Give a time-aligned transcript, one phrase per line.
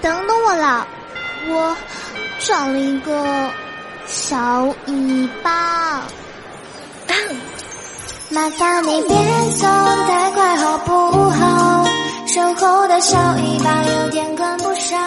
[0.00, 0.86] 等等我啦，
[1.48, 1.76] 我
[2.38, 3.50] 长了一个
[4.06, 6.02] 小尾巴。
[8.30, 9.16] 麻烦你别
[9.56, 9.66] 走
[10.06, 11.84] 太快好不好？
[12.26, 14.98] 身后的小尾巴有点跟不上。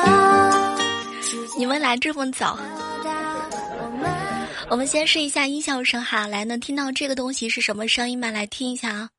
[1.55, 2.57] 你们来这么早？
[4.69, 8.31] 我们先试一下音效声哈，来能听到这个东西是什么声音吗？
[8.31, 9.09] 来听一下啊，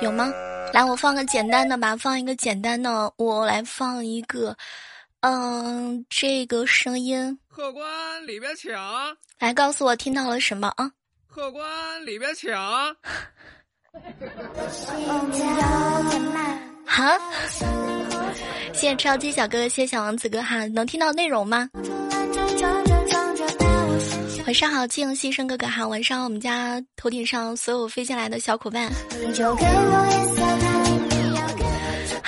[0.00, 0.32] 有吗？
[0.72, 4.56] 来，我放个简单的吧，放一个简单的，我来放一个，
[5.20, 7.38] 嗯，这个声音。
[7.48, 8.72] 客官里边请。
[9.38, 10.90] 来告诉我听到了什么啊？
[11.28, 12.52] 客官里边请。
[16.86, 17.18] 哈，
[18.72, 21.68] 谢谢超级小哥哥，谢谢小王子哥哈，能听到内容吗？
[24.46, 28.90] 晚上好，静牺牲哥哥哈，晚上我们家头顶上所有飞进来的小伙伴，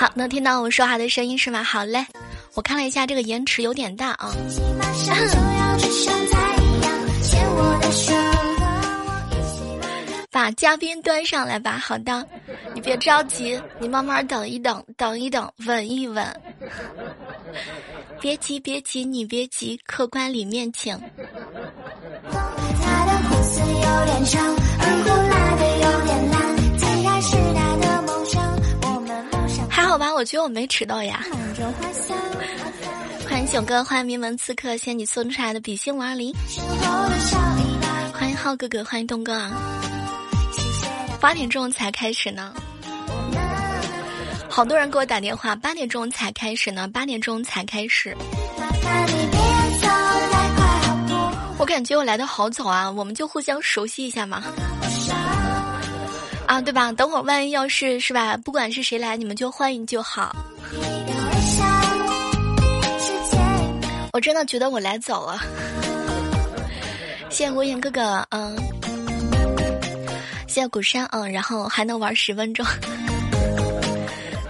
[0.03, 1.63] 好，能听到我说话的声音是吗？
[1.63, 2.05] 好嘞，
[2.55, 4.35] 我看了一下这个延迟有点大啊。
[10.29, 12.27] 把嘉宾端上来吧，好的，
[12.75, 16.27] 你别着急，你慢慢等一等，等一等，稳一稳。
[18.21, 21.01] 别急，别急，你别急，客官里面请。
[29.93, 31.23] 好吧，我觉得我没迟到呀。
[33.29, 36.33] 欢迎九哥，欢迎名门刺客，谢你送出来的比心五二零。
[38.11, 39.53] 欢迎浩哥哥，欢迎东哥啊。
[41.21, 42.55] 八点钟才开始呢，
[44.49, 45.55] 好多人给我打电话。
[45.55, 48.17] 八点钟才开始呢，八点钟才开始。
[51.59, 54.43] 我感觉我来的好早啊，我们就互相熟悉一下嘛。
[56.53, 56.93] 啊，对吧？
[56.93, 60.37] 等会儿万一要是是吧，不管是谁来，你们就欢迎就好。
[64.13, 65.41] 我真的觉得我来早了。
[67.31, 68.55] 谢谢无言哥哥，嗯。
[70.47, 72.67] 谢谢古山，嗯，然后还能玩十分钟。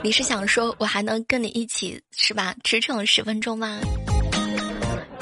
[0.02, 2.52] 你是想说我还能跟你一起是吧？
[2.64, 3.78] 驰骋十分钟吗？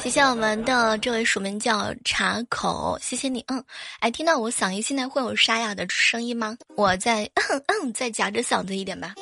[0.03, 3.62] 谢谢我们的这位署名叫茶口，谢谢你，嗯，
[4.00, 6.56] 哎，听到我嗓音现在会有沙哑的声音吗？
[6.75, 9.15] 我再嗯嗯再夹着嗓子一点吧。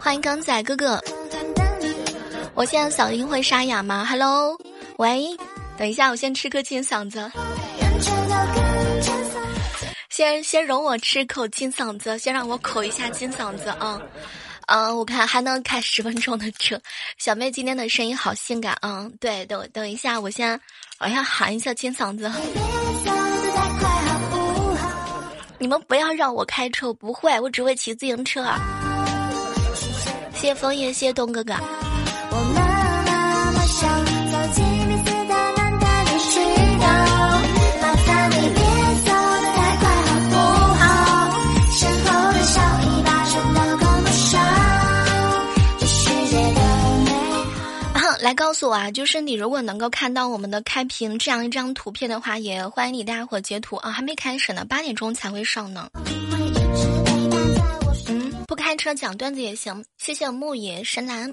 [0.00, 1.02] 欢迎刚仔哥哥，
[2.54, 4.58] 我现在嗓音会沙哑吗？Hello，
[4.96, 5.36] 喂，
[5.76, 7.30] 等一下，我先吃颗金嗓子。
[10.08, 14.08] 先先容我吃口金嗓子，先让我口一下金嗓子啊，嗯，
[14.66, 16.80] 嗯我看还能开十分钟的车。
[17.18, 20.60] 小妹今天的声音好性感啊，对，等等一下，我先
[20.98, 22.30] 我要喊一下清嗓子。
[25.58, 28.44] 你们不要让我开车，不会，我只会骑自行车。
[30.34, 31.54] 谢谢枫叶，谢谢东哥哥。
[48.26, 53.92] 来告诉我啊，就是你如果能够看到我们的开屏这样一张图片的话，也欢迎你大家伙截图啊！
[53.92, 55.88] 还没开始呢，八点钟才会上呢。
[58.08, 59.84] 嗯，不开车讲段子也行。
[59.96, 61.32] 谢谢牧野神蓝。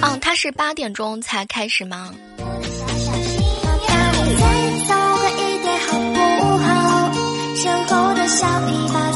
[0.00, 2.14] 嗯，他是八点钟才开始吗？
[8.90, 9.07] 还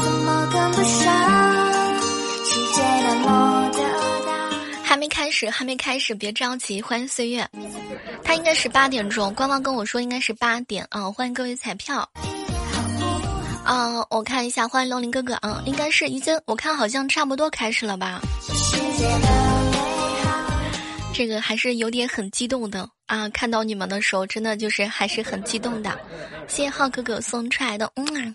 [5.03, 6.81] 没开始，还没开始，别着急。
[6.81, 7.45] 欢迎岁月，
[8.23, 11.11] 他应该是八点钟，官方跟我说应该是八点啊。
[11.11, 12.09] 欢迎各位彩票，
[13.65, 18.21] 啊，我看一下，欢迎龙鳞哥哥啊，应该是已经，我看好像差不多开始了吧。
[21.13, 25.99] 这个还是有点很激动的啊，看到你们的时候，真的就是还是很激动的。
[26.47, 28.33] 谢谢浩哥哥送出来的，嗯。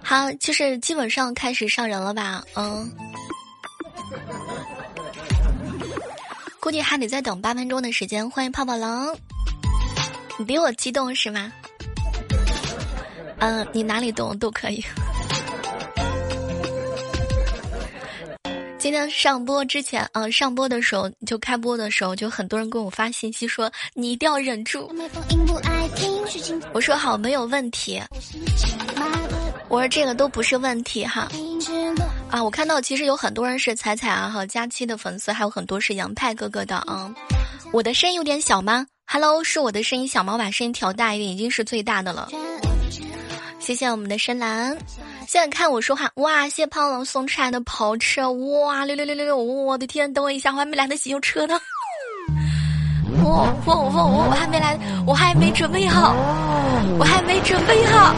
[0.00, 2.88] 好，就是基本上开始上人了吧，嗯。
[6.60, 8.28] 估计还得再等八分钟的时间。
[8.28, 9.16] 欢迎泡泡狼，
[10.38, 11.50] 你比我激动是吗？
[13.38, 14.84] 嗯，你哪里动都可以。
[18.78, 24.92] 今天上播之前，嗯，上播的时候就开播的时候，就很多人给我发信息说你一定要忍住。
[26.74, 28.02] 我说好，没有问题。
[29.68, 31.26] 我说这个都不是问题哈。
[32.30, 37.12] 啊，我看到其实有很多人是彩彩啊和佳期的粉丝，还有很多是杨派哥哥的啊。
[37.72, 40.34] 我的声音有点小吗？Hello，是我的声音小吗？
[40.34, 42.28] 我把声音调大一点，已经是最大的了。
[43.58, 44.76] 谢谢我们的深蓝。
[45.26, 46.48] 现在看我说话，哇！
[46.48, 48.84] 谢胖龙送出来的跑车，哇！
[48.84, 49.36] 六六六六六！
[49.36, 51.60] 我的天，等我一下，我还没来得及用车呢。
[53.22, 56.14] 我我我我我还没来，我还没准备好，
[56.98, 58.14] 我还没准备好。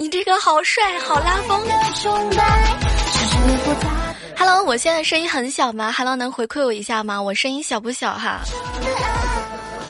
[0.00, 1.60] 你这个好帅，好拉风。
[4.36, 7.20] Hello，我现在声音很小吗？Hello，能回馈我一下吗？
[7.20, 8.38] 我声音小不小哈？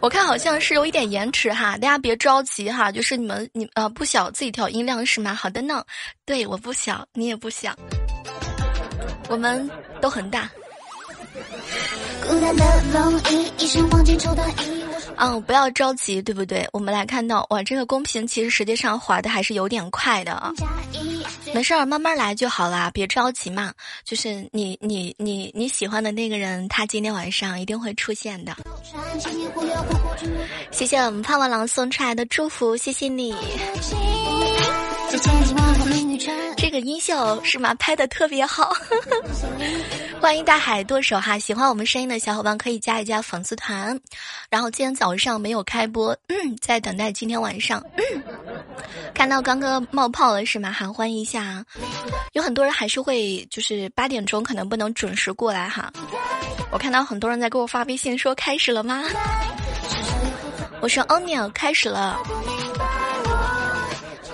[0.00, 5.34] 我看好像是有一点延迟哈，大家别着急哈，就是你们你呃不小自己调音量是吗？
[5.34, 5.84] 好的呢，
[6.24, 7.76] 对，我不小，你也不小，
[9.28, 9.70] 我们
[10.00, 10.48] 都很大。
[15.18, 16.66] 嗯，不要着急，对不对？
[16.72, 20.52] 我们来看到，哇，这个公屏其实实际上滑的还是有点快的啊。
[21.52, 23.72] 没事儿，慢慢来就好啦，别着急嘛。
[24.04, 28.56] 就是你你你你喜欢的那个人，他今天晚上一定会出现的。
[30.70, 33.34] 谢谢我们胖胖狼送出来的祝福，谢谢你。
[36.56, 37.74] 这个音效是吗？
[37.76, 38.72] 拍的特别好。
[40.20, 41.38] 欢迎大海剁手哈！
[41.38, 43.98] 喜欢我们声音的小伙伴可以加一加粉丝团。
[44.50, 47.82] 然后今天早上没有开播，嗯，在等待今天晚上。
[47.96, 48.22] 嗯，
[49.14, 50.70] 看到刚刚冒泡了是吗？
[50.72, 51.64] 喊欢迎一下。
[52.32, 55.90] 有很多人还是会就是八点钟可能不能准时过来哈。
[56.70, 59.04] 我看到很多人在给我发微信说开始了吗？
[60.82, 62.18] 我说欧尼尔开始了。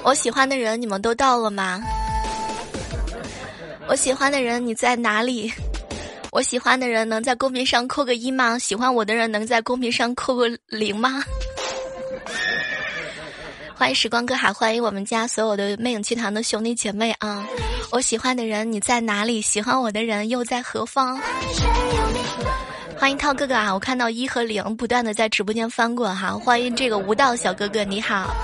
[0.04, 1.82] 我喜欢的人，你们都到了吗？
[3.88, 5.50] 我喜欢的人你在哪里？
[6.30, 8.58] 我喜欢的人能在公屏上扣个一吗？
[8.58, 11.24] 喜欢我的人能在公屏上扣个零吗？
[13.74, 17.46] 欢迎时光哥，还欢迎我们家所有的魅影奇团的兄弟姐妹啊！
[17.90, 19.40] 我喜欢的人你在哪里？
[19.40, 21.18] 喜欢我的人又在何方？
[22.98, 23.72] 欢迎涛哥哥啊！
[23.72, 28.34] 我看到一和零不断的在直播间翻滚哈，欢迎这个无道小哥哥，你好。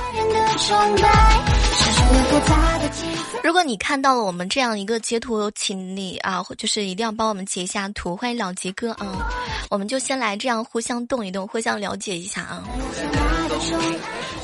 [3.42, 8.16] 如果你看到了我们这样一个截图，请你啊，就是一定要帮我们截一下图。
[8.16, 9.28] 欢迎老吉哥啊，
[9.70, 12.62] 我们就先来这样互相动一动，互相了解一下啊。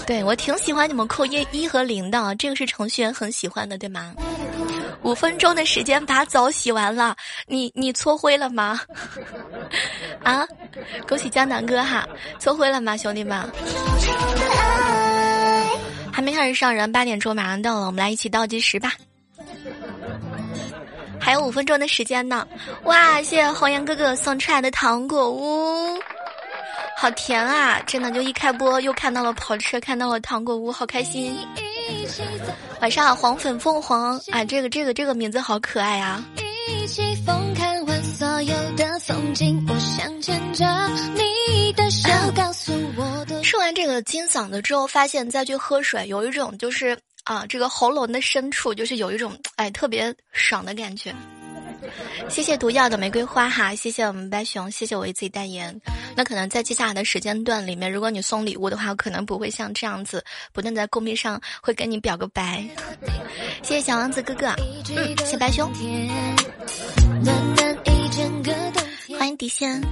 [0.07, 4.15] 对我挺喜欢你们扣一一和零的，这个是程序员很喜欢的，对吗？
[5.07, 7.15] 五分钟的时间把澡洗完了，
[7.47, 8.81] 你你搓灰了吗？
[10.25, 10.45] 啊，
[11.07, 12.05] 恭喜江南哥哈，
[12.41, 13.41] 搓灰了吗，兄弟们？
[16.13, 18.95] 还没开始上人，八点钟马上到了，我们来一起倒计时吧。
[21.21, 22.45] 还有五分钟的时间呢，
[22.83, 23.23] 哇！
[23.23, 25.97] 谢谢红颜哥哥送出来的糖果屋，
[26.97, 27.81] 好甜啊！
[27.87, 31.39] 真的，就一开播又看到了跑车，看到了糖果屋，好开心。
[32.81, 36.25] 晚上好，黄粉凤凰啊，这个这个这个名字好可爱啊。
[43.43, 51.15] 吃完这个金嗓子之后，发现再去喝水，有一种就是啊，这个喉咙的深处就是有一种哎特别爽的感觉。
[52.29, 55.81] 谢谢毒药的玫瑰花哈，谢谢我们白熊，谢谢我为自己代言。
[56.15, 62.65] 那可能在接下来的时间段里面，如果你送礼物的话，我可能不会像这样子不断在公屏上会跟你表个白。
[63.63, 64.55] 谢谢小王子哥哥，
[64.95, 65.71] 嗯，谢白熊。
[69.19, 69.83] 欢迎迪仙。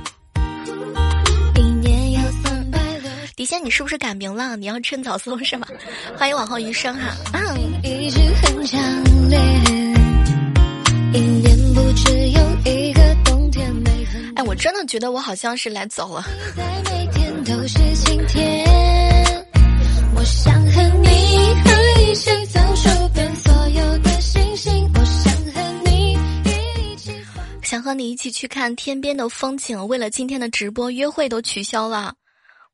[3.37, 4.56] 迪仙，你是不是改名了？
[4.56, 5.67] 你要趁早送是吗？
[6.17, 7.15] 欢迎往后余生哈。
[14.37, 16.25] 哎，我真的觉得我好像是来走了。
[27.63, 32.15] 想和你一起去看天边的风景，为了今天的直播，约会都取消了。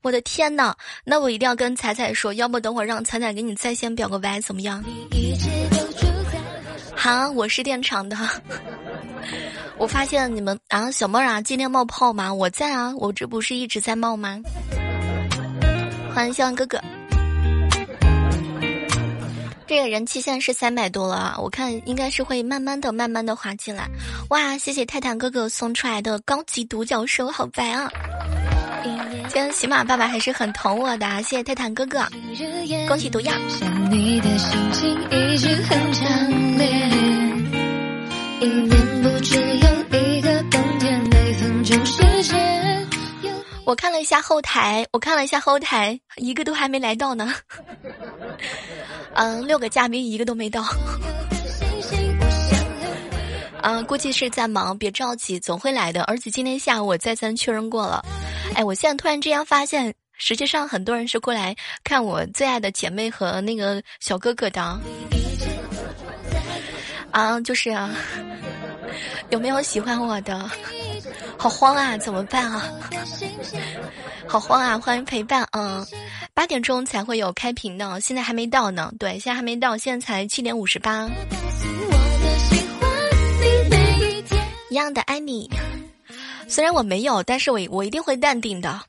[0.02, 4.84] 我的天呐，那我一定要跟彩彩说，要不等会儿让彩彩给你在线表个白，怎么样？
[6.94, 8.16] 好，我是电厂的。
[9.76, 12.32] 我发现你们啊，小妹儿啊，今天冒泡吗？
[12.32, 14.40] 我在啊，我这不是一直在冒吗？
[16.14, 16.80] 欢迎望哥哥。
[19.66, 23.88] 这个人气现在是三百多了啊，我看应该是会慢慢的、慢慢的滑进来。
[24.30, 27.88] 哇，谢谢泰坦哥哥送出来的高级独角兽，好白啊！
[28.82, 32.04] 今天喜马爸爸还是很疼我的，谢谢泰坦哥哥，
[32.88, 33.32] 恭喜毒药。
[43.64, 47.32] 我看了一下后台，我看了一下后台，一个都还没来到呢。
[49.14, 50.64] 嗯，六个嘉宾一个都没到。
[53.62, 56.02] 嗯，估计是在忙，别着急，总会来的。
[56.04, 58.02] 而且今天下午我再三确认过了。
[58.54, 61.54] 哎，我现在突然之间发现，实际上很多人是过来
[61.84, 64.80] 看我最爱的姐妹和那个小哥哥的。
[67.12, 67.90] 啊，就是啊，
[69.30, 70.50] 有没有喜欢我的？
[71.36, 72.62] 好慌啊，怎么办啊？
[74.28, 74.78] 好慌啊！
[74.78, 75.84] 欢迎陪伴，嗯，
[76.34, 78.92] 八点钟才会有开屏的，现在还没到呢。
[78.98, 81.08] 对，现在还没到，现在才七点五十八。
[84.68, 85.50] 一样的爱你，
[86.46, 88.80] 虽然我没有，但是我我一定会淡定的。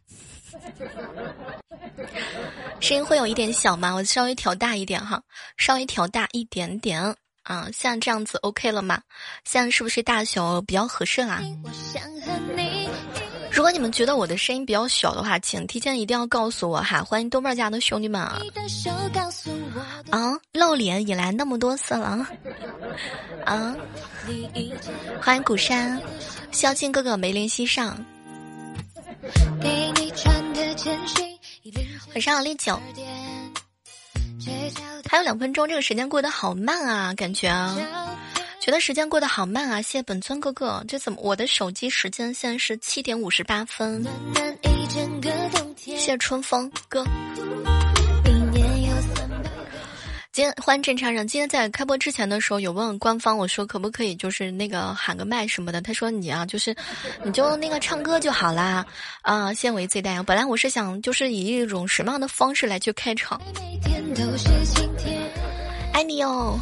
[2.79, 3.93] 声音会有一点小吗？
[3.95, 5.21] 我稍微调大一点哈，
[5.57, 7.15] 稍微调大一点点。
[7.43, 9.01] 啊，像这样子 OK 了吗？
[9.43, 11.41] 现在是不是大小比较合适啊？
[13.51, 17.03] 如果你们觉得我的声音比较小的话，请提前一定要告诉我哈。
[17.03, 18.39] 欢迎豆瓣家的兄弟们啊！
[20.10, 22.25] 啊，露脸引来那么多次了
[23.45, 23.75] 啊！
[25.21, 26.01] 欢迎古山，
[26.51, 27.98] 肖庆哥哥没联系上。
[32.13, 32.79] 晚上好，烈酒。
[35.07, 37.75] 还有两分钟，这个时间过得好慢啊，感觉啊，
[38.60, 39.81] 觉得时间过得好慢啊。
[39.81, 44.05] 谢谢本尊哥哥，这怎么我的手机时间现在是七点五十八分？
[45.75, 47.03] 谢谢春风哥。
[50.33, 51.27] 今天欢迎正常人。
[51.27, 55.81] 今天在开播之前的时候，有问官方，我说可不可以就是那个喊个麦什么的。
[55.81, 56.73] 他说你啊，就是
[57.21, 58.85] 你就那个唱歌就好啦。
[59.23, 60.23] 啊，先为最大。
[60.23, 63.41] 本来我是想就是以一种什么样的方式来去开场。
[65.91, 66.57] 爱你哦。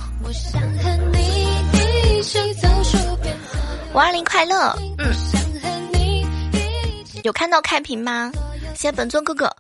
[3.94, 4.76] 五二零快乐。
[4.98, 5.14] 嗯。
[7.24, 8.32] 有看到开屏吗？
[8.80, 9.54] 谢本尊哥哥，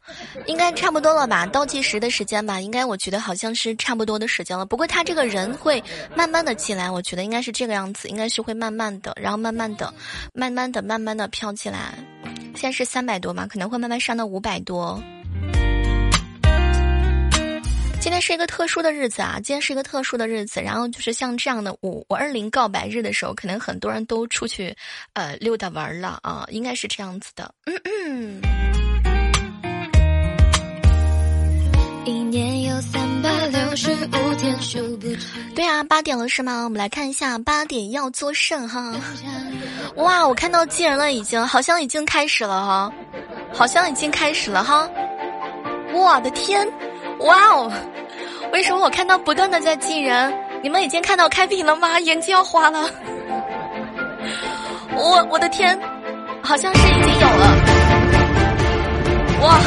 [0.45, 1.45] 应该差不多了吧？
[1.47, 4.65] 倒计时的时间吧，应该我觉得好像是差不多的时间了。
[4.65, 5.83] 不过他这个人会
[6.15, 9.93] 慢慢的起来，我觉得应该是这个样子，应该是会慢慢的，然后慢慢的、
[10.33, 11.95] 慢慢的、慢慢的飘起来。
[12.55, 14.97] 现在是三百多嘛，可能会慢慢上到五百多。
[17.99, 19.37] 今天是一个特殊的日子啊！
[19.43, 24.73] 今天是一个特殊的日子，然后就是像这样的五五二零告白日的时候，可能很多人都出去，
[25.11, 27.53] 呃，溜达玩了啊，应该是这样子的。
[27.65, 28.78] 嗯嗯。
[32.09, 35.07] 一年有三百六十五天，数不
[35.55, 36.63] 对啊，八点了是吗？
[36.63, 38.95] 我们来看一下，八点要做甚哈？
[39.95, 42.91] 哇，我看到进人了，已经，好像已经开始了哈，
[43.53, 44.89] 好像已经开始了哈。
[45.93, 46.67] 我的天！
[47.19, 47.71] 哇哦！
[48.51, 50.33] 为什么我看到不断的在进人？
[50.63, 51.99] 你们已经看到开屏了吗？
[51.99, 52.89] 眼睛要花了！
[54.95, 55.79] 我我的天，
[56.41, 57.55] 好像是已经有了！
[59.43, 59.59] 哇！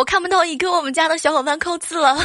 [0.00, 2.16] 我看不到你跟我们家的小伙伴扣字了。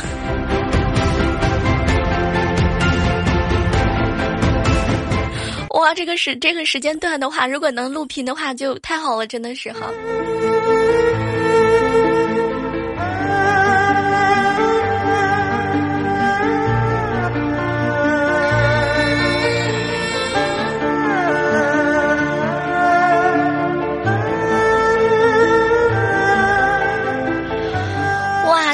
[5.72, 9.92] 哇，这个时这个时间段的话，如果能录屏的话，就太好了，真的是哈。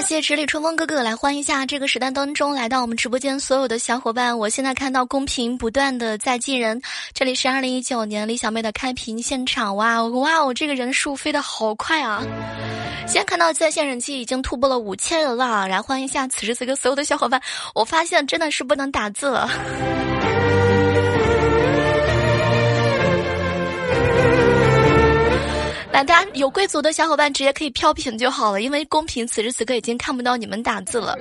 [0.02, 4.38] 谢谢池里春风哥哥来欢迎一下这个时段当中来到我们直播间所有的小伙伴。
[4.38, 6.82] 我现在看到公屏不断的在进人，
[7.14, 9.76] 这里是二零一九年李小妹的开屏现场。
[9.76, 12.24] 哇哇哦，这个人数飞得好快啊！
[13.08, 17.40] 现在看到在线人气已经突破了五千人了，来欢迎一下此时此刻所有的小伙伴。
[17.76, 19.50] 我发现真的是不能打字了。
[25.92, 31.18] 来，大家有贵族的小伙伴直接可以飘屏就好了，因为公屏此时此刻已经看不到你们打字了，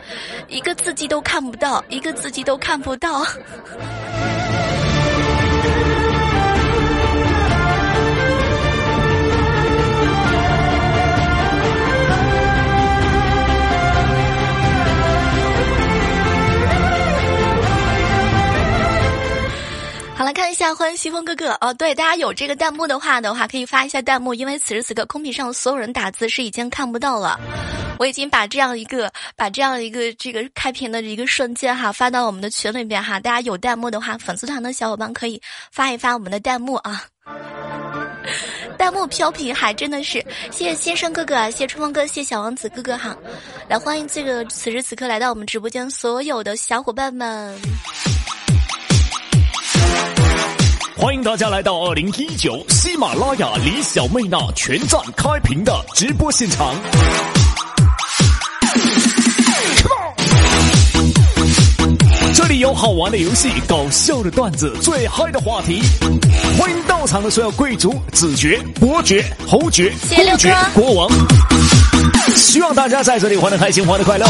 [0.49, 3.27] 一个字迹都看不到，一个字迹都看不到。
[20.21, 21.73] 好了，看一下，欢迎西风哥哥哦。
[21.73, 27.41] 对，大家有这个弹幕的话的话，可以发一下弹幕，因为此时此刻空屏上所有人打字是已经看不到了。
[27.99, 35.41] 我已经把这样一个把这样一个这个开屏的一个瞬间哈发到我们的群里边哈，大家有弹幕的话，粉丝团的小伙伴可以
[35.73, 37.03] 发一发我们的弹幕啊。
[38.77, 43.17] 弹幕飘屏还真的是，谢谢先生哥哥，谢谢春风哥，谢谢小王子哥哥哈。
[43.71, 47.59] 来欢迎这个此时此刻来到我们直播间所有的小伙伴们。
[51.01, 56.75] 欢迎大家来到二零一九喜马拉雅李小妹那全站开屏的直播现场。
[62.35, 65.81] 这里有好玩的游戏、搞笑的段子、最嗨的话题。
[66.59, 71.11] 欢迎到场的所有贵族、子爵、伯爵、侯爵、公爵、国王。
[72.37, 74.27] 希望大家在这里玩的开心，玩的快乐。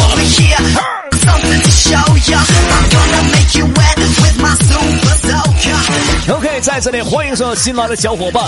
[6.29, 8.45] OK，在这里欢迎所有新来的小伙伴，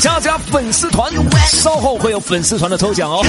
[0.00, 1.12] 加加粉丝团，
[1.48, 3.22] 稍后会有粉丝团的抽奖哦。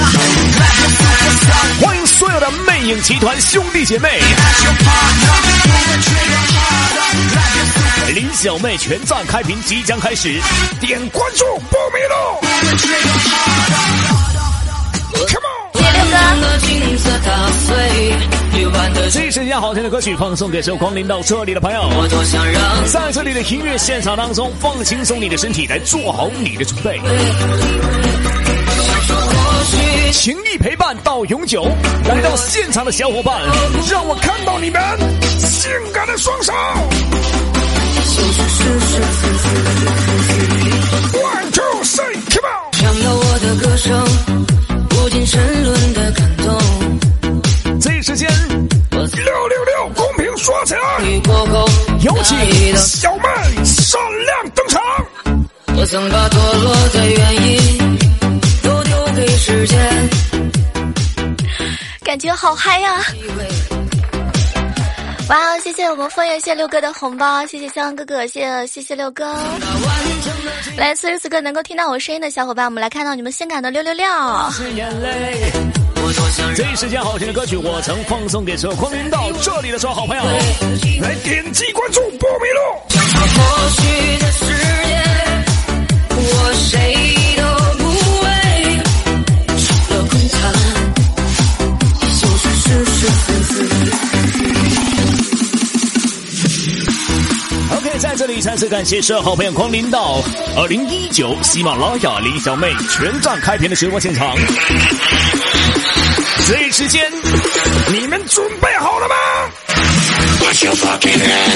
[1.80, 4.20] 欢迎所有的魅影集团兄弟姐妹，
[8.14, 10.40] 林小妹全站开屏即将开始，
[10.80, 12.14] 点关注不迷路。
[19.10, 21.82] 这一时间好听的歌曲放送给所有光临到这里的朋友。
[22.86, 27.00] 在这里的音乐现场当中，放轻松你的身体，来做好你的准备。
[30.12, 31.64] 情谊陪伴到永久，
[32.06, 33.40] 来到现场的小伙伴，
[33.90, 34.80] 让我看到你们
[35.38, 36.52] 性感的双手。
[41.12, 42.72] One two three, come on！
[42.78, 44.31] 想要我的歌声。
[50.64, 50.80] 屏刷起来！
[52.02, 53.24] 有请小妹
[53.64, 54.80] 闪亮登场。
[55.76, 57.98] 我曾把堕落的原因
[58.62, 60.08] 都丢给时间，
[62.04, 63.00] 感觉好嗨呀！
[65.28, 69.34] 哇，谢谢我们枫叶谢六哥的红包，谢谢香香哥哥，谢谢谢谢六哥。
[70.76, 74.06] 来，此时此刻能够听到我声音的小伙伴，我们来看到你们性感的六六六。
[76.54, 80.22] 这一时间好听的歌曲，我曾放送给所有光临到这里的所有好朋友，
[81.00, 82.60] 来点击关注不迷路。
[86.14, 87.12] 我谁？
[97.98, 100.20] 在这里再次感谢所有好朋友光临到
[100.56, 104.34] 二零一九喜马拉雅李小妹全站开屏的直播现场。
[106.46, 107.10] 这一时间，
[107.92, 109.14] 你们准备好了吗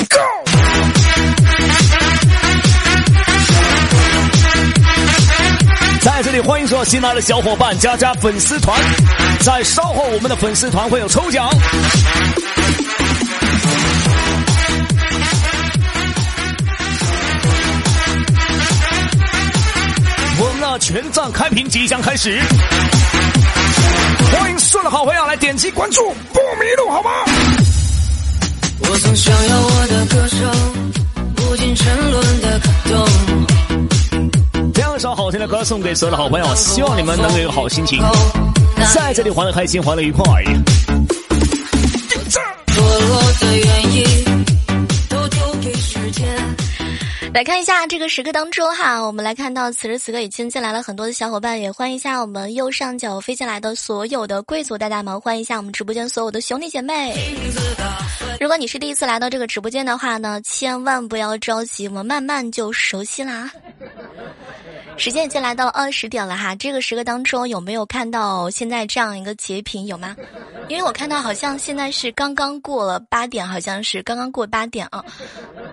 [0.09, 0.19] ？Go！
[6.01, 8.81] 在这里欢迎所有新来的小伙伴加加粉丝团，
[9.41, 11.51] 在稍后我们的粉丝团会有抽奖。
[20.39, 22.41] 我们的全站开屏即将开始，
[24.39, 27.11] 欢迎所有的好朋友来点击关注，不迷路好吗？
[28.79, 30.51] 我曾想要我的歌声，
[31.35, 33.07] 不尽沉沦的感动。
[34.73, 38.03] 这首好听的歌送给所有的好朋友，希望你们能够有好心情，
[38.95, 40.25] 在这里玩的开心，玩的愉快。
[42.77, 44.26] 堕落的原因
[47.37, 57.15] 来看一下这个时刻当中哈，我们来看到此时此刻已经进来了很多的小伙伴，也欢迎一下我们右上角飞进来的所有的贵族大大们，欢迎一下我们直播间所有的兄弟姐妹。
[58.41, 63.53] 如果你是第一次来到这个直播间的话呢，千万不要着急，我们慢慢就熟悉啦。
[64.97, 70.17] 时间已经来到二十点了哈，这个时刻当中有没有看到现在这样一个截屏有吗？
[70.69, 75.05] 因为我看到好像现在是刚刚过了八点，好像是刚刚过八点啊，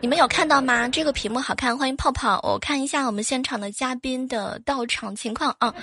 [0.02, 0.88] 你们有看到吗？
[0.90, 5.74] 这个屏幕好看，欢迎泡泡，我看一下我们现场的嘉宾的到场情况啊，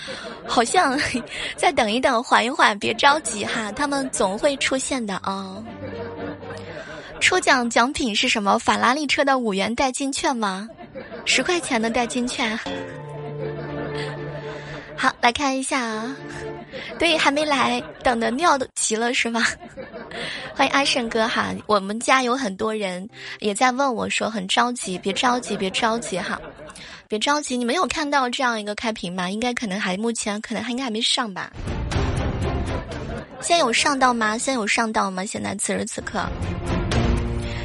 [0.46, 1.00] 好像
[1.56, 5.56] 再等一等，缓一缓，别着急哈，他们总会出现的啊。
[7.20, 8.58] 抽奖奖品是什么？
[8.58, 10.68] 法拉利车的五元代金券吗？
[11.24, 12.58] 十块钱的代金券。
[15.00, 16.14] 好，来看一下啊，
[16.98, 19.42] 对，还没来，等的尿都急了是吗？
[20.54, 23.08] 欢迎阿胜哥哈，我们家有很多人
[23.38, 26.38] 也在问我说很着急，别着急，别着急哈，
[27.08, 29.30] 别着急，你们有看到这样一个开屏吗？
[29.30, 31.50] 应该可能还目前可能还应该还没上吧？
[33.40, 34.36] 现在有上到吗？
[34.36, 35.24] 现在有上到吗？
[35.24, 36.28] 现在此时此刻。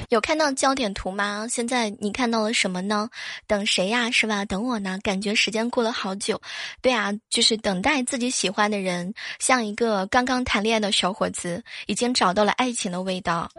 [0.09, 1.47] 有看到焦点图吗？
[1.49, 3.09] 现在你看到了什么呢？
[3.47, 4.09] 等谁呀？
[4.11, 4.45] 是吧？
[4.45, 4.99] 等我呢？
[5.03, 6.39] 感觉时间过了好久。
[6.81, 13.49] 对啊，就是等待自己喜欢的人，像一个刚刚谈恋爱的小伙子，已经找到了爱情的味道，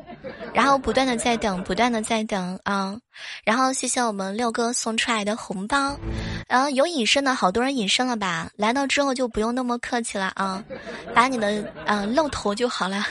[0.55, 2.97] 然后不断的在等，不断的在等啊。
[3.45, 5.99] 然后谢谢我们六哥送出来的红包，
[6.47, 8.51] 然后有隐身的好多人隐身了吧？
[8.57, 10.63] 来到之后就不用那么客气了啊，
[11.15, 13.05] 把你的嗯露头就好了。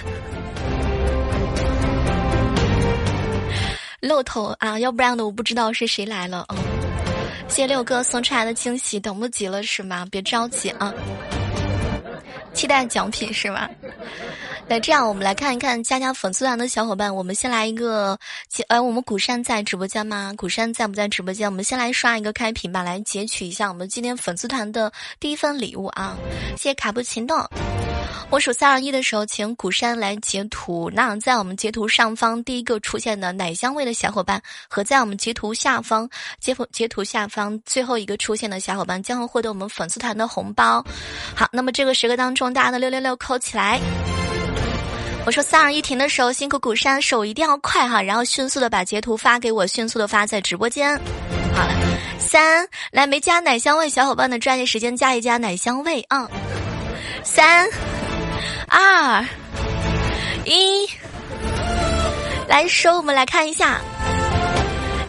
[4.05, 6.45] 露头啊，要不然的我不知道是谁来了。
[6.49, 6.57] 嗯，
[7.47, 10.05] 谢六哥送出来的惊喜，等不及了是吗？
[10.11, 10.93] 别着急啊，
[12.53, 13.67] 期待奖品是吗？
[14.67, 17.15] 那，这样我们来看一看加加粉丝团的小伙伴。
[17.15, 18.17] 我们先来一个，
[18.67, 20.33] 呃，我们古山在直播间吗？
[20.35, 21.47] 古山在不在直播间？
[21.47, 26.17] 我们先来刷一个开屏吧，来截取一下我们今天粉丝团的第一份礼物啊！
[26.57, 27.47] 谢谢卡布奇诺。
[28.31, 30.89] 我数三二一的时候，请古山来截图。
[30.91, 40.83] 那在我们截图上方第一个出现的奶香味的小伙伴，和在我们截图下方截图截图下方最后一个出现的小伙伴，将会获得我们粉丝团的红包。
[41.35, 43.79] 好，那么这个时刻当中，大家的六六六扣起来。
[45.25, 50.95] 我说三二一停的时候，辛苦鼓山，手一定要快哈，然后迅速的把截图发给我，迅速的发在直播间。
[51.55, 51.73] 好了，
[52.19, 56.29] 三来没加奶香味小伙伴的抓紧时间加一加奶香味啊！
[57.23, 57.67] 三
[58.67, 59.25] 二
[60.45, 60.87] 一，
[62.47, 63.81] 来收，我们来看一下。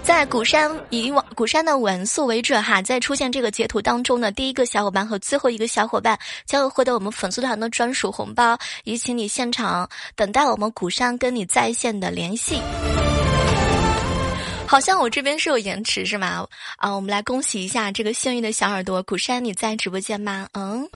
[0.07, 12.63] 在鼓山以往鼓山的文素为准哈，在出现这个截图当中的第一个小伙伴和最后一个小伙伴将会获得我们粉丝团的专属红包，也请你现场等待我们鼓山跟你在线的联系。
[14.69, 16.47] 好像我这边是有延迟是吗？
[16.77, 20.47] 啊，我们来恭喜一下这个幸运的小耳朵，鼓山你在直播间吗？
[20.53, 20.89] 嗯。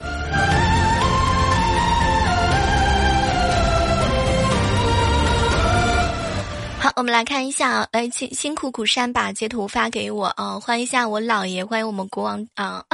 [7.00, 10.60] 我们来看一下，来辛辛苦苦山把截图发给我啊！
[10.60, 12.84] 欢迎一下我姥爷，欢迎我们国王啊！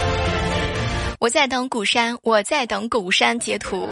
[1.20, 3.88] 我在等古山，我在等古山截图。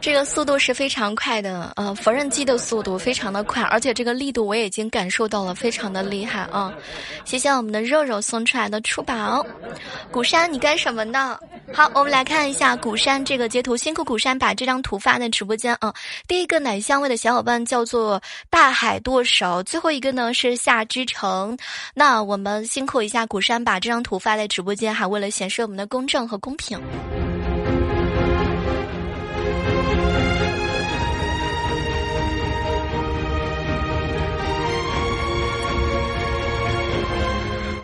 [0.00, 6.72] 这个速度是非常快的，呃，缝纫机的速度非常的快，而且这个力度我已经感受到了，非常的厉害啊！
[7.24, 9.44] 谢谢我们的肉肉送出来的出宝，
[10.10, 11.38] 古山你干什么呢？
[11.74, 15.92] 好，我们来看一下古山这个截图，辛苦古山把这张图发在直播间啊。
[16.26, 21.58] 第一个奶香味的小伙伴叫做大海剁手，最后一个呢是夏之城。
[21.92, 26.80] 那我们辛苦一下古山把这张图发在直播间，还为了显示我们的公正和公平。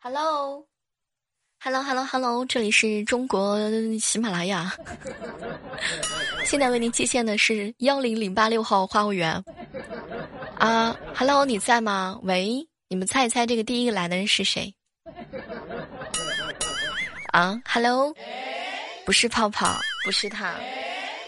[0.00, 3.58] Hello，Hello，Hello，Hello，这里是中国
[3.98, 4.72] 喜马拉雅，
[6.46, 9.44] 现在为您接线的是幺零零八六号话务员。
[10.56, 12.20] 啊，Hello，你在吗？
[12.22, 14.72] 喂，你们猜一猜这个第一个来的人是谁？
[17.32, 18.14] 啊，Hello，
[19.04, 20.54] 不是泡泡，不是他，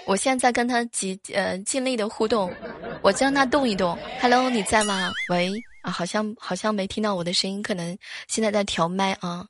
[0.06, 2.54] 我现在跟他极呃尽力的互动，
[3.02, 3.98] 我将他动一动。
[4.20, 5.12] Hello，你在吗？
[5.28, 5.60] 喂。
[5.82, 7.96] 啊，好像好像没听到我的声音，可能
[8.28, 9.46] 现在在调麦啊。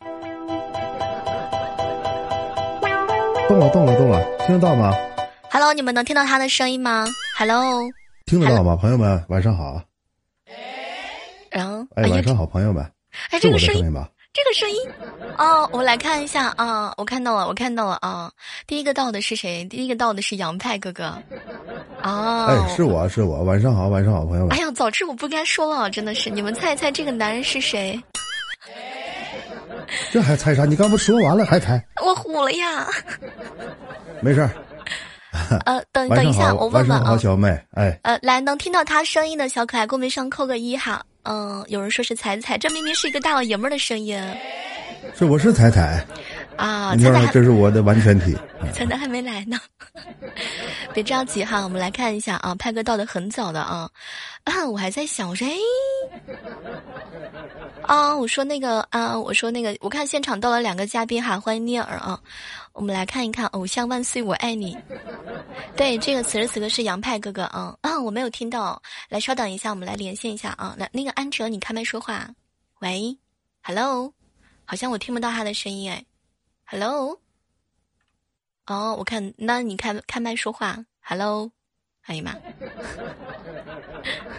[3.48, 4.92] 动了，动了，动了，听得到吗
[5.50, 7.04] ？Hello，你们能听到他的声音吗
[7.36, 7.82] ？Hello，
[8.26, 8.76] 听得到吗？
[8.76, 9.82] 朋友们，晚上好。
[11.50, 12.84] 然后，哎，晚上好，朋友们。
[13.30, 14.08] 哎，这个声音吧。
[14.32, 14.76] 这个声音，
[15.38, 18.30] 哦，我来看一下啊，我看到了，我看到了啊，
[18.64, 19.64] 第一个到的是谁？
[19.64, 21.12] 第一个到的是杨派哥哥，
[22.04, 24.56] 哦，哎，是我是我，晚上好，晚上好，朋友们。
[24.56, 28.00] 哎呀，早知我不该说了，真的是，你们猜一猜这个男人是谁？
[30.12, 30.64] 这还猜啥？
[30.64, 31.84] 你刚不说完了还猜？
[32.00, 32.86] 我虎了呀！
[34.20, 34.50] 没事儿。
[35.66, 41.02] 呃，等等一下，我问问啊，小妹，哎，呃，来，能听到他声音的小可爱，公屏上扣个一哈。
[41.24, 44.18] 嗯，有人说是彩彩，这明明是一个大老爷们儿的声音。
[45.16, 46.04] 是，我是彩彩。
[46.56, 48.36] 啊，彩彩，这是我的完全体。
[48.72, 49.58] 彩彩还没来呢，
[50.92, 53.88] 别着急哈，我们来看一下啊，派哥到的很早的啊。
[54.44, 55.54] 啊，我还在想，我说哎，
[57.82, 62.20] 啊，我说那个啊，我说那个，我看现场到了两个嘉宾哈，欢迎聂耳啊，
[62.72, 64.76] 我们来看一看，偶像万岁，我爱你。
[65.76, 72.28] 对，这个此时此刻是杨派哥哥啊啊，我没有听到，来稍等一下，我们来连线一下啊，来那个安哲，你开麦说话，
[72.80, 73.18] 喂
[73.62, 74.12] ，Hello，
[74.64, 76.04] 好像我听不到他的声音哎
[76.66, 77.20] ，Hello，
[78.66, 81.50] 哦，我看那你开开麦说话，Hello，
[82.06, 82.36] 哎呀妈，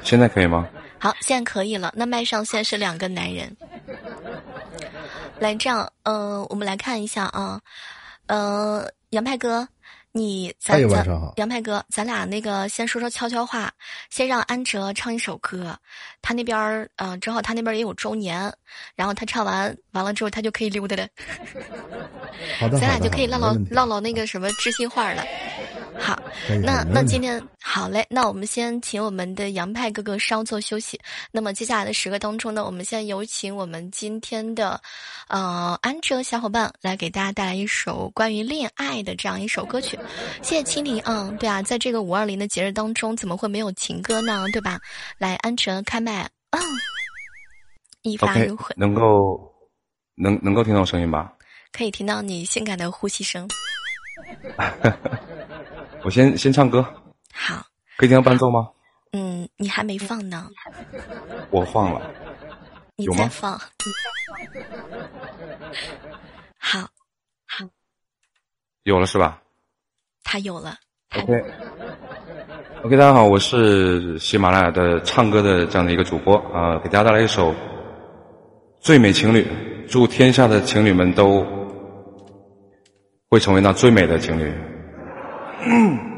[0.04, 0.67] 现在可以吗？
[1.00, 1.91] 好，现在可以了。
[1.96, 3.58] 那麦上现在是两个男人。
[5.39, 7.62] 来，这样，呃，我们来看一下啊，呃，
[9.10, 9.67] 杨派哥，
[10.13, 13.72] 你咱咱杨派哥，咱俩那个先说说悄悄话，
[14.10, 15.78] 先让安哲唱一首歌，
[16.22, 18.52] 他那边儿，呃，正好他那边也有周年，
[18.96, 21.08] 然后他唱完完了之后，他就可以溜达了。
[22.60, 25.24] 好的，咱俩就可以唠唠唠唠那个什么知心话了。
[26.01, 26.19] 好，
[26.63, 30.99] 那那今天好嘞，那我们先请我们的杨派哥哥稍作休息。
[31.31, 34.81] 那么接下来的时刻当中呢，我们现在有请我们今天的，
[35.27, 39.97] 呃，安哲小伙伴来给大家带来一首关于恋爱的这样一首歌曲。
[40.41, 44.47] 谢谢蜻蜓啊，对啊，在这个五二零的节日当中，怎么会没有情歌呢？
[44.51, 44.79] 对吧？
[45.19, 46.27] 来，安哲开麦，
[48.01, 49.39] 一发入魂，能够
[50.15, 51.31] 能能够听到声音吧？
[51.71, 53.47] 可以听到你性感的呼吸声。
[56.03, 56.83] 我先先唱歌，
[57.33, 57.63] 好，
[57.97, 58.67] 可以听到伴奏吗？
[59.11, 60.47] 嗯，你还没放呢。
[61.51, 62.01] 我放了，
[62.95, 63.59] 你再放。
[66.57, 66.79] 好，
[67.45, 67.65] 好，
[68.83, 69.41] 有了是吧？
[70.23, 70.75] 他有了。
[71.13, 77.51] OK，OK，大家好，我是喜马拉雅的唱歌的这样的一个主播啊，给大家带来一首
[78.79, 79.43] 《最美情侣》，
[79.87, 81.45] 祝天下的情侣们都
[83.29, 84.51] 会成为那最美的情侣。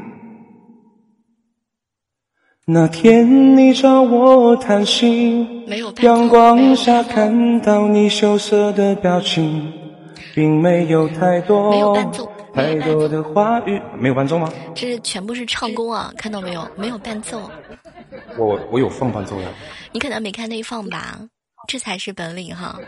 [2.66, 5.66] 那天你找我谈心，
[6.00, 9.70] 阳光下看到你羞涩的表情，
[10.34, 11.94] 并没有太多
[12.54, 13.78] 太多的话语。
[13.98, 14.50] 没有伴奏吗？
[14.74, 16.10] 这全部是唱功啊！
[16.16, 16.66] 看到没有？
[16.76, 17.50] 没有伴奏。
[18.38, 19.48] 我我有放伴奏呀。
[19.92, 21.18] 你可能没看内放吧？
[21.66, 22.78] 这才是本领哈！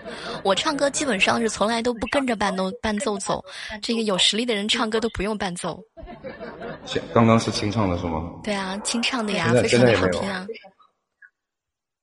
[0.45, 3.45] 我唱歌基本上是从来都不跟着伴奏伴奏走，
[3.83, 5.83] 这个有实力的人唱歌都不用伴奏。
[7.13, 8.41] 刚刚是清唱的是吗？
[8.45, 10.47] 对啊，清唱的呀，非常的好听啊！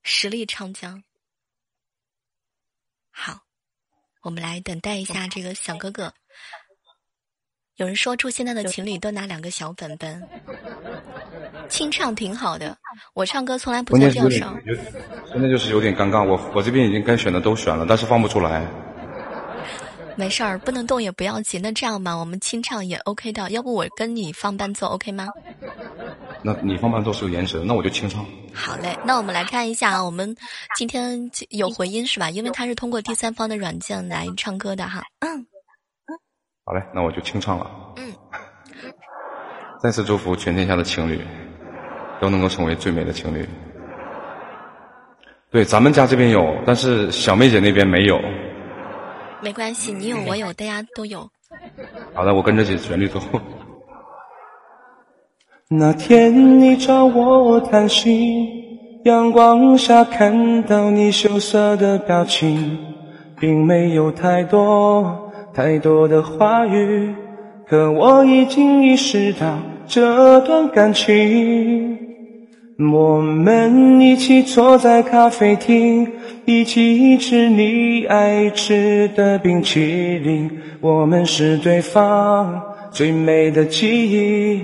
[0.04, 1.04] 实力唱将。
[3.12, 3.40] 好，
[4.22, 6.14] 我们来等待一下这个小哥哥。
[7.76, 10.22] 有人说祝现在的情侣都拿两个小本本，
[11.70, 12.76] 清唱挺好的。
[13.14, 14.56] 我唱歌从来不在调上。
[15.32, 18.66] 现在就是有点尴尬，我我这边已经该选的都选了，但是放不出来。
[20.16, 21.60] 没事儿，不能动也不要紧。
[21.62, 23.50] 那这样吧，我们清唱也 OK 的。
[23.50, 25.28] 要不我跟你放伴奏 OK 吗？
[26.44, 28.24] 那你放伴奏是有延迟，那我就清唱。
[28.54, 30.36] 好嘞，那我们来看一下啊，我们
[30.78, 32.30] 今天有回音是吧？
[32.30, 35.02] 因为它是通过第三方的软件来唱歌的哈。
[35.22, 35.48] 嗯。
[36.66, 37.72] 好嘞，那我就清唱了。
[37.96, 38.14] 嗯。
[39.82, 41.26] 再次祝福全天下的情侣
[42.20, 43.48] 都能够成为最美的情侣。
[45.52, 48.20] 对，咱们家这边有，但是小妹姐那边没有。
[49.42, 51.30] 没关系，你有我有，大家都有。
[52.14, 53.20] 好的，我跟着姐旋律走。
[55.70, 58.48] 那天你找我谈心，
[59.06, 62.80] 阳光下看到你羞涩的表情，
[63.40, 67.14] 并没有太多太多的话语，
[67.68, 72.03] 可我已经意识到这段感情。
[72.80, 76.12] 我们一起坐在咖啡厅，
[76.46, 80.50] 一起吃你爱吃的冰淇淋。
[80.82, 82.60] 我们是对方
[82.92, 84.60] 最美的记忆。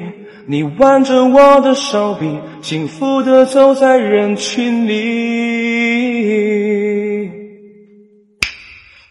[0.48, 5.00] 你挽着我的手臂，幸福的走在人群里。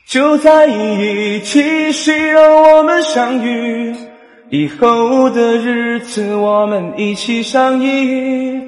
[0.09, 3.95] 就在一起，谁让我们相遇？
[4.51, 8.68] 以后的日子，我们一起相依。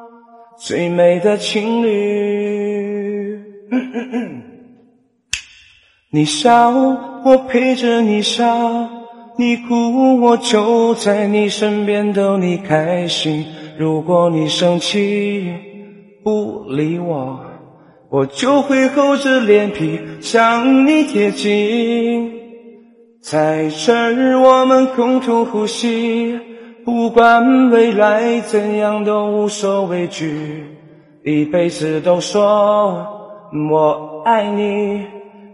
[0.63, 3.39] 最美的情侣，
[6.11, 6.69] 你笑
[7.25, 8.87] 我陪着你笑，
[9.39, 13.43] 你哭我就在你身边逗你开心。
[13.79, 15.51] 如果你生气
[16.23, 17.39] 不理我，
[18.11, 22.33] 我就会厚着脸皮向你贴近。
[23.19, 26.39] 在这儿，我们共同呼吸，
[26.83, 30.65] 不管未来怎样都无所畏惧，
[31.23, 33.05] 一辈子都说
[33.71, 35.05] 我爱你，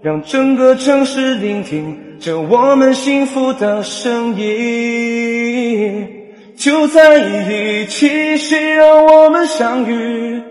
[0.01, 6.07] 让整个城市聆听着我们幸福的声音。
[6.55, 10.41] 就在一起，谁让我们相遇？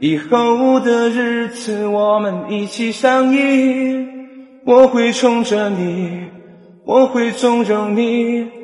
[0.00, 4.06] 以后的日子，我们一起相依。
[4.66, 6.24] 我会宠着你，
[6.84, 8.63] 我会纵容你。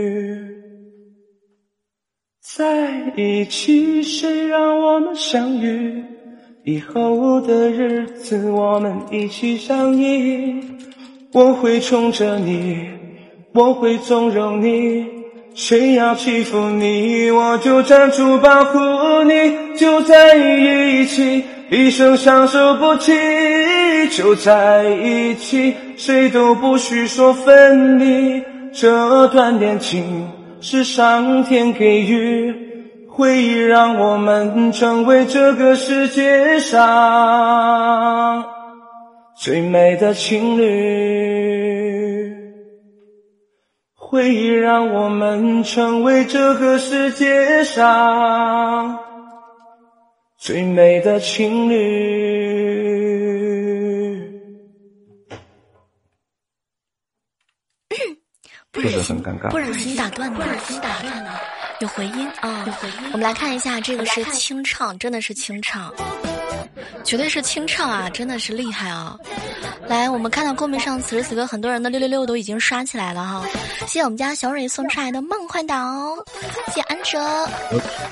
[2.57, 6.03] 在一起，谁让我们相遇？
[6.65, 10.61] 以后的日子，我们一起相依。
[11.31, 12.89] 我会宠着你，
[13.53, 15.05] 我会纵容你。
[15.55, 18.79] 谁要欺负你，我就站出保护
[19.23, 19.77] 你。
[19.77, 23.13] 就在一起，一生相守不弃。
[24.11, 28.43] 就在一起，谁都不许说分离。
[28.73, 30.27] 这段恋情
[30.61, 32.53] 是上天给予
[33.09, 38.45] 会，让我们成为这个世界上
[39.35, 41.91] 最美的情侣。
[43.95, 48.99] 会让我们成为这个世界上
[50.37, 52.40] 最美的情侣。
[58.71, 61.31] 不忍心，不忍心打断，不忍心打断呢。
[61.81, 62.95] 有回音啊，有回音。
[63.11, 65.93] 我们来看一下，这个是清唱，真的是清唱。
[67.03, 69.17] 绝对是清唱啊，真的是厉害啊！
[69.87, 73.43] 来，我们看到公屏上此时此刻很多人的六六六都已经刷起来了哈，
[73.81, 76.15] 谢谢我们家小蕊送出来的梦幻岛，
[76.67, 77.19] 谢谢安哲。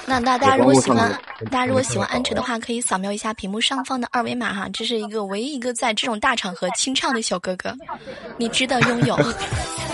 [0.06, 1.10] 那那大家如果喜欢，
[1.50, 7.74] 大家如果喜欢安哲的话，可以扫描一下屏幕上方的二维码哈，这是一个唯一一个在这种大场合清唱的小哥哥，
[8.38, 9.15] 你值得拥有，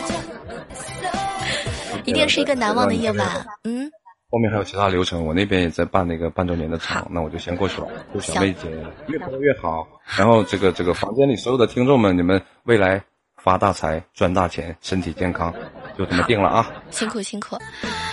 [2.06, 3.92] 一定是一个难忘的夜晚，嗯。
[4.32, 7.88] 后面还有其他流程，我那边也在办那个半周年的场，那我就先过去了。
[8.12, 8.70] 祝小妹姐
[9.08, 9.88] 越播越好，
[10.18, 13.02] 然后这个这个房间里所有的听众们，你们未来
[13.38, 15.54] 发大财、赚大钱、身体健康，
[15.98, 16.72] 就这么定了啊！
[16.92, 17.58] 辛苦辛苦。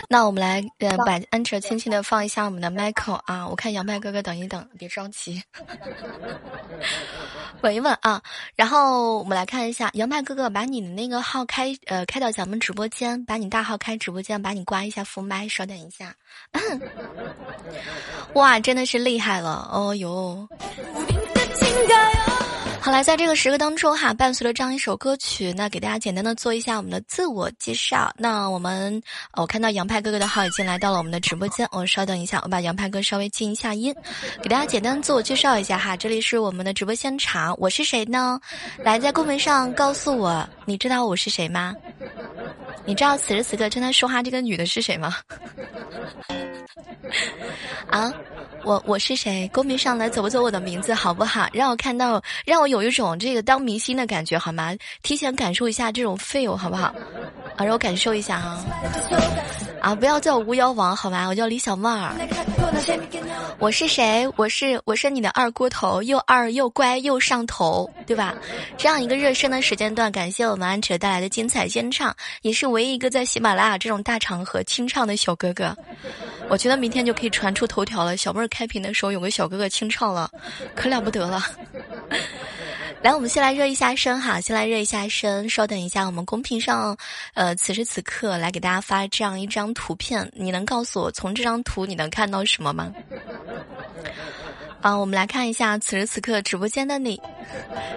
[0.08, 5.42] 那我们来呃，把安哲轻轻的放一下我们的 Michael 啊，我看杨麦哥哥等一等，别着急。
[7.62, 8.20] 稳一稳啊，
[8.56, 16.14] 然后我们来看一下杨麦哥哥，把你的那个号开呃开到咱们直播间，把你大号开直播间，把你挂一下副麦，稍等一下。
[18.34, 20.48] 哇，真的是厉害了，哦哟。
[22.84, 28.12] 好来，在这个时刻当中哈，伴随着这样一首歌曲，那给大家简单的做一下我们的自我介绍。
[28.18, 29.00] 那我们，
[29.34, 33.94] 我看到杨派哥哥的号已经来到了我们的直播间，我稍等一下，我把杨派哥稍微静一下音，
[34.42, 35.96] 给大家简单自我介绍一下哈。
[35.96, 38.40] 这里是我们的直播现场，我是谁呢？
[38.78, 41.72] 来，在公屏上告诉我，你知道我是谁吗？
[42.84, 45.14] 你知道此时此刻正在说话这个女的是谁吗？
[47.90, 48.12] 啊，
[48.64, 49.48] 我我是谁？
[49.52, 51.46] 公屏上来走不走我的名字好不好？
[51.52, 54.74] 让我看到，让我有一种这个当明星的感觉好吗？
[55.02, 56.86] 提前感受一下这种 feel 好不好？
[57.56, 58.64] 啊，让我感受一下啊！
[59.82, 61.26] 啊，不要叫我巫妖王好吧？
[61.26, 62.14] 我叫李小妹儿。
[63.58, 64.26] 我是谁？
[64.36, 68.34] 我是我是你的二锅头，又二又乖又上头，对吧？
[68.78, 75.76] 这样一个热身的时间段，感谢我们安哲带来的精彩献唱，也是唯一一个在喜马拉雅这种大场合清唱的小哥哥。
[76.48, 78.16] 我觉得明天就可以传出头条了。
[78.16, 80.30] 小妹儿开屏的时候有个小哥哥清唱了，
[80.74, 81.42] 可了不得了。
[83.02, 85.50] 来，我们先来热一下身哈，先来热一下身。
[85.50, 86.96] 稍等一下，我们公屏上，
[87.34, 92.92] 呃，此时此刻来给大家发这样一张图片，你能告诉我从这张图你能看到什么吗？
[94.80, 97.20] 啊，我们来看一下此时此刻直播间的你，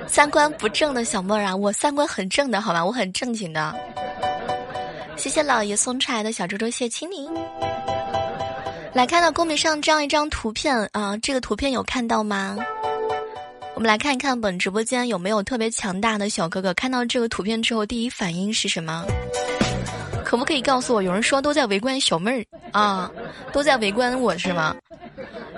[0.08, 3.76] 三观不正的小妹儿啊，我三观很正的好吧，我很正经的。
[5.18, 7.30] 谢谢老爷送出来的小周周，谢亲你。
[8.92, 12.58] 来看到公屏上这样一张图片啊，这个图片有看到吗？
[13.76, 19.06] 我们来看一看本直播间有没有特别强大的小哥哥，看到这个图片之后第一反应是什么？
[20.24, 21.04] 可不可以告诉我？
[21.04, 23.12] 有人说都在围观小妹儿啊，
[23.52, 24.74] 都在围观我是吗？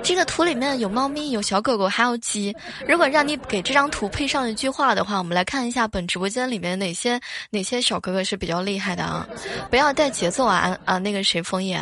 [0.02, 2.56] 这个图里面有猫咪、有小狗狗，还有鸡。
[2.88, 7.20] 如果让你给这张图配上一句话的话，我们来看一下本直播间里面哪些
[7.52, 9.28] 哪些小哥哥是比较厉害的啊！
[9.70, 10.98] 不要带节奏啊啊！
[10.98, 11.80] 那个谁，枫叶。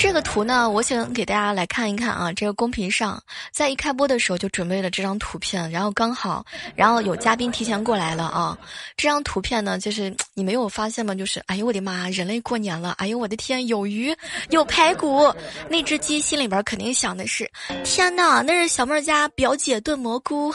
[0.00, 2.32] 这个图呢，我想给大家来看一看啊。
[2.32, 3.22] 这个公屏上，
[3.52, 6.42] 在一开播的时候就准备了这张图片，然后刚好，
[6.74, 8.56] 然后有嘉宾提前过来了啊。
[8.96, 11.14] 这张图片呢，就是你没有发现吗？
[11.14, 12.92] 就是哎呦我的妈，人类过年了！
[12.92, 14.16] 哎呦我的天，有鱼
[14.48, 15.30] 有排骨。
[15.68, 17.46] 那只鸡心里边肯定想的是：
[17.84, 20.50] 天哪，那是小妹家表姐炖蘑菇。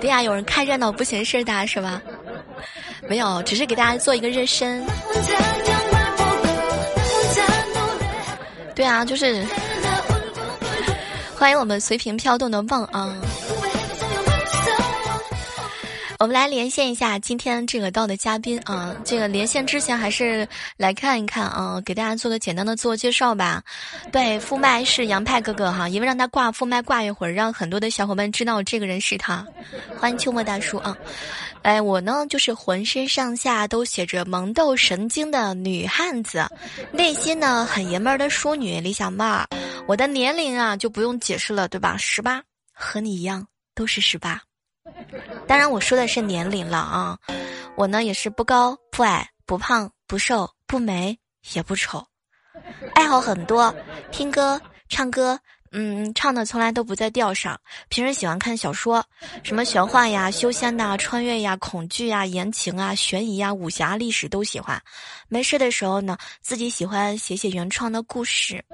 [0.00, 2.00] 对呀，有人看热闹不嫌事大是吧？
[3.08, 4.86] 没有，只是给大家做一个热身。
[8.84, 9.42] 对啊，就是
[11.34, 13.16] 欢迎我们随屏飘动的梦啊！
[16.18, 18.94] 我们来连线一下今天这个到的嘉宾啊。
[19.02, 23.62] 这个连线之前还是来看一看啊，给大家做个简单的自我介绍吧。
[24.12, 29.46] 对，副麦是杨派哥哥哈，因为让他挂副麦挂一会儿，让很多的小伙伴知道这个人是他。
[29.98, 30.94] 欢迎秋末大叔啊！
[31.64, 36.46] 哎，我呢就是浑身上下都写着萌豆神经的女汉子，
[36.92, 39.48] 内心呢很爷们儿的淑女李小妹儿。
[39.88, 41.96] 我的年龄啊就不用解释了，对吧？
[41.96, 42.42] 十八，
[42.74, 44.42] 和你一样都是十八。
[45.46, 47.18] 当然我说的是年龄了啊。
[47.76, 51.18] 我呢也是不高不矮不胖不瘦不美
[51.54, 52.06] 也不丑，
[52.94, 53.74] 爱好很多，
[54.12, 54.60] 听歌
[54.90, 55.40] 唱歌。
[55.76, 57.60] 嗯，唱的从来都不在调上。
[57.88, 59.04] 平时喜欢看小说，
[59.42, 64.80] 什么玄幻呀、修仙呐、穿越呀、恐惧呀、言情啊、悬疑呀、武侠、历史都喜欢。
[65.28, 68.64] 没事的时候呢，自己喜欢写写原创的故事。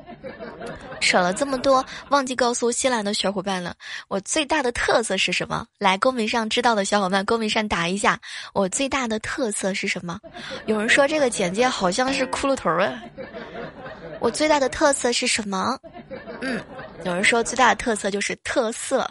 [1.01, 3.75] 扯了这么多，忘记告诉新来的小伙伴了，
[4.09, 5.67] 我最大的特色是什么？
[5.79, 8.21] 来公屏上知道的小伙伴，公屏上打一下，
[8.53, 10.21] 我最大的特色是什么？
[10.67, 12.93] 有人说这个简介好像是骷髅头啊。
[14.21, 15.79] 我最大的特色是什么？
[16.43, 16.63] 嗯。
[17.05, 19.09] 有人说最大的特色就是特色，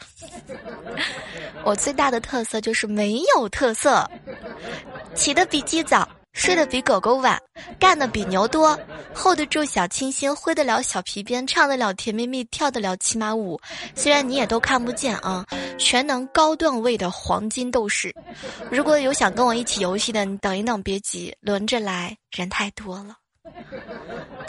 [1.64, 4.10] 我最大的特色就是没有特色，
[5.16, 7.42] 起的比鸡早，睡得比狗狗晚，
[7.80, 8.80] 干的比牛多
[9.14, 13.60] ，hold 得住小清新，挥得了小皮鞭，唱得了甜蜜蜜，跳得了骑马舞。
[13.96, 15.46] 虽然你也都看不见啊，
[15.78, 18.14] 全能高段位的黄金斗士。
[18.70, 23.16] 如果有想跟我一起游戏的，你等一等，别急，轮着来，人太多了。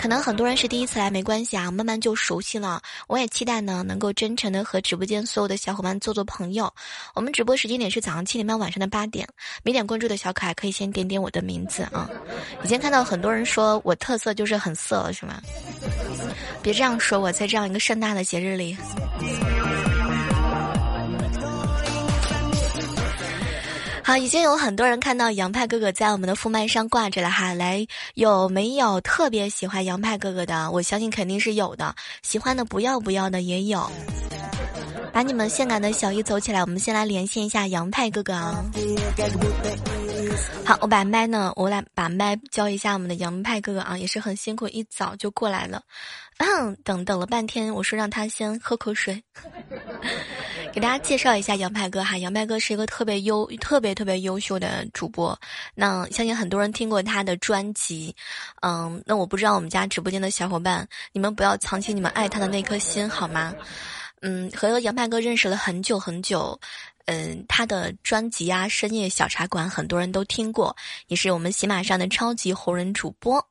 [0.01, 2.81] 可能很多人是第一次来，没关系啊，慢慢就熟悉了。
[3.07, 6.73] 我也期待呢，能够真诚的和直播间所有的小伙伴做做朋友。
[7.15, 9.29] 我们直播时间点是早上七点半，晚上的八点。
[9.63, 12.09] 没点关注的小可爱可以先点点我的名字啊。
[12.65, 15.39] 已经看到很多人说我特色就是很色了，是吗？
[16.63, 18.75] 别这样说，我在这样一个盛大的节日里。
[24.11, 27.55] 好，已经有很多人看到杨派哥哥在我们的副麦上挂着了哈。
[27.55, 30.69] 来，有没有特别喜欢杨派哥哥的？
[30.73, 31.95] 我相信肯定是有的，
[32.25, 33.89] 喜欢的不要不要的也有。
[35.13, 38.65] 把你们性感的小一走起来，我们先来连线一下杨派哥哥啊。
[40.65, 45.81] 好，我把麦呢，我来把麦交一下我们的杨派哥哥啊，也是很辛苦，一早就过来了。
[46.41, 49.23] 嗯 等等了半天，我说让他先喝口水。
[50.73, 55.39] 给大家介绍一下杨派哥哈，杨派哥是一个特别优、特别特别优秀的主播。
[55.75, 58.15] 那相信很多人听过他的专辑，
[58.63, 63.55] 嗯，那我不知道我们家直播间的小伙伴，你们不要藏起你们爱他的那颗心好吗？
[64.23, 66.59] 嗯，和杨派哥认识了很久很久，
[67.07, 70.75] 嗯，他的专辑啊，《深夜小茶馆》很多人都听过，
[71.09, 73.45] 也是我们喜马上的超级红人主播。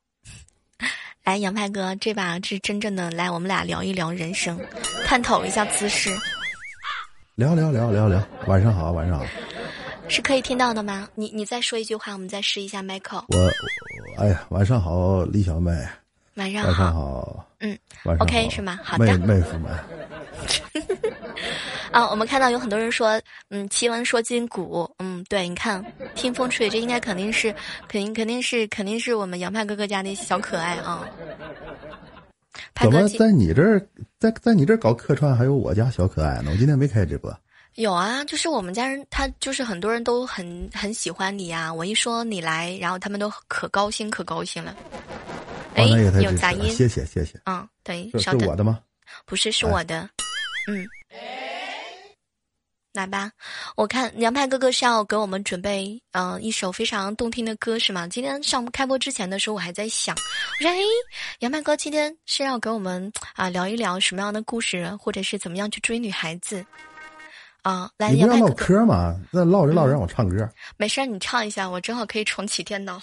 [1.30, 4.58] 来，杨派哥，这把是真正的来，我们俩聊一聊人生，
[5.06, 6.10] 探讨一下姿势。
[7.36, 9.24] 聊聊聊聊聊，晚上好，晚上好，
[10.08, 11.08] 是可以听到的吗？
[11.14, 13.24] 你你再说一句话，我们再试一下麦克。
[13.28, 13.48] 我，
[14.20, 15.70] 哎呀，晚上好，李小妹。
[16.34, 16.68] 晚上好。
[16.68, 17.46] 晚上好。
[17.60, 17.78] 嗯。
[18.02, 18.80] 晚上 OK 是吗？
[18.82, 19.04] 好的。
[19.04, 19.70] 妹妹夫们。
[21.92, 25.84] 啊，我们看到有很多人说，嗯，奇闻说筋骨，嗯，对，你看，
[26.14, 27.52] 听风吹，这应该肯定是，
[27.88, 31.04] 肯定肯定是肯定是我们杨派哥哥家的小可爱啊。
[32.80, 33.84] 怎么在你这儿，
[34.18, 36.50] 在在你这儿搞客串，还有我家小可爱呢？
[36.52, 37.36] 我今天没开直播。
[37.74, 41.72] 有啊，就是我们家人，他就是很多人都很很喜欢你呀。
[41.72, 44.74] 我一说你来，然后他们都可高兴，可高兴了。
[45.74, 45.84] 哎，
[46.20, 47.40] 有杂音，谢谢谢谢。
[47.46, 48.80] 嗯，对，是我的吗？
[49.24, 50.08] 不是，是我的。
[50.68, 50.86] 嗯。
[52.92, 53.30] 来吧，
[53.76, 58.08] 我看杨派哥哥是要给我们准备嗯一首非常动听的歌是吗？
[58.08, 60.76] 今天上开播之前的时候，我还在想，我说哎，
[61.38, 66.66] 杨派哥今天是要给我们啊聊一聊什么样的故事，或者是怎么样去追女孩子
[67.62, 67.88] 啊？
[67.96, 70.48] 来，杨派哥唠嗑嘛，那唠着唠着让我唱歌。
[70.76, 73.00] 没事你唱一下，我正好可以重启电脑。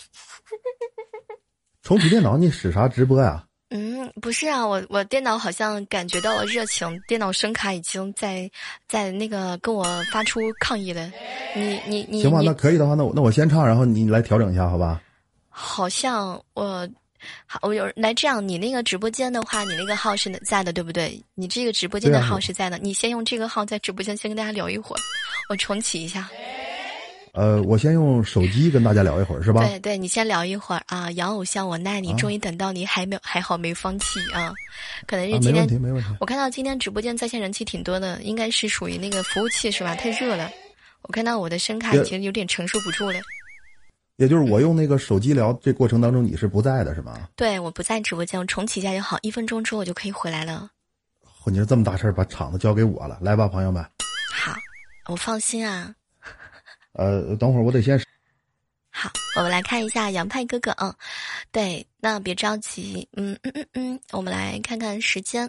[1.82, 3.42] 重启电脑，你使啥直播呀？
[3.42, 8.49] 嗯，嗯，不是啊，我我电脑好像感觉到了热情，电脑声卡已经在
[8.88, 11.11] 在那个跟我发出抗议了。
[11.53, 15.01] 你你你行吧，那可以的话，那我那我先唱，然后你来调整一下，好吧？
[15.49, 16.88] 好像我
[17.45, 21.22] 好，我有来这样，你那个直播间的话，你那个号是在的，对不对？
[21.36, 24.99] 你这个直播间的号是在的，你先用这个号在直播间先跟大家聊一会儿，
[25.49, 26.30] 我重启一下。
[27.38, 29.64] 呃，我先用手机跟大家聊一会儿，是吧？
[29.64, 31.12] 对对，你先聊一会儿啊！
[31.12, 34.52] 杨偶像，我爱你，终于等到你，还没还好没放弃啊！
[35.06, 35.68] 可能是今天。
[36.20, 39.94] 我看到今天直播间在线人气挺多的，应该是属于那个服务器是吧？
[39.94, 40.50] 太热了，
[41.04, 43.20] 我看到我的声卡已经有点承受不住了。
[44.16, 47.30] 也就是我用那个手机聊这过程当中你是不在的是吗？
[47.36, 50.72] 对，我不在直播间，我重启一下就好，一分钟之后我就可以回来了。
[51.46, 53.86] 你说这么大事儿，把场子交给我了，来吧，朋友们。
[54.34, 54.52] 好，
[55.06, 55.94] 我放心啊。
[56.98, 57.98] 呃，等会儿我得先。
[58.89, 60.93] 好，我们来看一下杨派哥哥嗯，
[61.52, 65.48] 对，那别着急，嗯嗯嗯嗯，我们来看看时间，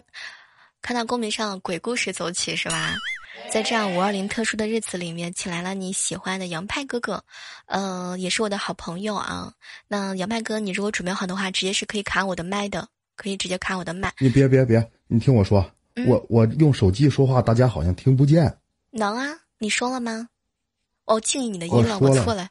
[0.81, 2.95] 看到公屏上鬼故事走起是吧？
[3.49, 7.23] 在这样五二零特殊的日子里面，请来了你喜欢的杨派哥哥，
[7.65, 9.51] 呃，也是我的好朋友啊。
[9.87, 14.13] 那杨派哥，你如果准备好的话，直接是可以卡我的麦的，可以直接卡我的麦。
[14.19, 15.65] 你别别别，你听我说，
[16.05, 18.55] 我我用手机说话，大家好像听不见。
[18.91, 19.27] 能啊，
[19.57, 20.29] 你说了吗？
[21.09, 22.47] 哦，静音你的音了，我错了。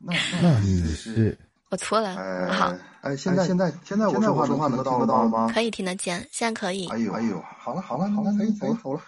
[0.00, 1.38] 那那你是？
[1.68, 2.16] 我错了。
[2.50, 5.50] 好，哎，现在现在现在我说话说话能听得到吗？
[5.52, 6.88] 可以听得见，现在可以。
[6.88, 9.02] 哎呦哎呦，好了好了好了，可以走了走了。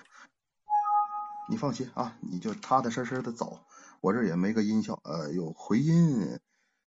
[1.48, 3.58] 你放心啊，你就踏踏实实的走。
[4.02, 6.38] 我这也没个音效，呃，有回音，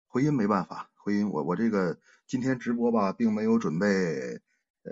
[0.08, 1.96] 回音没办法，回音我我这个
[2.26, 3.88] 今天直播吧，并没有准备
[4.84, 4.92] 呃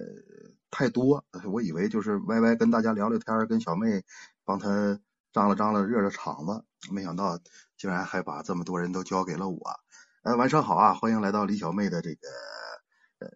[0.69, 4.03] 太多，我以为就是歪歪跟大家聊聊天，跟小妹
[4.45, 4.99] 帮她。
[5.33, 7.39] 张了张了，热热场子，没想到
[7.75, 9.59] 竟然还把这么多人都交给了我。
[10.21, 12.19] 呃，晚上好啊，欢迎来到李小妹的这个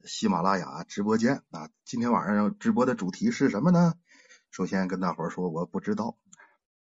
[0.06, 1.70] 喜马拉雅直播间啊。
[1.86, 3.96] 今天晚上直播的主题是什么呢？
[4.52, 6.20] 首先跟大伙儿说，我不知道，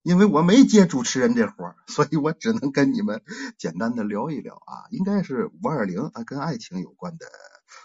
[0.03, 3.23] 因为我没接主持人这活儿，所以我只能跟你们
[3.57, 4.91] 简单的聊一聊啊。
[4.91, 7.27] 应该是五二零啊，跟爱情有关的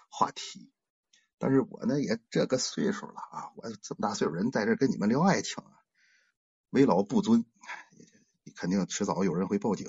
[0.09, 0.71] 话题。
[1.37, 5.82] 但是我呢也这个岁数了啊，我这么大岁数人在这跟你们聊爱情啊。
[6.73, 7.45] 为老不尊，
[8.55, 9.87] 肯定迟早有人会报警，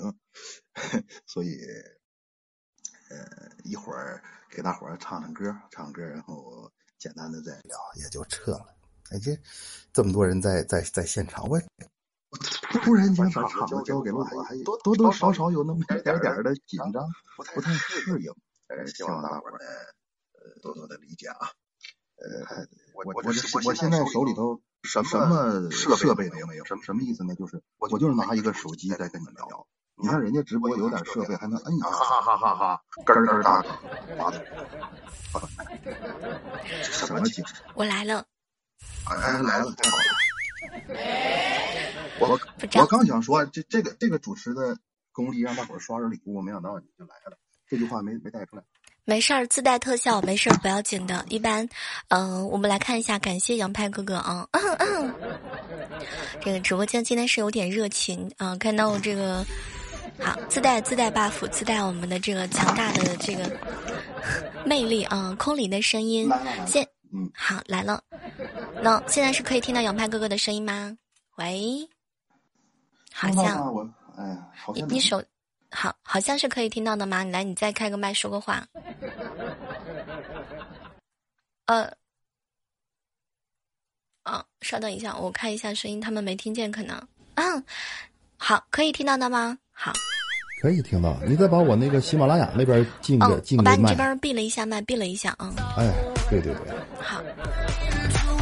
[1.25, 1.57] 所以，
[3.09, 8.77] 呃，一会儿给大伙儿唱唱歌，唱歌，然后简单的再聊，也就撤了。
[9.09, 9.35] 哎，这
[9.91, 11.59] 这么多人在在在现场，我
[12.69, 17.03] 突然间把场子交给了我，还多多多少少有那么一点点的紧张，
[17.35, 18.31] 不太适应。
[18.67, 19.65] 呃，希望大伙儿呢，
[20.33, 21.49] 呃，多多的理解啊。
[22.17, 24.61] 呃，我我我我现在手里头。
[24.85, 27.35] 什么设备都没有，什么什么意思呢？
[27.35, 29.67] 就是我就是拿一个手机在跟你聊。
[29.97, 33.79] 你看人家直播有点设备，还能摁一下，哈哈哈哈，咯咯哒哒，
[34.17, 34.45] 哇的，
[36.83, 37.57] 什么精神？
[37.75, 38.25] 我来了，
[39.05, 40.03] 哎，来了，太好了。
[42.19, 42.37] 我
[42.75, 44.77] 我刚想说，这这个这个主持的
[45.13, 47.37] 功力让大伙刷刷礼物，没想到你就来了。
[47.67, 48.63] 这句话没没带出来。
[49.07, 51.23] 没事儿，自带特效，没事儿，不要紧的。
[51.29, 51.69] 一般，
[52.07, 54.47] 嗯，我们来看一下，感谢杨派哥哥啊。
[56.41, 59.45] 这个直播间今天是有点热情啊，看到这个，
[60.19, 63.43] 好，自带自带 buff，自带我们的这个强大的这个
[64.65, 66.27] 魅力啊，空灵的声音。
[66.65, 66.83] 现，
[67.13, 68.01] 嗯，好来了。
[68.81, 70.97] 那现在是可以听到杨派哥哥的声音吗？
[71.35, 71.87] 喂，
[73.13, 73.87] 好像，
[74.17, 74.35] 哎，
[74.73, 75.23] 你你手。
[75.75, 77.21] 好，好像是可以听到的吗？
[77.21, 78.65] 你来，你再开个麦说个话。
[81.65, 81.91] 呃，
[84.23, 86.95] 啊，稍等一下，我看一下声音，他们没听见，可能。
[87.35, 87.61] 嗯，
[88.37, 89.57] 好，可以听到的吗？
[89.73, 89.91] 好，
[90.61, 91.17] 可以听到。
[91.27, 93.71] 你再把我那个喜马拉雅那边进个进个麦。
[93.71, 95.53] 我把你这边闭了一下麦，闭了一下啊。
[95.75, 95.93] 哎，
[96.29, 96.63] 对对对。
[97.01, 97.21] 好，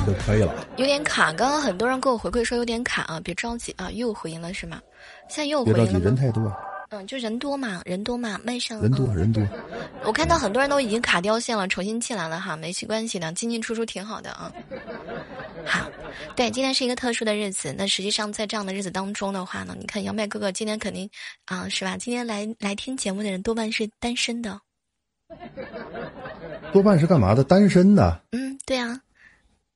[0.06, 0.54] 就可以了。
[0.78, 4.80] 有点卡，刚刚很多人给我回馈说有点卡啊，别着急啊，又回音了是吗？
[5.28, 5.84] 现在又回音了。
[5.86, 6.56] 别着急，人太多。
[6.94, 9.44] 嗯，就人多嘛，人多嘛，麦上人多人多。
[10.06, 14.54] 我看到很多人都已经卡掉线了，重新进来了哈，没系关系的，进进出出挺好的啊。
[15.66, 15.90] 好，
[16.36, 17.74] 对，今天是一个特殊的日子。
[17.76, 21.10] 那实际上在这样的日子当中的话呢，你看杨麦哥哥今天肯定
[21.46, 21.98] 啊，是吧？
[21.98, 24.60] 今天来来听节目的人多半是单身的。
[26.72, 27.44] 多半是干嘛的？
[27.44, 28.22] 单身的。
[28.34, 29.02] 嗯，对啊。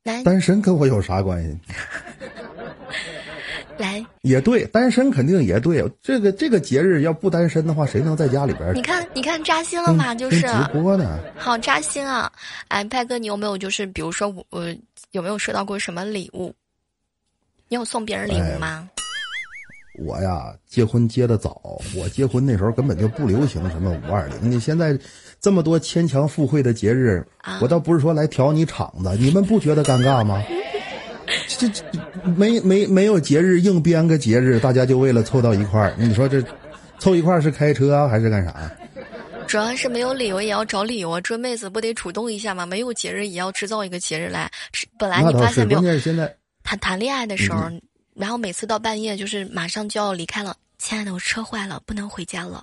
[0.03, 1.57] 来，单身跟我有啥关系？
[3.77, 5.83] 来，也对，单身肯定也对。
[6.01, 8.73] 这个这个节日要不单身的话，谁能在家里边？
[8.75, 10.15] 你看，你看扎心了吧？
[10.15, 12.31] 就是直播呢，好扎心啊！
[12.69, 14.75] 哎，派哥，你有没有就是比如说我
[15.11, 16.53] 有没有收到过什么礼物？
[17.69, 18.89] 你有送别人礼物吗？
[19.99, 24.51] 我呀，结婚结的早，我结婚那时候根本就不流行什么五二零。
[24.51, 24.97] 你现在
[25.39, 27.25] 这么多牵强附会的节日，
[27.61, 30.41] 我倒不是说来调你场子，你们不觉得尴尬吗？
[31.47, 31.83] 这这
[32.35, 35.93] 没没没有节日，硬编个节日，大家就为了凑到一块儿。
[35.97, 36.41] 你说这
[36.99, 38.71] 凑一块儿是开车还是干啥？
[39.47, 41.21] 主要是没有理由也要找理由啊！
[41.21, 42.65] 追妹子不得主动一下吗？
[42.65, 44.51] 没有节日也要制造一个节日来。
[44.97, 45.81] 本来你发现没有？
[46.63, 47.69] 谈谈恋爱的时候，
[48.13, 50.53] 然后每次到半夜就是马上就要离开了。
[50.77, 52.61] 亲爱的，我车坏了，不能回家了，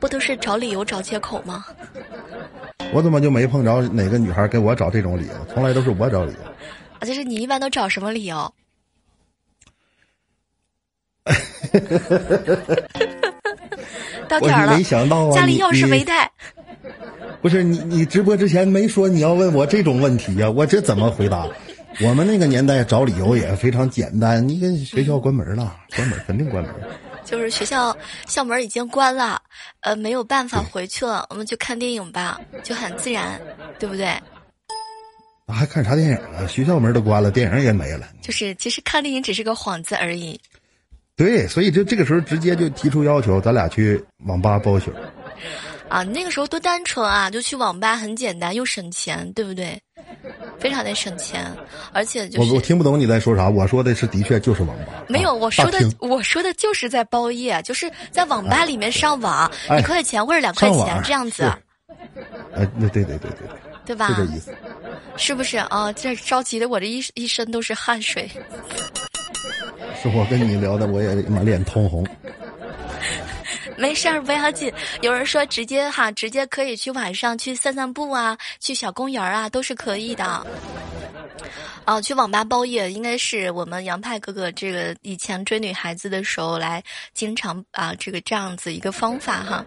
[0.00, 1.66] 不都是找理由找借口吗？
[2.94, 5.34] 我怎么就没碰着哪个女孩给我找这种理由？
[5.52, 6.38] 从来都是我找理由。
[7.02, 8.54] 啊，就是你一般都找什么理由？
[14.28, 15.32] 到点儿了，没想到啊！
[15.34, 16.30] 家里钥匙没带。
[17.40, 20.48] 不是你，你直播之前没说你要问我这种问题呀？
[20.48, 21.44] 我这怎么回答？
[22.00, 26.72] 我们那个年代找理由也非常简单，你跟学校关门了，关门肯定关门。
[27.26, 27.96] 就是学校
[28.26, 29.42] 校门已经关了，
[29.80, 33.40] 呃，没有办法回去了，我们就看电影吧，就很自然，
[33.80, 34.08] 对不对？
[35.52, 36.46] 那还看啥电影啊？
[36.48, 38.08] 学校门都关了，电影也没了。
[38.22, 40.40] 就是其实看电影只是个幌子而已。
[41.14, 44.90] 对，所以就这个时候直接就提出要求，咱俩去网吧包宿。
[45.90, 49.78] 啊，那个时候多单纯啊，就去网吧很简单又省钱，对不对？
[50.58, 51.44] 非常的省钱，
[51.92, 53.46] 而且就是我我听不懂你在说啥。
[53.46, 61.42] 我说的是的确就是网吧，没有我说的我说的就是在包夜，就是在网吧里面上网，一块钱或者两块钱这样子。
[62.54, 63.48] 哎，那对对对对对，
[63.84, 64.08] 对吧？
[64.08, 64.54] 是这意思，
[65.16, 65.92] 是不是啊？
[65.92, 68.28] 这着急的我这一一身都是汗水。
[70.02, 72.06] 是我跟你聊的，我也满脸通红。
[73.78, 74.72] 没事儿，不要紧。
[75.00, 80.46] 有人说直接哈，直接可以去晚上去散散步啊，去小公园啊，都是可以的。
[81.84, 86.82] 哦，去网吧包夜应该是我们杨派哥哥这个以前追女孩子的时候来
[87.12, 89.64] 经常啊，这个这样子一个方法哈，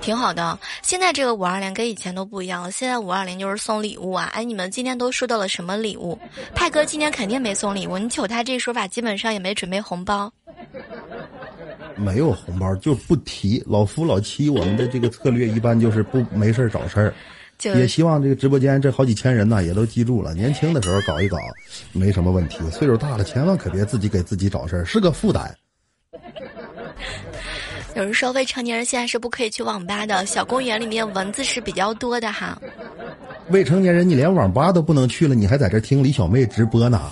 [0.00, 0.58] 挺好的。
[0.82, 4.30] 现在这个五二零跟以前都不一样了，现在五二零就是送礼物啊。
[4.32, 6.18] 哎，你们今天都收到了什么礼物？
[6.54, 10.32] 派哥今天肯定没送礼物，你瞅他这说法，基本上也没准备红包。
[11.96, 13.62] 没有红包就不提。
[13.66, 17.14] 老夫老妻，我们的这个策略一般就是不没事找事儿。
[17.62, 20.32] 也希望这个直播间这好几千人呢，也都记住了。
[20.32, 21.36] 年轻的时候搞一搞，
[21.92, 22.58] 没什么问题。
[22.70, 25.54] 岁数大了，千万可别自己给自己找事儿，是个负担。
[27.96, 32.60] 有人说未成年人现在是不可以去网吧的，小公园里面蚊子是比较多的哈。
[33.48, 37.00] 未成年人你连网吧都不能去了，你还在这听李小妹直播呢？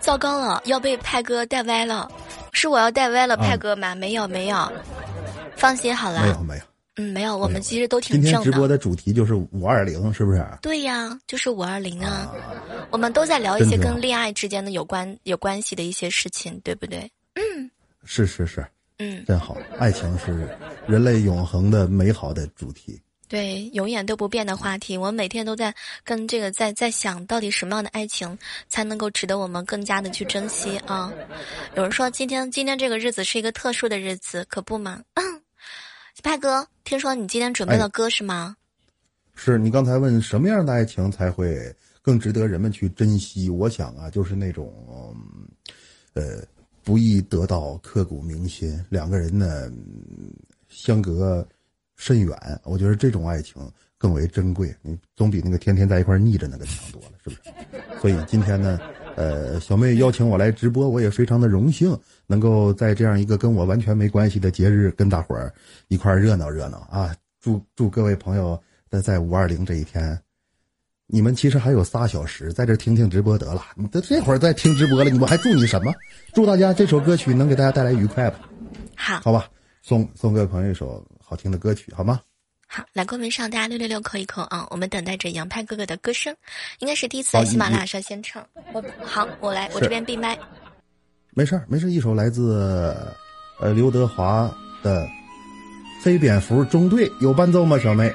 [0.00, 2.10] 糟糕了，要被派哥带歪了，
[2.52, 3.94] 是我要带歪了派哥吗？
[3.94, 4.70] 没有没有，
[5.56, 6.22] 放心好了。
[6.22, 6.62] 没有没有，
[6.96, 8.30] 嗯，没有，我们其实都挺正的。
[8.30, 10.46] 今天直播的主题就是五二零，是不是？
[10.62, 12.30] 对呀，就是五二零啊，
[12.90, 17.10] 我们都在聊一些跟恋爱之间的有关有关系的一些事情，对不对？
[17.34, 17.70] 嗯，
[18.12, 18.66] 是是是，
[18.98, 20.48] 嗯，真好，爱情是
[20.88, 23.00] 人类永恒的美好的主题。
[23.28, 24.98] 对，永远都不变的话题。
[24.98, 28.36] 我每天都在跟这个在在想到底什么样的爱情
[28.68, 31.12] 才能够值得我们更加的去珍惜啊？
[31.76, 35.00] 有人说今天今天这个日子是一个特殊的日子，可不吗？
[36.20, 38.56] 派哥，听说你今天准备了歌是吗？
[39.36, 43.48] 是你刚才问什么样的爱情才会更值得人们去珍惜？
[43.48, 44.74] 我想啊，就是那种
[46.14, 46.42] 呃
[46.90, 49.70] 不易得到、刻骨铭心，两个人呢
[50.68, 51.46] 相隔。
[51.94, 52.34] 甚远，
[52.64, 53.62] 我觉得这种爱情
[53.98, 57.42] 更为珍贵，你总比那个天天在一块腻着那个强多了，是不是？
[58.00, 58.80] 所以今天呢，
[59.16, 65.52] 呃，小妹邀请我来直播，我也非常的荣幸，能够在这样一个跟我完全没关系的节日，跟大伙儿
[65.88, 67.14] 一块热闹热闹啊！
[67.38, 70.18] 祝祝各位朋友在在五二零这一天，
[71.12, 73.64] 你们其实还有仨小时，在这听听直播得了。
[73.74, 75.92] 你这这会儿在听直播了，你们还祝你什么？
[76.32, 78.40] 祝大家这首歌曲能给大家带来愉快吧。
[78.94, 79.48] 好，好吧，
[79.82, 81.04] 送送各位朋友一首。
[81.22, 82.20] 好听的歌曲，好吗？
[82.66, 84.66] 好，来公屏上大家六六六扣一扣啊！
[84.70, 86.34] 我们等待着杨派哥哥的歌声，
[86.80, 88.44] 应该是第一次在喜马拉雅上先唱。
[88.72, 90.36] 我好，我来，我这边闭麦。
[91.32, 92.96] 没事儿，没事儿，一首来自
[93.60, 94.52] 呃刘德华
[94.82, 95.04] 的
[96.02, 97.78] 《飞蝙蝠中队》，有伴奏吗？
[97.78, 98.12] 小妹？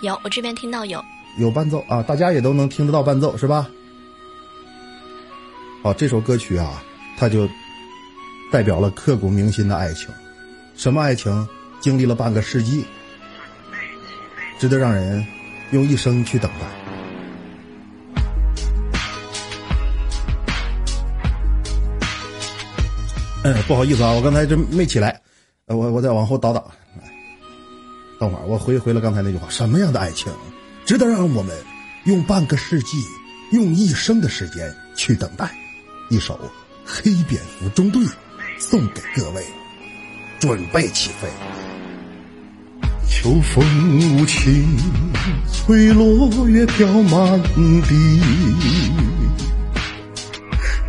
[0.00, 1.04] 有，我这边听到有。
[1.38, 3.68] 有伴奏啊，大家也都能听得到伴奏是吧？
[5.82, 6.82] 好，这首歌曲啊，
[7.18, 7.48] 它就。
[8.52, 10.08] 代表了刻骨铭心的爱情，
[10.76, 11.48] 什么爱情？
[11.80, 12.84] 经历了半个世纪，
[14.56, 15.26] 值得让人
[15.72, 16.66] 用一生去等待。
[23.42, 25.20] 嗯，不好意思啊，我刚才这没起来，
[25.66, 26.70] 我我再往后倒倒。
[28.18, 30.32] 等会儿我回回了刚才那句话：什么样的爱情，
[30.84, 31.54] 值得让我们
[32.04, 33.04] 用半个世纪、
[33.52, 35.50] 用一生的时间去等待？
[36.08, 36.34] 一首
[36.84, 38.02] 《黑蝙蝠中队》
[38.58, 39.44] 送给各位，
[40.38, 41.28] 准备起飞。
[43.08, 44.78] 秋风无情，
[45.52, 47.42] 吹落叶飘满
[47.82, 48.20] 地，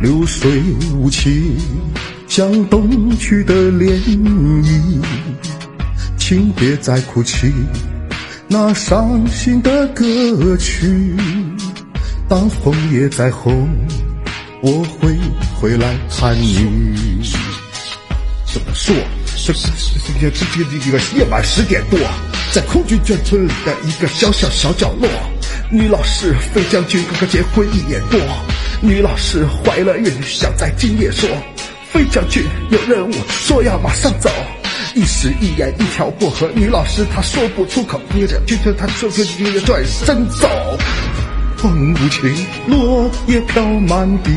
[0.00, 0.62] 流水
[0.94, 1.58] 无情，
[2.26, 5.02] 像东去的涟漪。
[6.28, 7.50] 请别再哭泣，
[8.48, 11.16] 那伤心的歌曲。
[12.28, 13.66] 当枫叶再红，
[14.60, 15.16] 我会
[15.58, 17.22] 回来看你。
[18.44, 18.94] 怎么说？
[19.36, 19.70] 这这
[20.20, 21.98] 这这这这个夜晚十点多，
[22.52, 25.08] 在空军眷村里的一个小小小角落，
[25.70, 28.20] 女老师飞将军刚刚结婚一年多，
[28.82, 31.26] 女老师怀了孕，想在今夜说，
[31.90, 34.28] 飞将军有任务，说要马上走。
[34.94, 40.48] 一时一言一条过河，女老师她说不出口，捏着军车她说着捏着转身走。
[41.56, 42.32] 风无情，
[42.68, 44.30] 落叶飘满地，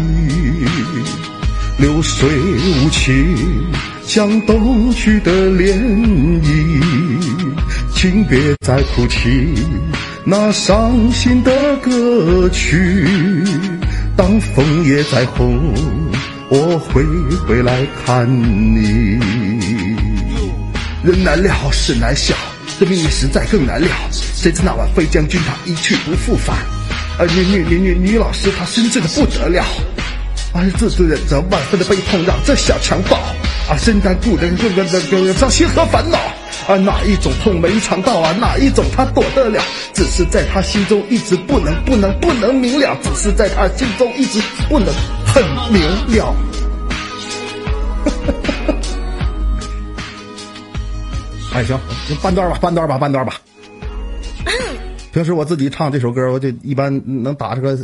[1.78, 3.36] 流水无情，
[4.06, 5.72] 像冬去的涟
[6.42, 6.82] 漪。
[7.94, 9.54] 请别再哭泣，
[10.26, 13.06] 那伤心的歌曲。
[14.18, 15.74] 当枫叶再红，
[16.50, 17.04] 我会
[17.46, 19.20] 回来看你。
[21.04, 22.36] 人难料，事难消，
[22.80, 23.89] 这命运实在更难料。
[24.12, 26.56] 谁知那晚飞将军他一去不复返，
[27.18, 29.66] 而女女女女女老师她深挚的不得了，
[30.54, 33.18] 而自自忍着万分的悲痛，让这小强暴
[33.68, 36.20] 啊身担故人个个个个伤心和烦恼
[36.68, 39.60] 啊哪一种痛没尝到啊哪一种他躲得了？
[39.95, 44.39] 只是在他心中一直不能不能不能明了，只是在他心中一直
[44.70, 44.93] 不能
[45.26, 45.43] 很
[45.74, 45.82] 明
[46.16, 46.36] 了。
[51.54, 51.78] 哎，行，
[52.08, 53.34] 就半段吧，半段吧，半段吧。
[55.12, 57.78] 平时我自己唱这首歌，我就一般能打这个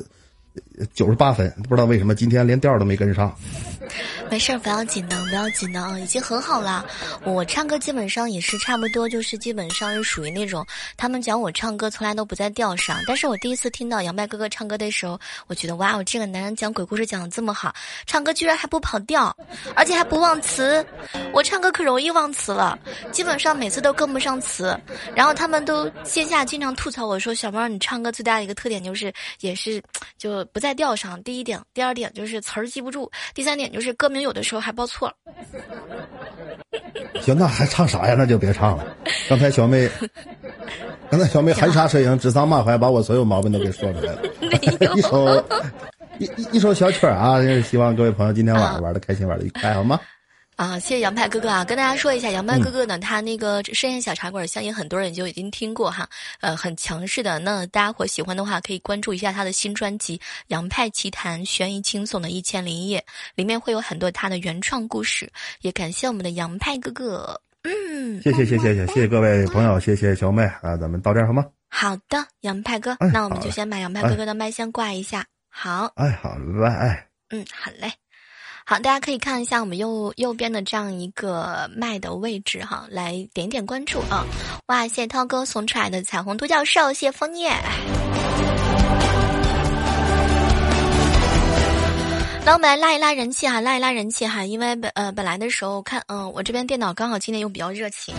[0.94, 3.36] 九十八分，不知道为什么今天连调都没跟上。
[4.30, 6.86] 没事儿，不要紧的，不要紧的啊，已经很好了。
[7.24, 10.66] 我唱歌基本上也是差不多，就是基本上是属于那种
[10.96, 13.00] 他们讲我唱歌从来都不在调上。
[13.08, 17.74] 但是我第一次听到杨麦哥哥唱歌的时候，我觉得哇，我这个男人讲鬼故事讲的这么好，
[18.06, 19.36] 唱歌居然还不跑调，
[19.76, 20.86] 而且还不忘词。
[21.32, 22.78] 我唱歌可容易忘词了，
[23.12, 24.78] 基本上每次都跟不上词。
[25.16, 29.82] 然后他们都线下经常吐槽我说：“小猫，你唱歌最大的一个特点就是也是
[30.18, 31.22] 就不在调上。
[31.24, 35.14] 第一点，第二点就是词儿记不住，第三点就是歌名。”有的时候还报错了。
[37.22, 38.16] 行，那还唱啥呀？
[38.18, 38.86] 那就别唱了。
[39.30, 39.90] 刚才小妹，
[41.10, 44.22] 刚才小妹含沙射影、指桑骂槐，把我所有毛病都给说出来了。
[44.96, 45.46] 一首
[46.18, 50.00] 一一一首小曲儿啊，希望各位朋友今天晚上玩的开心，玩的愉快，好吗？
[50.58, 51.64] 啊，谢谢杨派哥哥啊！
[51.64, 56.10] 跟大家说一下，杨派哥哥呢，他那个深夜小茶馆，相信很多人就已经听过哈。
[56.42, 63.06] 呃，很强势的，那大家伙喜欢的话，可以关注一下他的新专辑《杨派奇谈》，悬疑轻松的一千零一夜，
[63.36, 65.32] 里面会有很多他的原创故事。
[65.62, 71.46] 也感谢我们的杨派哥哥，嗯，谢谢谢谢谢谢谢各位朋友，谢谢小妹啊，咱们到这儿好吗？
[71.70, 75.24] 好的，杨派哥，那我们就先把杨派哥哥的麦先挂一下。
[75.50, 77.94] 好，哎，好嘞，哎，嗯，好嘞。
[78.70, 84.26] 好，大家可以看一下我们右右边的这样一个麦的位置哈，来点点关注啊！
[84.66, 87.50] 哇，谢谢涛哥送出来的彩虹独角兽，谢枫叶。
[92.44, 98.14] 那我们来拉一拉人气哈，拉一拉人气哈，因为本呃本来的时候看，嗯，我这边电脑刚好今天又比较热情。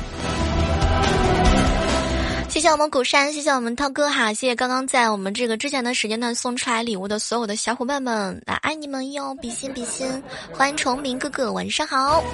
[2.49, 10.22] 谢谢我们古山，谢谢我们涛哥哈，谢谢刚刚在我们这个之前的时间段送出来礼物的所有的小伙伴们，来爱你们哟，比心比心，
[10.53, 12.24] 欢迎崇明哥哥，晚上好。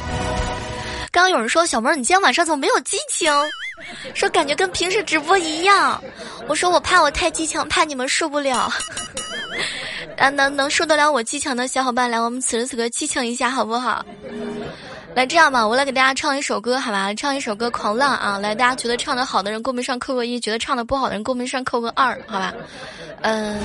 [1.10, 3.30] 刚刚有人说小妹儿，你今天晚上怎么没有激情？
[4.14, 6.02] 说感觉跟平时直播一样。
[6.48, 8.72] 我说我怕我太激情，怕你们受不了。
[10.16, 14.04] 啊， 能能受得了我激情的小伙伴来，我们此时此刻激情一下好不好？
[15.14, 17.14] 来这样吧，我来给大家唱一首歌，好吧？
[17.14, 18.36] 唱一首歌《狂浪》啊！
[18.38, 22.52] 来，大家觉得唱的好的人公屏上扣个一，觉得唱的不好的人公屏上扣个二，好吧？
[23.22, 23.60] 嗯。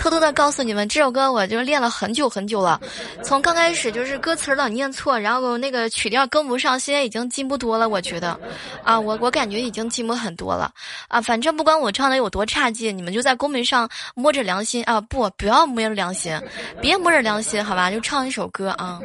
[0.00, 2.80] 偷偷的告诉你们，这首歌我就练了很久很久了，
[3.22, 7.86] 从刚开始就是歌词老念错，然后那个曲调跟不上，现在已经进步多了。
[7.86, 8.40] 我觉得，
[8.82, 10.72] 啊，我我感觉已经进步很多了，
[11.08, 16.34] 啊，反正不管我唱的有多差劲，你们就在公屏上摸着良心啊，不，不要摸着良心，
[16.80, 18.98] 别摸着良心，好吧，就唱一首歌啊。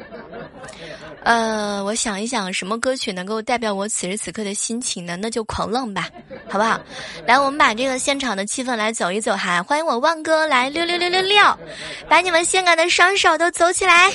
[1.23, 5.17] 呃，我想一想，什么歌曲能够代表我此时此刻的心情呢？
[5.17, 6.07] 那就狂浪吧，
[6.47, 6.79] 好不好？
[7.25, 11.37] 来，我们把这个现场的气氛来走一走哈，欢迎我万哥来六六六六六
[12.07, 14.11] 把你们性感的双手都走起来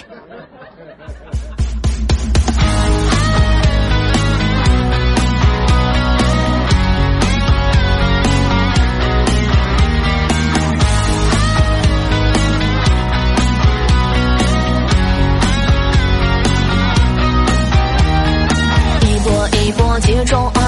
[19.03, 20.60] 一波一波接踵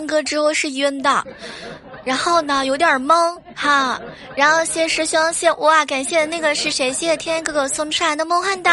[0.00, 1.22] 完歌之后是晕的，
[2.04, 4.00] 然后呢有点懵哈，
[4.34, 6.90] 然后谢师兄，谢哇，感谢那个是谁？
[6.90, 8.72] 谢谢天天哥哥送出来的梦幻岛，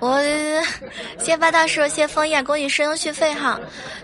[0.00, 0.18] 我
[1.18, 3.60] 谢八大叔，谢谢枫叶，恭喜师兄续费哈。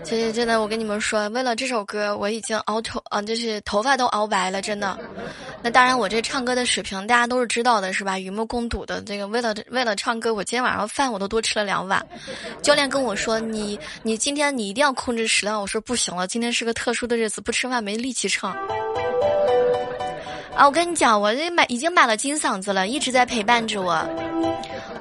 [0.09, 4.97] 其实真的，我跟你们说，为了这首歌，我已经熬头啊，就是头发都熬白了，真的。
[5.61, 8.17] 那当然，我这唱歌的水平大家都是知道的，是吧？
[8.17, 8.99] 与目共睹的。
[9.01, 12.03] 这个为了为了唱歌，我今天晚上饭我都多吃了两碗。
[12.63, 18.51] 教练跟我说：“你你今天你一定要控制食量。”我说：“不行了，今天是个特殊的日子，不吃饭没力气唱。”
[20.57, 24.03] 啊，我跟你讲，我这买已经买了金嗓子了，一直在陪伴着我。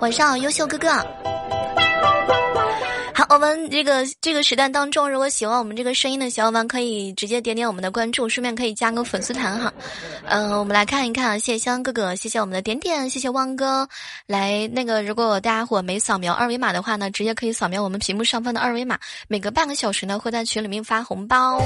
[0.00, 0.88] 晚上，优秀哥哥。
[3.18, 9.72] 好，我们这个这个时段当中，如果喜欢我们这个声音的小伙伴，可以直接点点我们的关注，顺便可以加个粉丝团哈。
[10.26, 13.88] 嗯、我们来看一看，谢谢香哥哥，谢谢我们的点点，谢谢汪哥。
[14.26, 18.96] 来，那个如果大家伙没扫描二维码的话呢，直接可以扫描我们屏幕上方的二维码，
[19.26, 21.60] 每隔半个小时呢会在群里面发红包。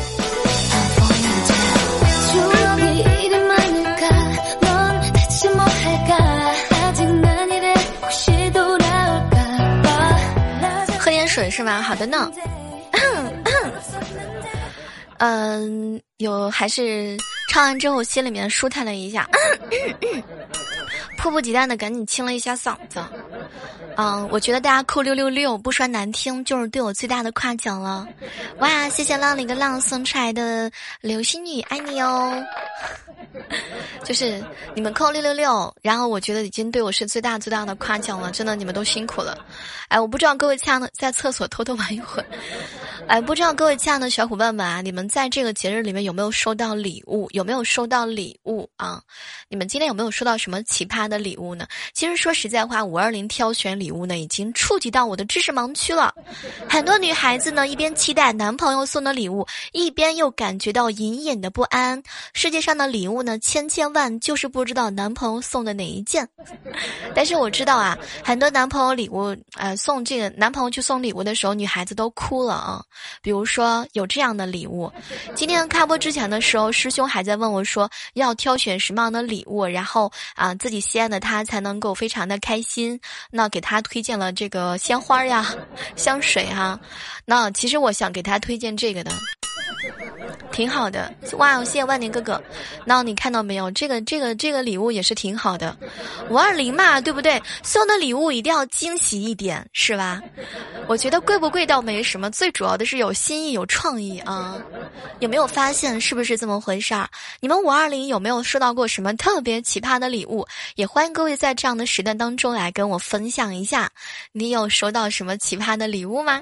[11.32, 11.80] 水是吧？
[11.80, 12.30] 好的呢。
[15.16, 17.16] 嗯，有还是
[17.48, 19.26] 唱完之后心里面舒坦了一下，
[21.16, 23.02] 迫不及待的赶紧清了一下嗓子。
[23.96, 28.06] 嗯，我觉得大家扣六六六不说难听，就是对我最大的夸奖了。
[28.58, 30.70] 哇，谢谢浪里个浪送出来的
[31.00, 32.44] 流星雨，爱你哦。
[34.04, 34.42] 就是
[34.74, 39.38] 你们扣六六六，然后我觉得已经对我是最大最大的夸奖了，真的你们都辛苦了。
[39.88, 42.26] 哎，我不知道各位亲爱的在厕所偷偷玩一会儿。
[43.08, 47.28] 哎，不知道各位亲爱的小伙伴们啊，你们在这个节日里面有没有收到礼物？
[47.32, 49.00] 有没有收到礼物啊？
[49.48, 51.66] 你们今天有没有收到什么奇葩的礼物呢？
[51.92, 56.14] 其实说实在话，五二零挑选礼物呢，已经触及到我的知识盲区了。
[56.68, 62.02] 很多女孩子呢，一边期待男朋友送的礼物，一边又感觉到隐隐的不安。
[62.32, 66.28] 世界上的礼物呢，千千万，就是不知道男朋友送的哪一件。
[67.14, 72.82] 但是我知道啊，很多男朋友礼物，呃，送这个男朋友去送礼物的时候，女孩子都哭了啊。
[73.22, 74.92] 比如说有这样的礼物，
[75.34, 82.98] 今天开播之前的时候，师兄还在问我说要挑选什么样的礼物，然后啊自己心爱的他才能够非常的开心。
[83.30, 85.54] 那给他推荐了这个鲜花呀、
[85.96, 86.78] 香水哈、
[87.24, 89.12] 那其实我想给他推荐这个的。
[90.52, 91.12] 挺好的。
[91.38, 92.40] 哇，谢谢万年哥哥。
[92.84, 93.70] 那你看到没有？
[93.72, 95.76] 这个这个这个礼物也是挺好的。
[96.28, 97.42] 五二零嘛，对不对？
[97.62, 100.20] 送的礼物一定要惊喜一点，是吧？
[100.86, 104.58] 我觉得贵不贵倒没什么，最主要的是有新意、有创意啊！
[105.20, 107.08] 有没有发现是不是这么回事儿？
[107.40, 110.46] 你们五二零有没有收到过什么特别奇葩的礼物？
[110.76, 113.90] 也欢迎各位在这样的时段当中来跟我分享一下，
[114.32, 116.40] 你有收到什么奇葩的礼物吗？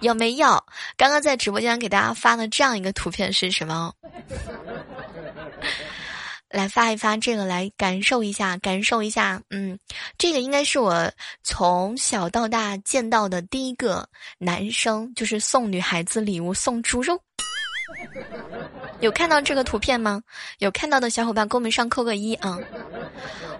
[0.00, 0.62] 有没有？
[0.96, 3.92] 刚刚在直播间给大家发的这样一个图片是什么？
[6.50, 9.42] 来发一发这个，来感受一下，感受一下。
[9.50, 9.76] 嗯，
[10.16, 11.10] 这个应该是我
[11.42, 17.20] 从小到大见到的第一个男生，就是送女孩子礼物送猪肉。
[19.00, 20.22] 有看到这个图片吗？
[20.58, 22.56] 有看到的小伙伴，给我们上扣个一啊！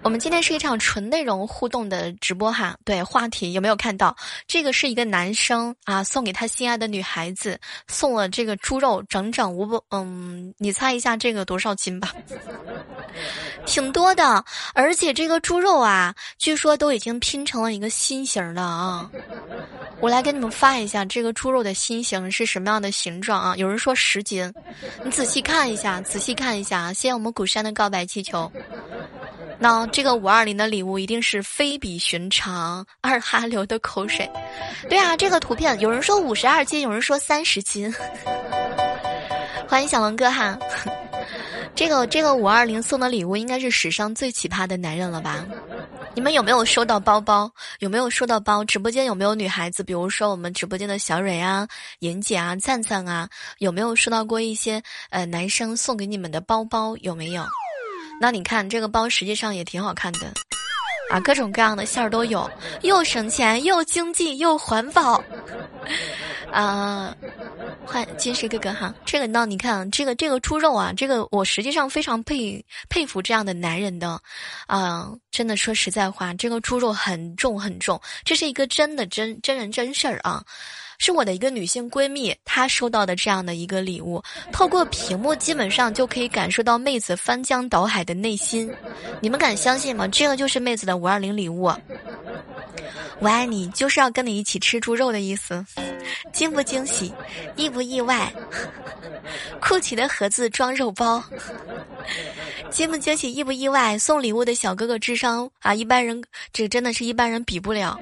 [0.05, 2.77] 我们今天是一场纯内容互动的直播哈。
[2.85, 4.15] 对，话题有没有看到？
[4.45, 12.13] 这个是一个男生啊，送给他心爱的女孩子送了这个猪肉，整整五百，嗯，你猜一下这个多少斤吧？
[13.65, 14.45] 挺多的，
[14.75, 19.09] 而且这个猪肉啊，据说都已经拼成了一个心型的啊。
[20.01, 23.55] 我来给你们发一下这个猪肉的心型是什么样的形状啊？
[23.55, 24.53] 有人说十斤，
[25.03, 26.93] 你仔细看一下，仔细看一下。
[26.93, 28.51] 谢谢我们古山的告白气球。
[29.57, 32.85] 那这个五二零的礼物一定是非比寻常。
[32.99, 34.29] 二哈流的口水，
[34.89, 37.89] 对啊，这个图片有人说五十二斤，有人说三十斤。
[39.69, 40.59] 欢迎小龙哥哈。
[41.73, 45.45] 这个这个五二零送的礼物应该是史上最奇葩的男人了吧？
[46.13, 47.49] 你们有没有收到包包？
[47.79, 48.65] 有没有收到包？
[48.65, 49.81] 直播间有没有女孩子？
[49.81, 51.65] 比如说我们直播间的小蕊啊、
[51.99, 53.29] 妍姐啊、灿灿啊，
[53.59, 56.97] 有没有收到过一些呃男生送给你们的包包？
[56.97, 57.45] 有没有？
[58.19, 60.33] 那你看这个包实际上也挺好看的，
[61.09, 62.49] 啊，各种各样的馅儿都有，
[62.81, 65.23] 又省钱又经济又环保，
[66.51, 67.15] 啊。
[67.87, 74.19] 欢金石哥哥哈，这个呢，你看这个这个猪肉啊，这个我实际上非常佩佩服这样的男人的，
[74.65, 80.43] 啊，真的说实在话，这个猪肉很重很重，这是一个真的真真人真事儿啊，
[80.97, 84.21] 是我的一个女性闺蜜，她收到的这样的一个礼物，
[84.51, 88.71] 透过屏幕基本上就可以感受到妹子翻江倒海的内心，
[89.21, 90.07] 你们敢相信吗？
[90.07, 91.71] 这个就是妹子的五二零礼物。
[93.19, 95.65] 我爱你，就是要跟你一起吃猪肉的意思，
[96.33, 97.13] 惊不惊喜，
[97.55, 98.31] 意不意外？
[99.61, 101.23] 酷奇的盒子装肉包，
[102.69, 103.97] 惊不惊喜，意不意外？
[103.97, 106.21] 送礼物的小哥哥智商啊，一般人
[106.51, 107.97] 这真的是一般人比不了，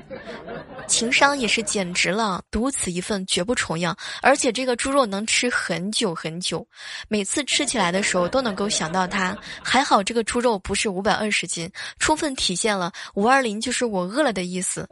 [0.88, 3.95] 情商也是简直了，独此一份，绝不重样。
[4.21, 6.67] 而且这个猪肉能吃很久很久，
[7.07, 9.38] 每次吃起来的时候都能够想到它。
[9.63, 14.86] 还好这个猪肉不是五百二十斤，充分体现了五二零就是我饿了的意思。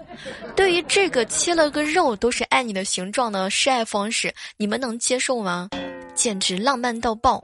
[0.55, 5.69] 对于这个切了个肉都是爱你的形状的示爱方式，你们能接受吗？
[6.13, 7.43] 简直浪漫到爆，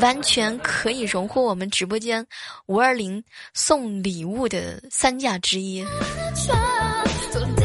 [0.00, 2.26] 完全可以荣获我们直播间
[2.66, 3.22] 五二零
[3.54, 5.84] 送礼物的三甲之一。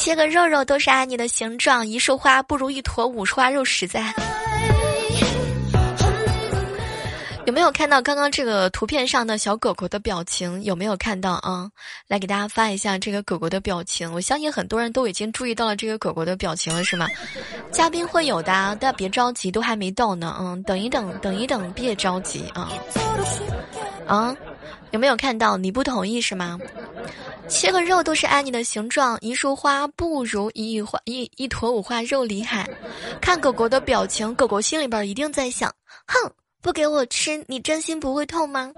[0.00, 4.02] 切个肉肉都是爱你的形状，一束花不如一坨五花肉实在。
[7.44, 10.62] 有没有看到刚刚这个图片上的小狗狗的表情？
[10.62, 11.70] 有没有看到啊？
[12.08, 14.10] 来给大家发一下这个狗狗的表情。
[14.14, 17.06] 我相信很多人都已经注意到了这个狗狗的表情了，是吗？
[17.70, 20.34] 嘉宾会有的，大家别着急，都还没到呢。
[20.40, 22.72] 嗯，等一等，等一等，别着急啊。
[24.06, 24.34] 啊，
[24.90, 25.56] 有没有看到？
[25.56, 26.58] 你不同意是吗？
[27.48, 32.68] 切个肉都是爱你的形状，一束花不如一花一一坨五花肉厉害。
[33.20, 35.72] 看狗狗的表情，狗狗心里边一定在想：
[36.06, 36.32] 哼。
[36.62, 38.70] 不给我吃，你真心不会痛吗？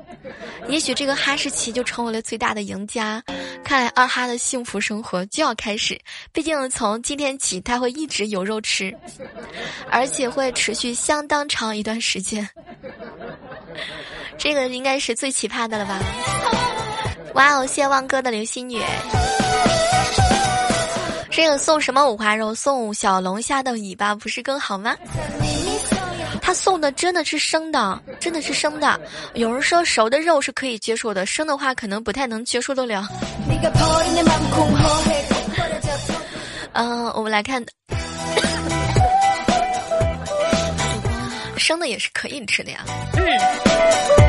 [0.69, 3.21] 也许这个哈士奇就成为了最大的赢家。
[3.65, 6.01] 看来二哈的幸福生活就要开始。
[6.33, 8.97] 毕竟从今天起，他会一直有肉吃，
[9.91, 12.49] 而且会持续相当长一段时间。
[14.43, 16.01] 这个应该是最奇葩的了吧？
[17.35, 18.83] 哇哦，谢望哥的流星雨。
[21.31, 22.53] 这个送什么五花肉？
[22.53, 24.97] 送小龙虾的尾巴不是更好吗？
[26.43, 29.01] 他送的真的是生的，真的是生的。
[29.35, 33.09] 有人说熟的肉是可以接受的，生的话可能不太能接受得了。
[36.73, 37.65] 嗯，我们来看，
[41.57, 42.81] 生的也是可以吃的呀。
[43.15, 44.22] 嗯。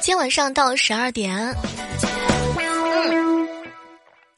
[0.00, 1.54] 今天晚上到十二点。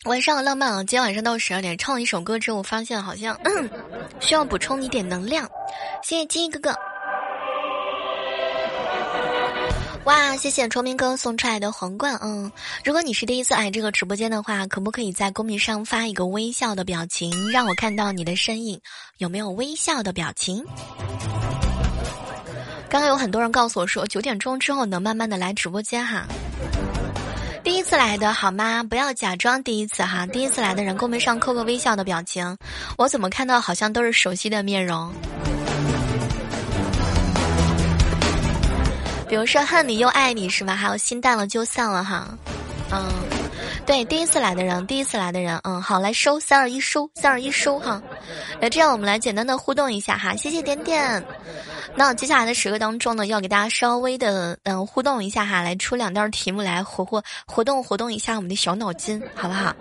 [0.05, 0.77] 晚上浪漫啊！
[0.79, 3.69] 今天晚上到十二点唱一首歌之后，我发现好像嗯
[4.21, 5.47] 需要补充一点能量。
[6.03, 6.75] 谢谢金哥哥。
[10.09, 12.19] 哇，谢谢崇明哥送出来的皇冠。
[12.23, 12.51] 嗯，
[12.83, 18.81] 如果你是第一次来这个直播间的话，可不可以在公屏上发一个微笑的表情，让我看到你的身影？
[19.19, 20.65] 有没有微笑的表情？
[22.89, 26.25] 刚刚有很多人告诉我说，九点钟之后能慢慢的来直播间哈。
[27.63, 28.83] 第一次来的好吗？
[28.83, 30.27] 不要假装第一次哈。
[30.29, 32.57] 第一次来的人，公屏上扣个微笑的表情。
[32.97, 35.13] 我怎么看到好像都是熟悉的面容？
[39.29, 40.75] 比如说恨你又爱你是吧？
[40.75, 42.27] 还有心淡了就散了哈。
[42.91, 43.07] 嗯，
[43.85, 48.03] 对，第一次来的人，第一次来的人，嗯，好，来收三二一收三二一收哈。
[48.61, 51.23] 那这样我们来简单的互动一下哈，谢谢点点。
[51.97, 59.75] 那接下来的时刻当中呢，要给大家稍微的嗯互动一下哈，来出两道题目来活活活动活动一下我们的小脑筋，好不好？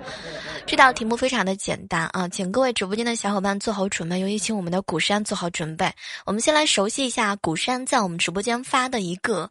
[0.65, 5.91] 这道题目非常的简单啊，请各位直播间的小伙伴做好准备，尤其请我们的古山做好准备。
[6.25, 9.49] 我们先来熟悉一下古山在我们直播间发的一个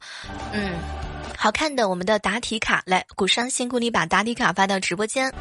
[0.52, 0.72] 嗯
[1.36, 5.32] 好看的我们的答题卡，来，古山辛苦你把答题卡发到直播间。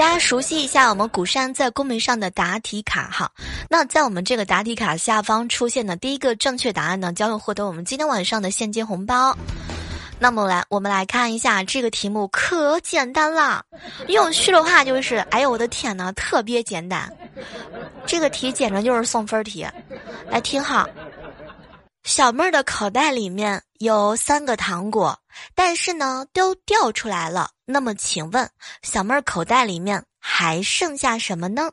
[0.00, 3.30] 大家熟悉一下我们古山在公屏上的答题卡哈，
[3.68, 9.36] 那在我们这个答题卡下方出现的第一个正确答案呢，将会获得我们今天晚上的现金红包。
[10.18, 13.62] 那么来，我们来看一下这个题目，可简单了，
[14.08, 17.12] 用虚的话就是，哎呦我的天呐，特别简单，
[18.06, 19.66] 这个题简直就是送分题。
[20.30, 20.88] 来听哈，
[22.10, 25.16] 小妹儿的口袋里面有三个糖果，
[25.54, 27.50] 但是呢都掉出来了。
[27.64, 28.50] 那么，请问
[28.82, 31.70] 小妹儿口袋里面还剩下什么呢？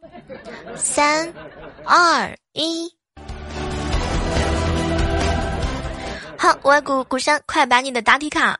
[0.75, 1.33] 三、
[1.83, 2.88] 二、一，
[6.38, 8.59] 好，我古古山，快把你的答题卡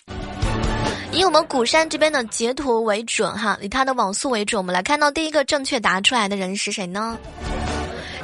[1.12, 4.58] 以我们古山这边的截图为准哈，以他的网速为准。
[4.58, 7.16] 我们来看到第一个正确答出来的人是谁呢？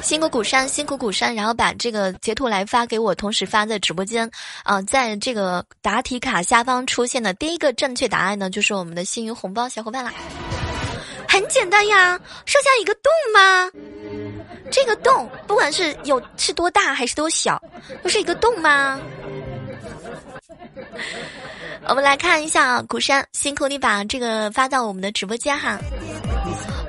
[0.04, 4.30] 辛苦古山，辛苦古山，然后把这个截图来发给我，同时发在直播间。
[4.62, 10.12] 啊，在这个答题卡下方出现的第一个正确答案呢，就是我们的幸运红包小伙伴啦。
[11.26, 13.70] 很简单呀，剩下一个洞吗？
[14.70, 17.58] 这个洞不管是有是多大还是多小，
[18.02, 19.00] 不是一个洞吗？
[21.88, 25.78] 我们来看一下啊，古山，辛苦你把这个发到我们的直播间哈。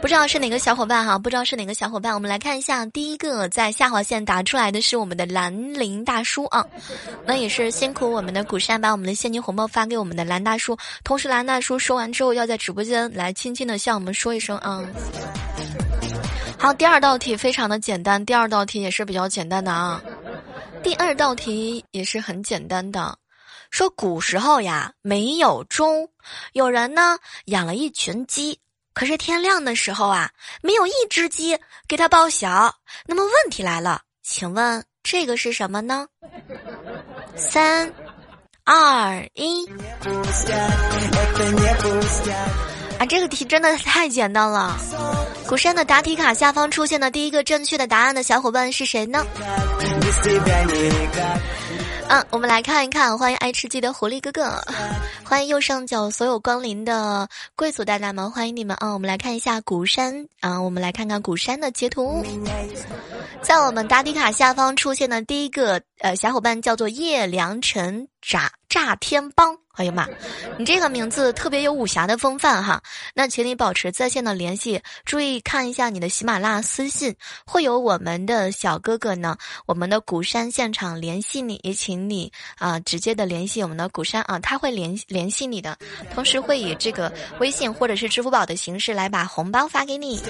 [0.05, 6.63] 不知道是哪个小伙伴哈，不知道是哪个小伙伴，我们来看一下，第一个在下划线答出来的是我们的兰陵大叔啊，
[7.25, 14.79] 那也是辛苦我们的古山把我们的现金红包发给我们的兰大叔，同时兰大叔说完之后要在直播间来轻轻的向我们说一声啊。
[16.59, 19.99] 好，第二道题非常的简单，第二道题也是比较简单的啊，
[20.83, 23.17] 第二道题也是很简单的，
[23.71, 26.07] 说古时候呀没有钟，
[26.53, 28.59] 有人呢养了一群鸡。
[28.95, 30.31] 可是天亮的时候啊，
[30.61, 32.73] 没有一只鸡给它报晓。
[33.05, 36.07] 那么问题来了，请问这个是什么呢？
[37.35, 37.93] 三、
[38.63, 39.67] 二、一。
[42.97, 44.79] 啊，这个题真的太简单了。
[45.45, 49.25] 古山的答题卡下方出现的第一个正确的答案的小伙伴是谁呢？
[52.07, 54.61] 啊，我们来看一看，欢迎爱吃鸡的狐狸哥哥，
[55.23, 58.93] 欢迎右上角所有光临的贵族大大们，欢迎你们啊！
[58.93, 62.23] 我们来看一下古山啊，我们来看看古山的截图，
[63.41, 69.57] 在我们答题卡下方出现的第一个呃小伙伴叫做叶良辰炸炸天帮。
[69.75, 70.07] 哎呀妈，
[70.57, 72.81] 你这个名字特别有武侠的风范哈。
[73.13, 77.15] 那请你保持在线的联系，注意看一下你的喜马拉雅私信，
[77.45, 85.77] 会有我们的小哥哥呢，我们的古山现场联系你，也请你啊直接的联系我们的古山啊，他会联联系你的，
[86.13, 90.21] 同时会以这个微信或者是支付宝的形式来把红包发给你。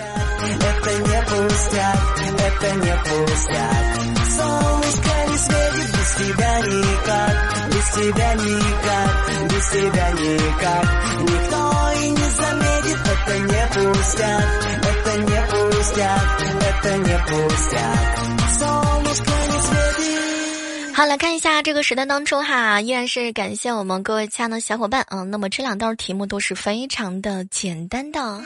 [20.93, 28.41] 好，来看一下这个时段当中哈，依然是感谢我们各位亲爱的小伙伴，嗯，那么这两道题目都是非常的简单的。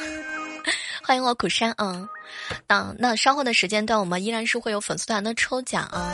[1.09, 2.07] 欢迎我苦山啊，
[2.67, 6.13] 那那稍后的时间段我们依然是会有粉丝团的抽奖啊，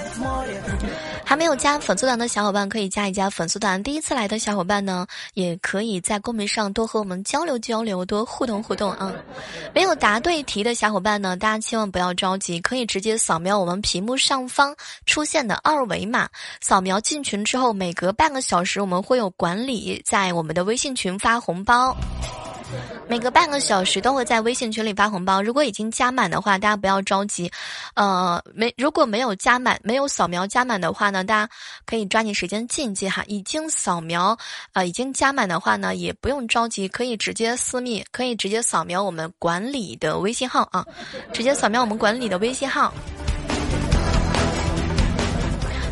[1.26, 9.12] 还没有加粉丝团的小伙伴可以加一加粉丝团，第一次来的小伙伴呢也可以在公屏上多和我们交流交流，多互动互动啊。
[9.74, 14.74] 没有答对题的小伙伴呢，大家千万不要着急，可以直接扫描我们屏幕上方
[15.06, 16.30] 出现的二维码，
[16.62, 21.94] 扫描进群之后，每隔半个小时我们会有管理在我们的微信群发红包。
[23.08, 25.42] 每隔半个小时都会在微信群里发红包。
[25.42, 27.52] 如果已经加满的话，大家不要着急。
[27.94, 31.52] 呃，没如果没有加满，没有扫描加满的话呢，大家
[31.86, 33.24] 可以抓紧时间进去哈。
[33.28, 34.38] 已经扫描
[34.74, 40.86] 啊，已经加满的话呢，也不用着急，可以直接私密，可以直接扫描我们管理的微信号啊，
[41.32, 42.94] 直接扫描我们管理的微信号。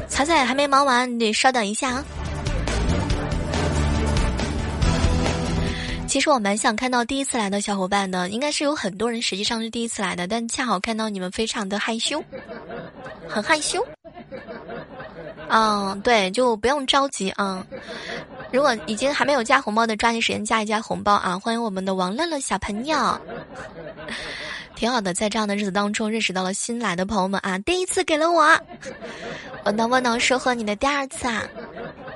[0.07, 2.05] 彩彩还没忙完，你得稍等一下啊。
[6.13, 12.23] 其实我蛮想看到第一次来的小伙伴的，应该是有很多人实际上是第一次来的，但恰好看到你们非常的害羞，
[13.27, 13.83] 很害羞。
[15.49, 17.65] 嗯，对，就不用着急啊。
[18.51, 21.39] 如果已经还没有加红包的，抓紧时间加一加红包啊！
[21.39, 23.19] 欢迎我们的王乐乐小朋友，
[24.75, 27.57] 挺好的，在这样的日子当中认识到了新来的朋友们啊！
[27.57, 28.55] 第一次给了我，
[29.65, 31.43] 我能不能收获你的第二次啊？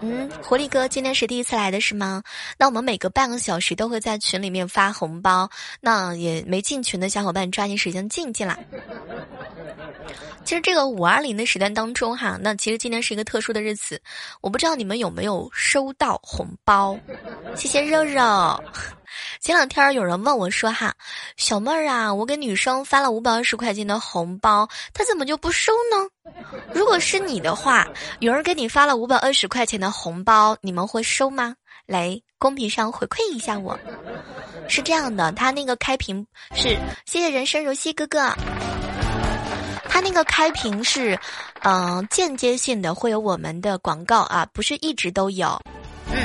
[0.01, 2.23] 嗯，狐狸哥今天是第一次来的是吗？
[2.57, 5.49] 那我们每隔半个小时都会在群里面发红包，
[5.81, 8.57] 那也没进群的小伙伴抓紧时间进进来。
[10.47, 14.01] 其实这个五二零的时段当中哈，那其实今天是一个特殊的日子，
[14.39, 16.97] 我不知道你们有没有收到红包？
[17.53, 18.63] 谢谢肉肉。
[19.41, 20.95] 前两天有人问我说哈，
[21.35, 26.33] 小妹儿啊，我给女生发了五百二十块钱的红包，她怎么就不收呢？
[26.73, 27.85] 如果是你的话，
[28.19, 31.55] 有人给你发了五百二十块钱的红包，你们会收吗？
[31.85, 33.77] 来公屏上回馈一下我。
[34.69, 36.25] 是这样的，他那个开屏
[36.55, 38.33] 是谢谢人生如戏哥哥。
[39.97, 41.17] 他那个开屏是，
[41.63, 45.59] 嗯，间接性的会有我们的广告啊，不是一直都有。
[46.11, 46.15] 嗯，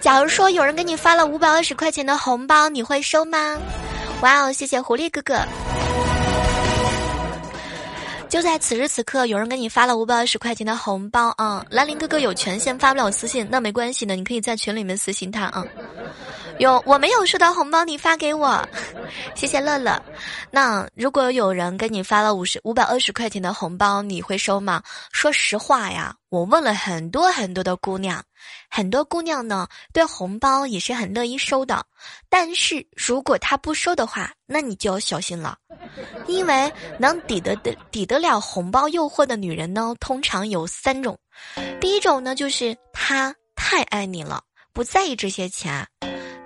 [0.00, 3.58] 假如说有人给你发了五百二十块钱的红包，你会收吗？
[4.22, 5.34] 哇哦，谢谢狐狸哥哥。
[8.32, 11.62] 就在此时此刻，有人给你发了五百二十块钱的红包啊！
[11.68, 15.62] 兰陵哥哥有权限发不了私信，那没关系的，你可以在群里面私信他啊。
[16.58, 18.66] 有我没有收到红包，你发给我，
[19.36, 20.02] 谢谢乐乐。
[20.50, 24.82] 那如果有人给你发了五十五百二十块钱的红包，你会收吗？
[25.12, 28.24] 说实话呀，我问了很多很多的姑娘，
[28.68, 31.84] 很多姑娘呢对红包也是很乐意收的。
[32.28, 35.56] 但是如果她不收的话，那你就要小心了，
[36.26, 41.18] 因为能抵得的抵得了红包诱惑的女人呢，通常有三种。
[41.80, 44.42] 第一种呢，就是她太爱你了，
[44.72, 45.86] 不在意这些钱。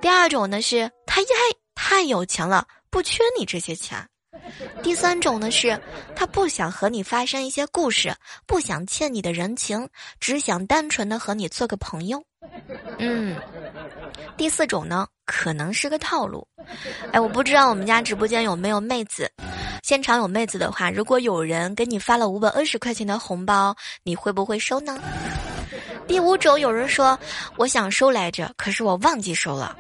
[0.00, 1.28] 第二种呢是她太
[1.74, 4.08] 太有钱了，不缺你这些钱。
[4.82, 5.78] 第三种呢是
[6.14, 8.14] 他不想和你发生一些故事，
[8.46, 9.88] 不想欠你的人情，
[10.20, 12.22] 只想单纯的和你做个朋友。
[12.98, 13.36] 嗯，
[14.36, 16.46] 第四种呢可能是个套路。
[17.12, 19.30] 哎，我不知道我们家直播间有没有妹子，
[19.82, 24.98] 现场有妹子的话，如果有人给你发了五百二十块钱的红包，你会不会收呢？
[26.06, 27.18] 第五种，有人说
[27.56, 29.76] 我想收来着，可是我忘记收了。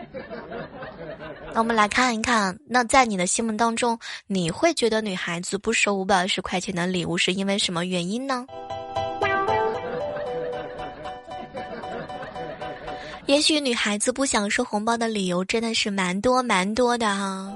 [1.56, 8.44] 那我们来看一看，那在你的心目当中，你会觉得女孩子不收五百二十块钱的礼物是因为什么原因呢？
[13.24, 17.54] 也许女孩子不想收红包的理由真的是蛮多蛮多的哈。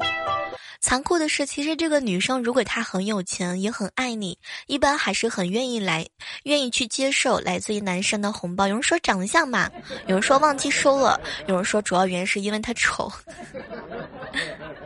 [0.81, 6.07] 残酷的是，其实这个女生如果她很有钱，也很爱你，一般还是很愿意来，
[6.45, 8.67] 愿意去接受来自于男生的红包。
[8.67, 9.71] 有人说长相嘛，
[10.07, 13.13] 有人说忘记收了，有人说主要原因是因为她丑。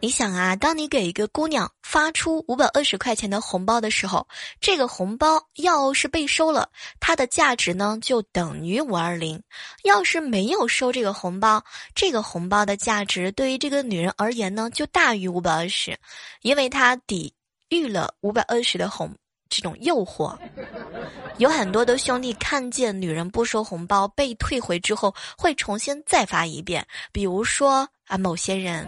[0.00, 4.26] 你想啊，当你给一个姑娘发出五百二十块钱的红包的时候，
[4.60, 6.68] 这个红包要是被收了，
[7.00, 9.38] 它的价值呢就等于五二零；
[9.84, 11.64] 要是没有收这个红包，
[11.94, 15.98] 这个红包的价值对于这个女人而言呢就大于五百二十，
[16.42, 17.32] 因为它抵
[17.70, 19.14] 御了五百二十的红
[19.48, 20.36] 这种诱惑。
[21.38, 27.88] 有很多的兄弟看见女人不收红包被退回之后，会重新再发一遍，比如说。
[28.06, 28.86] 啊，某些人，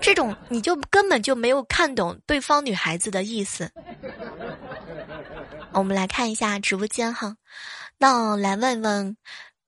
[0.00, 3.70] 这种你就根本就没有看懂对方女孩子的意思。
[5.72, 7.36] 我们来看一下直播间哈，
[7.98, 9.16] 那来问问，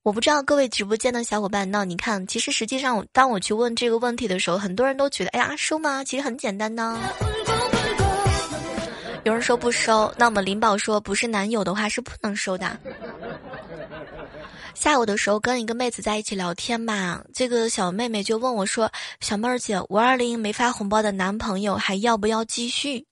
[0.03, 6.03] 我不知道各位直播间的小伙伴，那你看，其实实际上，当我去问这个问题的时候，很多人都觉得，哎呀，收吗？
[6.03, 6.99] 其实很简单呢。
[9.25, 12.77] 有人说不收，那么林宝说，不是男友的话是不能收的。
[14.81, 18.91] 下午的时候跟一个妹子在一起聊天嘛，这个小妹妹就问我说
[19.21, 23.05] ：“小妹儿姐，五二零没发红包的男朋友还要不要继续？”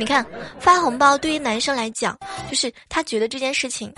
[0.00, 0.24] 你看，
[0.58, 2.18] 发红包对于男生来讲，
[2.50, 3.92] 就是他觉得这件事情，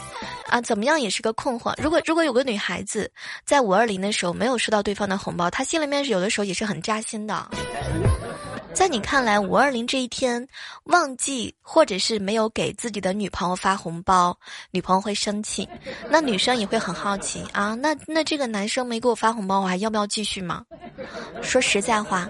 [0.49, 1.81] 啊，怎么样也是个困惑。
[1.81, 3.09] 如果如果有个女孩子
[3.47, 7.49] 在五二零的时候没有收到对方的红包，她心里面有的时候也是很扎心的。
[8.75, 10.47] 在你看来，五二零这一天
[10.85, 14.37] 忘记或者是没有给自己的女朋友发红包，
[14.71, 15.69] 女朋友会生气，
[16.09, 17.75] 那女生也会很好奇啊。
[17.75, 20.65] 那那这个男生没给我发红包，我还要不要继续吗？
[21.43, 22.29] 说实在话，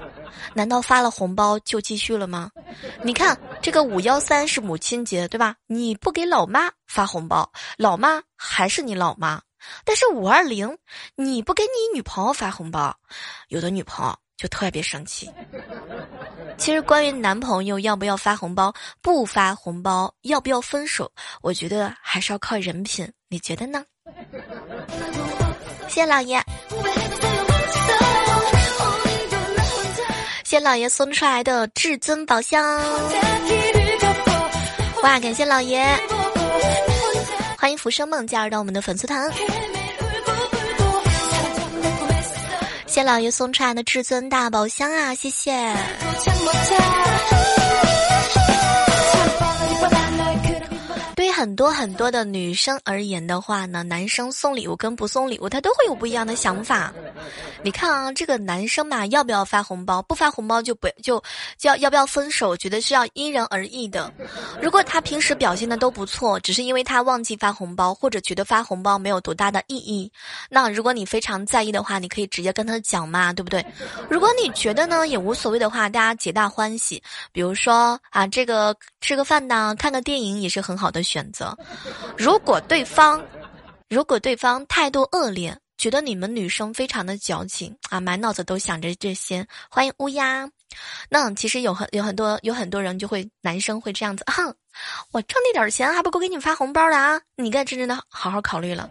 [0.53, 2.51] 难道发了红包就继续了吗？
[3.03, 5.55] 你看这个五幺三是母亲节，对吧？
[5.67, 9.41] 你不给老妈发红包，老妈还是你老妈。
[9.85, 10.77] 但是五二零
[11.15, 12.97] 你不给你女朋友发红包，
[13.49, 14.15] 有的女朋友。
[14.35, 15.31] 就特别生气。
[16.59, 21.11] 其实关于男朋友要不要发红包，不发红包要不要分手，
[21.41, 23.11] 我觉得还是要靠人品。
[23.29, 23.85] 你觉得呢？
[25.89, 26.41] 谢 谢老爷，
[30.45, 32.63] 谢老爷送出来的至尊宝箱。
[35.03, 35.85] 哇，感谢老爷！
[37.59, 39.31] 欢迎浮生梦加入到我们的粉丝团。
[42.93, 45.75] 谢老爷送出来的至尊大宝箱啊，谢谢。
[51.43, 56.95] 很多很多的女生而言的话呢，男生送礼物跟不送礼物，他都会有不一样的想法。
[57.65, 60.01] 你看啊，这个男生嘛，要不要发红包？
[60.03, 61.21] 不发红包就不就
[61.59, 62.57] 就要要不要分手？
[62.57, 64.13] 觉得是要因人而异的。
[64.61, 70.13] 如果他平时表现的都不错，只是因为他忘记发红包，或者觉得发红包没有多大的意义，
[70.49, 73.67] 那如果你非常在意的话，你可以直接跟他讲嘛，对不对？
[74.09, 77.03] 如果你觉得呢也无所谓的话，大家皆大欢喜。
[77.33, 81.29] 比如说啊，这个吃个饭呢，看个电影也是很好的选。
[81.33, 81.57] 择，
[82.17, 83.23] 如果对方，
[83.89, 90.49] 如果对方态度恶劣，觉得你们女生非常的矫情啊，满脑子都想着这些，欢迎乌鸦。
[91.09, 94.55] 那其实有很有很多有很多人就会男生会这样子，哼。
[95.11, 97.21] 我挣那点钱还不够给你们发红包的啊！
[97.37, 98.91] 你该真正的好好考虑了。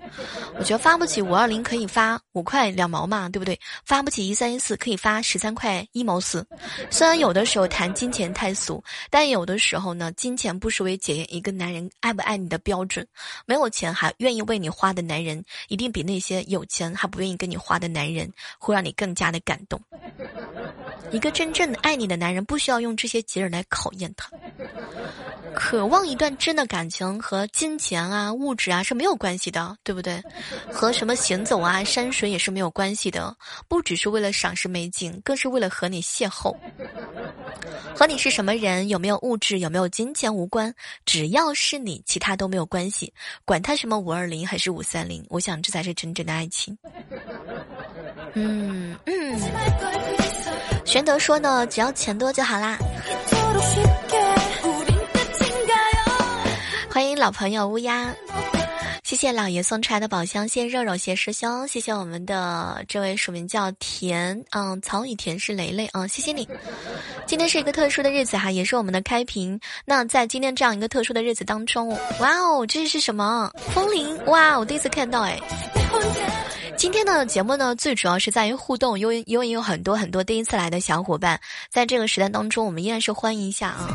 [0.58, 3.60] 我觉得发不起五二零可以发五块两毛嘛，对不对？
[3.86, 6.46] 发不起一三一四可以发十三块一毛四。
[6.90, 13.08] 虽然有的时候谈金钱太俗，但有的时候呢，金钱不失为检验一个男人爱不爱你的标准。
[13.46, 19.82] 没有钱还愿意为你花的男人，一定比那些有钱还不愿意跟你花的男人，会让你更加的感动。
[21.12, 24.30] 一个真正的爱你的男人，不需要用这些节日来考验他。
[25.54, 30.22] 渴望一段真的感情和金钱啊、物质啊是没有关系的，对不对？
[30.72, 33.36] 和什么行走啊、 山水也是没有关系的。
[33.68, 36.56] 不只是为了赏识美景，更是为了和你邂逅。
[37.94, 40.74] 和你是什么人、有没有物质、有没有金钱无关，
[41.06, 43.14] 只要是你，其他都没有关系。
[43.44, 46.78] 管他什么五二零还是五三零，我想这才是真正的爱情。
[48.34, 49.40] 嗯嗯，
[50.86, 52.78] 玄德说呢，只要钱多就好啦。
[57.02, 58.14] 欢迎老朋友乌鸦，
[59.02, 66.48] 谢谢老爷送出来的宝箱，谢谢肉肉，谢师兄，谢谢我们的这位署名叫田，嗯，曹雨田是雷雷啊，谢谢你。
[67.26, 69.60] 今天是一个特殊的日子哈，也是我们的开屏。
[69.84, 73.52] 那在今天这样一个特殊的日子当中，哇哦，这是什么？
[73.74, 74.16] 风铃？
[74.28, 75.40] 哇，我第一次看到哎。
[76.78, 81.42] 今天的节目呢，最主要是在于互动，因为因为有很多很多第一次来的小伙伴，
[81.72, 83.90] 在这个时代当中，我们依然是欢迎一下啊。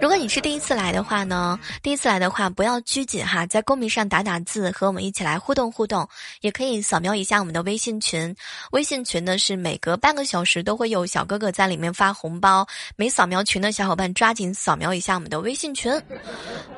[0.00, 6.08] 如果你是第一次来的话呢，第一次来的话不要拘谨哈，在公屏上打打字，和我们一起来互动互动，
[6.40, 8.34] 也可以扫描一下我们的微信群。
[8.72, 12.66] 微信群呢是每隔半个小时都会有小哥哥在里面发红包，
[12.96, 15.92] 没扫描群的小伙伴抓紧扫描一下我们的微信群。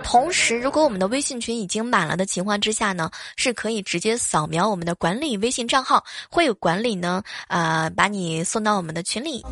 [0.02, 9.44] 同时，如果我们的微信群已经满了的情况之下呢，是可以直接扫描我们的管理微信账号，会有管理呢呃把你送到我们的群里。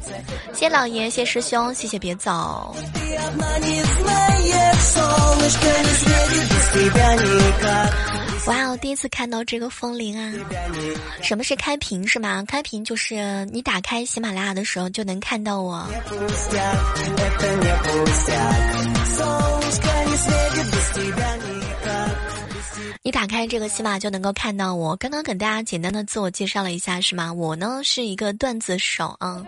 [0.52, 2.74] 谢老爷，谢师兄，谢谢别走。
[8.46, 8.78] 哇哦！
[8.80, 10.32] 第一次看到这个风铃啊！
[11.22, 12.42] 什么是开屏是吗？
[12.48, 15.86] 开屏就是你打开喜马拉雅的时候就能看到我。
[23.02, 24.94] 你打开这个喜马就能够看到我。
[24.96, 27.32] 刚刚给大家简单的自我介绍了一下，是吗？
[27.32, 29.42] 我呢是一个段子手啊。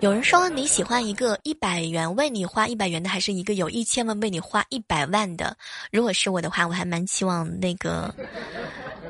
[0.00, 5.56] 有人说你喜欢一个一百元为你花一百元的，还是一个有一千万为你花一百万的？
[5.92, 8.12] 如果是我的话，我还蛮期望那个。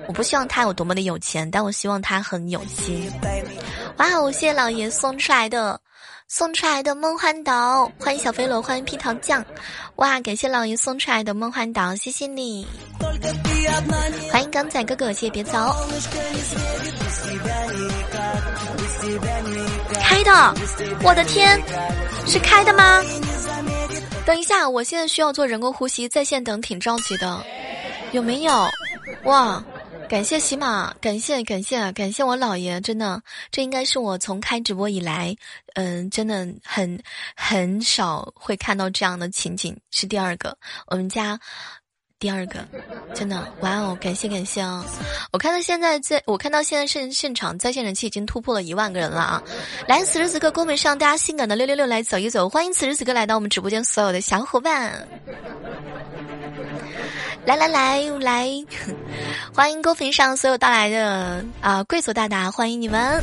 [0.06, 3.10] 我不希望他有多么的有钱，但我希望他很有心。
[3.96, 4.30] 哇哦！
[4.30, 5.80] 谢谢老爷送出来的。
[6.28, 9.44] 送出来的梦幻岛，欢迎小飞罗，欢迎蜜桃酱，
[9.96, 10.18] 哇！
[10.20, 12.66] 感谢老爷送出来的梦幻岛，谢谢你。
[14.30, 15.52] 欢迎刚仔哥哥，谢谢别走。
[20.00, 20.54] 开的，
[21.02, 21.60] 我的天，
[22.26, 23.02] 是开的吗？
[24.24, 27.44] 等一下，我现在需要做人工呼吸，在线等，挺着急的，
[28.12, 28.68] 有没有？
[29.24, 29.62] 哇！
[30.08, 35.34] 感谢喜马，感谢感谢感谢我姥爷，真的，这应该是我从开直播以来，
[35.74, 37.02] 嗯，真的很
[37.34, 40.54] 很少会看到这样的情景，是第二个，
[40.88, 41.40] 我们家
[42.22, 42.64] 第二个，
[43.12, 44.84] 真的，哇哦，感谢感谢啊！
[45.32, 49.42] 我看到现在在，我看到现在现现场在线人气已经突破了一万个人了啊！
[49.88, 54.92] 来，此时此刻公屏上大家性感的六六六来走一走，欢迎此时此刻来到我们直播间所有的小伙伴。
[57.44, 58.48] 来来来来，
[59.52, 63.20] 欢迎公屏上所有到来的啊贵族大大，欢迎你们，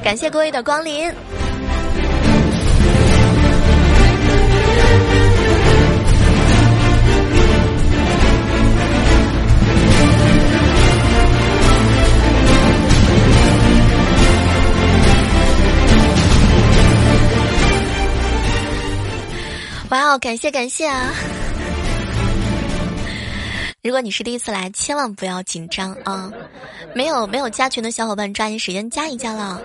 [0.00, 1.12] 感谢各位的光临。
[19.90, 21.14] 哇哦，感谢感谢啊！
[23.82, 26.30] 如果你是第一次来，千万不要紧张啊！
[26.94, 29.62] 没有没有加群的小伙伴，抓紧时间加一加了。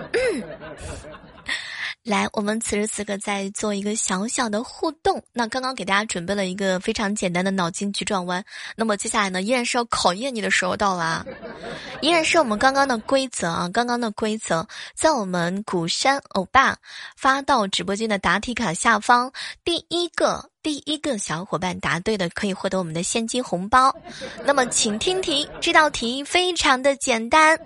[2.04, 5.22] 来，我们此时此刻在做一个小小的互动。
[5.32, 8.44] 那刚刚给大家准备了一个非常简单的脑筋急转弯。
[8.76, 11.26] 那么接下来呢，依然是要考验你的时候到了啊，
[12.02, 16.76] 依然是我们刚刚的规则啊，刚刚的规则，在我们鼓山欧巴
[17.16, 19.32] 发到直播间的答题卡下方，
[19.64, 23.94] 第一个第一个小伙伴答对的可以获得我们的现金红包。
[24.46, 27.56] 那么请听题，这道题非常的简单。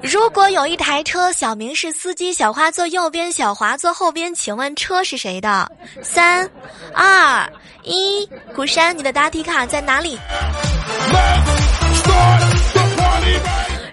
[0.00, 5.70] 如果有一台车，小明是司机，小花坐右边，小华坐后边，请问车是谁的？
[6.02, 6.50] 三、
[6.94, 7.46] 二、
[7.84, 10.18] 一，古山，你的答题卡在哪里？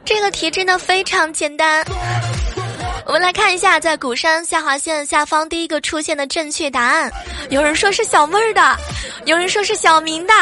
[0.06, 1.86] 这个题真的非常简单。
[3.06, 7.12] 我们来看一下，在鼓山下划线下方第一个出现的正确答案。
[7.50, 8.78] 有人说是小妹儿的，
[9.26, 10.34] 有人说是小明的。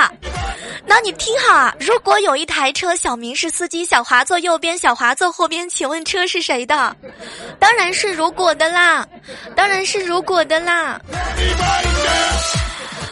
[0.85, 6.95] 那你听好啊，如果有一台车，小明是司机，小华坐右边，小华坐后边，请问车是谁的？
[7.59, 9.07] 当然是如果的啦，
[9.55, 10.99] 当然是如果的啦。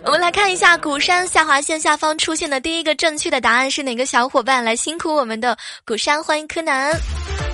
[0.10, 4.66] 我们来看一下鼓山下划线下方出现的第一个正确的答案是哪个小伙伴？
[4.66, 5.56] 来辛苦我们的
[5.86, 7.00] 鼓山，欢迎柯南，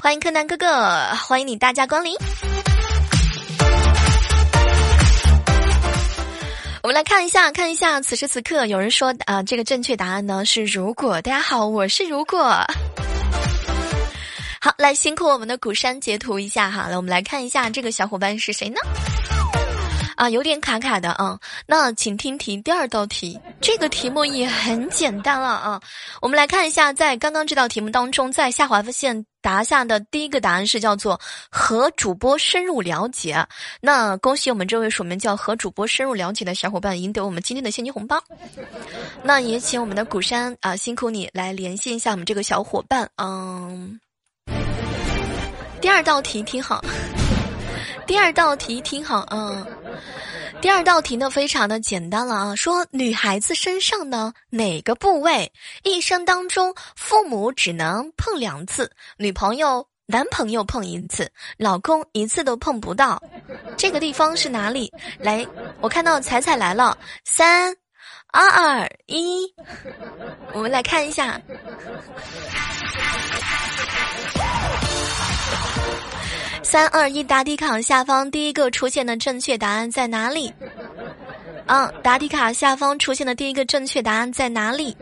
[0.02, 2.16] 欢迎柯南哥哥，欢迎你大驾光临。
[6.82, 11.22] 我们来看一下，看一下，此时此刻有人说啊，这个正确答案呢是如果。
[11.22, 12.40] 大家好，我是如果。
[14.62, 18.80] 好，来辛苦我们的鼓山截图一下哈，来我们来看一下这个小伙伴是谁呢？
[20.16, 21.40] 啊，有点卡卡的啊。
[21.66, 25.82] 那请听题，第二道题，这个题目也很简单了啊。
[26.22, 31.20] 我们来看一下，在刚刚这道题目当中，在下划线答下的第一个答案是叫做
[31.50, 33.46] 和主播深入了解。
[33.82, 38.22] 那恭喜我们这位署名叫和主播深入了解的小伙伴赢得我们今天的现金红包。
[39.22, 43.10] 那也请我们的古山啊，辛苦你来联系一下我们这个小伙伴。
[43.18, 44.00] 嗯，
[45.82, 46.84] 第二道题听好。
[48.08, 49.66] 第二道题听好啊，
[50.62, 55.52] 第二道题呢非常的简单了啊，说女孩子身上呢哪个部位
[55.84, 63.22] 一生当中父母只能碰两次，女朋友、男朋友碰一次，老公一次都碰不到，
[63.78, 64.92] 这个地方是哪里？
[65.20, 65.46] 来，
[65.82, 67.76] 我看到彩彩来了，三、
[68.32, 69.46] 二、一，
[70.54, 71.40] 我们来看一下。
[76.66, 80.52] 三二一，答题卡下方第一个出现的正确答案在哪里？
[81.68, 84.98] 嗯，答题卡下方出现的第一个正确答案在哪里？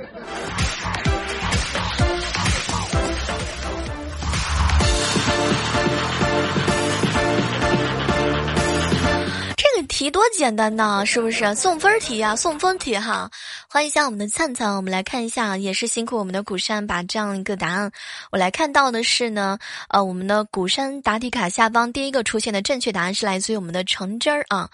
[9.93, 11.53] 题多简单呐，是不是？
[11.53, 13.29] 送分题呀，送分题哈！
[13.69, 17.91] 欢迎一下我们的灿灿，我们来看一下，也是辛苦我们的古山把这样一个答案。
[18.31, 19.59] 我来看到的是呢，
[19.89, 24.67] 呃，我们的古山答题卡下方第一个出现的正确答案是来自于我们的橙汁儿啊，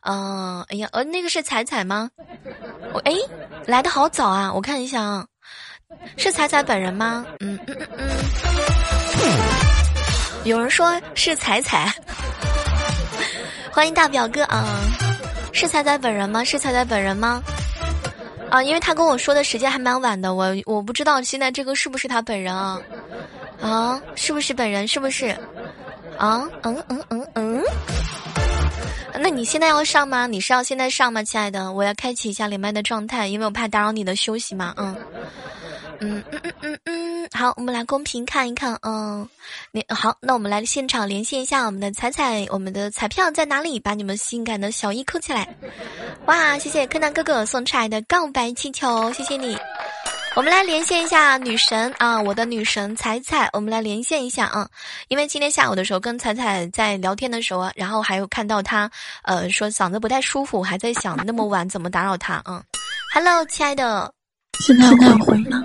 [0.00, 2.08] 嗯，哎呀，呃，那个是彩彩吗？
[2.94, 3.12] 我哎，
[3.66, 4.50] 来的好早啊！
[4.50, 5.26] 我看一下啊，
[6.16, 7.26] 是彩彩本人吗？
[7.40, 8.08] 嗯嗯嗯
[9.20, 9.38] 嗯，
[10.44, 11.94] 有人说是彩彩。
[13.72, 14.66] 欢迎大表哥啊！
[15.50, 16.44] 是彩彩本人吗？
[16.44, 17.42] 是彩彩本人吗？
[18.50, 22.78] 啊，因为他跟我说的时间还蛮晚的，我我不知道现在这个是不是他本人啊？
[23.62, 24.86] 啊，是不是本人？
[24.86, 25.28] 是不是？
[26.18, 27.62] 啊，嗯嗯嗯嗯。
[29.18, 30.26] 那你现在要上吗？
[30.26, 31.72] 你是要现在上吗，亲爱的？
[31.72, 34.74] 我要开启一下连麦的状态，因为我怕打扰你的休息嘛。
[34.76, 34.94] 嗯。
[36.04, 39.28] 嗯嗯嗯嗯嗯，好，我们来公屏看一看，嗯，
[39.70, 43.78] 你好，那我们来现场连线一下我们的彩彩，我们的彩票在哪里？
[43.78, 45.48] 把你们性感的小一扣起来！
[46.26, 49.56] 哇，谢谢柯南哥哥送出来的告白气球，谢谢你！
[50.34, 54.68] 我们来连线一下女神啊，我的女神彩彩，我们来连线一下啊，
[55.06, 58.90] 因为今天下午的时候跟彩彩在聊天的时候，然后还有看到她
[59.22, 62.64] 呃说嗓子不太舒服，还在想那么晚怎么打扰她啊。
[63.14, 64.12] Hello，亲爱的，
[64.58, 65.64] 现在有回音吗？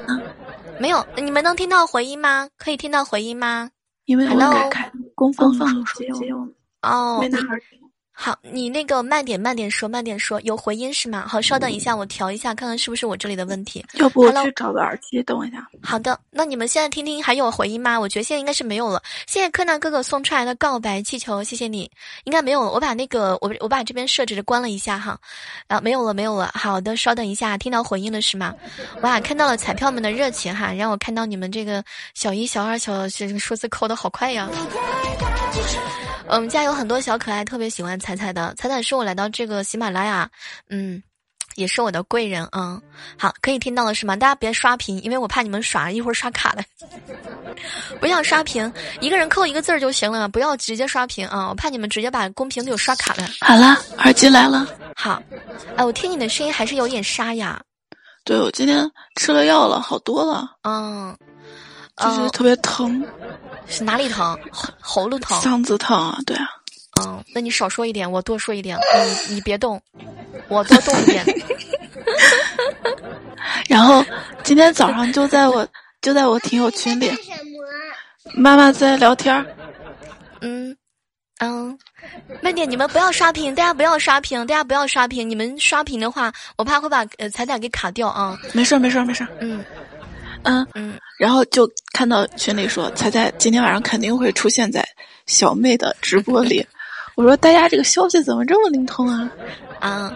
[0.80, 2.50] 没有，你们能听到回音吗？
[2.58, 3.70] 可以听到回音吗？
[4.06, 5.66] 因为我改开公放手
[5.96, 6.08] 机
[6.82, 7.40] 哦，没拿
[8.20, 11.26] 好，你那个慢点，慢点说，慢点说，有回音是吗？
[11.28, 13.86] 好，稍等一下，我调一下，看看是不是我这里的问题。
[13.94, 15.64] 要不我去找个耳机，等我一下。
[15.84, 18.00] 好的，那你们现在听听还有回音吗？
[18.00, 19.00] 我觉得现在应该是没有了。
[19.28, 21.90] 谢谢柯南哥哥送出来的告白气球，谢谢你，
[22.24, 22.72] 应该没有了。
[22.72, 25.16] 我把那个我我把这边设置的关了一下哈，
[25.68, 26.50] 啊，没有了，没有了。
[26.56, 28.52] 好的，稍等一下，听到回音了是吗？
[29.04, 31.84] 哇，看到了彩票们的热情哈，让我看到你们这个
[32.16, 34.50] 小一、小二、小这个数字扣的好快呀。
[36.30, 38.54] 我们家有很多小可爱，特别喜欢彩彩的。
[38.58, 40.30] 彩彩是我来到这个喜马拉雅，
[40.70, 41.02] 嗯，
[41.56, 42.80] 也是我的贵人啊。
[43.18, 44.16] 好，可以听到了是吗？
[44.16, 46.62] 大家别刷屏，因为我怕你们耍一会儿刷卡了。
[48.00, 51.48] 不要刷屏，一个人扣一个字儿就行了，不要直接刷屏啊！
[51.50, 53.28] 我怕你们直接把公屏给我刷卡了。
[53.42, 54.68] 好了，耳机来了。
[54.96, 55.22] 好，
[55.78, 57.60] 哎，我听你的声音还是有点沙哑。
[58.26, 60.52] 对，我今天吃了药了，好多了。
[60.64, 61.16] 嗯。
[62.00, 63.04] 就是特别疼，
[63.68, 64.38] 是哪里疼？
[64.52, 66.18] 喉喉咙疼，嗓子疼啊？
[66.26, 66.48] 对啊。
[67.00, 68.78] 嗯，那你少说一点，我多说一点。
[69.30, 69.80] 你你别动，
[70.48, 71.24] 我多动一点。
[73.70, 74.04] 然后
[74.44, 75.68] 今天早上就在我
[76.02, 77.12] 就在我听友群里，
[78.34, 79.46] 妈妈在聊天儿。
[80.42, 80.76] 嗯
[81.40, 81.78] 嗯，
[82.42, 85.30] 慢点，你们不要刷屏，大家不要刷屏，大家不要刷屏。
[85.30, 88.36] 你们刷屏的话，我怕会把呃彩彩给卡掉啊。
[88.54, 89.30] 没事儿，没事儿，没事儿。
[89.40, 89.64] 嗯。
[90.44, 94.88] 嗯嗯，然后就看到群里说彩彩今天晚上肯定会出现在
[95.26, 96.66] 小妹的直播里。
[97.16, 99.30] 我说大家这个消息怎么这么灵通啊？
[99.80, 100.16] 啊，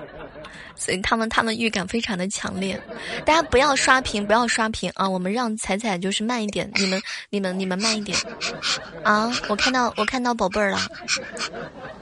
[0.76, 2.80] 所以他们他们预感非常的强烈。
[3.26, 5.10] 大家不要刷屏，不要刷屏啊！
[5.10, 8.16] 我们让彩彩就是慢一点，你们你们你们慢一点
[9.04, 9.32] 啊！
[9.50, 10.80] 我看到我看到宝贝儿了，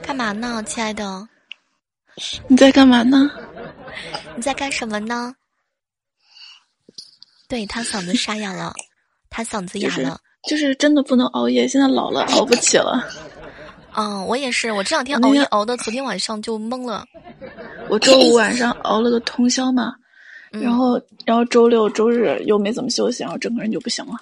[0.02, 1.26] 干嘛呢，亲爱的？
[2.46, 3.30] 你在干嘛呢？
[4.36, 5.34] 你在干什么呢？
[7.50, 8.72] 对他嗓子沙哑了，
[9.28, 11.66] 他嗓子哑了，就是真的不能熬夜。
[11.66, 13.04] 现在老了，熬不起了。
[13.96, 17.04] 嗯，我也是，我这两天熬夜熬的，昨天晚上就懵了。
[17.88, 19.92] 我周五晚上熬了个通宵嘛，
[20.52, 24.12] 然后然后周六周日又没怎么休息，然后整个人就不行了。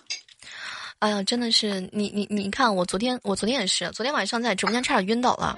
[1.00, 5.55] 哎呀，真的是你你你看，我昨天我昨天也是，昨天晚上在直播间差点晕倒了。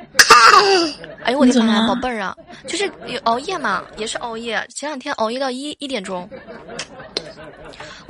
[1.23, 2.37] 哎呦我的妈呀，宝贝儿啊，
[2.67, 2.93] 就是
[3.23, 4.67] 熬夜嘛，也是熬夜。
[4.75, 6.29] 前两天熬夜到一一点钟。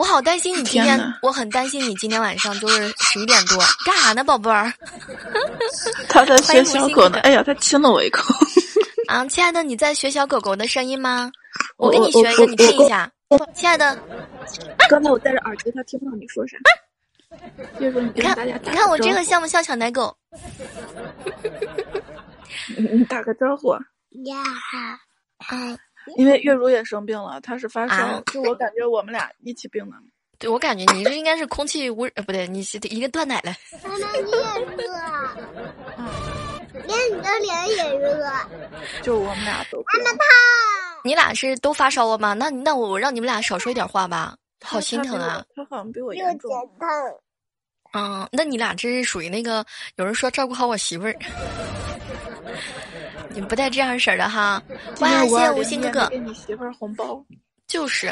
[0.00, 4.72] 我好担心你今天，我很担心你今天晚上就是十一点多干啥呢，宝贝儿？
[6.08, 7.18] 他在学小狗呢。
[7.20, 8.34] 哎呀，他亲了我一口。
[9.08, 11.30] 啊，亲爱的，你在学小狗狗的声音吗？
[11.76, 13.12] 我给你学一个，你听一下。
[13.52, 13.94] 亲爱的，
[14.88, 16.56] 刚才我戴着耳机，他听不到你说啥。
[17.78, 20.16] 你看，你看我这个像不像小奶狗？
[22.74, 23.74] 你打个招呼。
[24.24, 24.38] 呀，
[25.46, 25.76] 啊。
[26.16, 29.96] 因为月如也生病了，她是发烧，就我感觉我们俩一起病的。
[30.40, 33.54] 对，我感觉你这应该是空气污呃不对，你是一个断奶了。
[33.84, 34.38] 妈妈你也
[34.74, 34.94] 热，
[35.98, 36.08] 嗯，
[36.86, 38.26] 连你的脸也热，
[39.02, 39.78] 就我们俩都。
[39.78, 40.20] 妈妈烫。
[41.04, 42.32] 你俩是都发烧了吗？
[42.32, 45.44] 那那我我让你们俩少说一点话吧，好心疼啊。
[45.54, 46.50] 他好像比我严重。
[47.92, 49.62] 嗯，那你俩这是属于那个
[49.96, 51.14] 有人说照顾好我媳妇儿。
[53.34, 54.62] 你不带这样式儿的哈！
[55.00, 57.24] 哇，谢谢无心哥哥，给你媳妇儿红包。
[57.66, 58.10] 就是，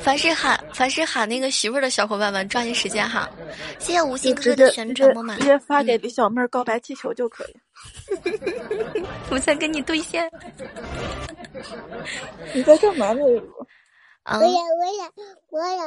[0.00, 3.30] 凡是喊凡是喊那个媳妇儿的小伙伴们，抓紧时间哈！
[3.78, 7.56] 谢谢无心哥哥的旋转木马，直接发给李小妹儿告白气球就可以。
[9.30, 10.28] 我在跟你对线。
[12.52, 13.22] 你在干嘛呢？
[14.24, 15.12] 我想，我想，
[15.50, 15.78] 我想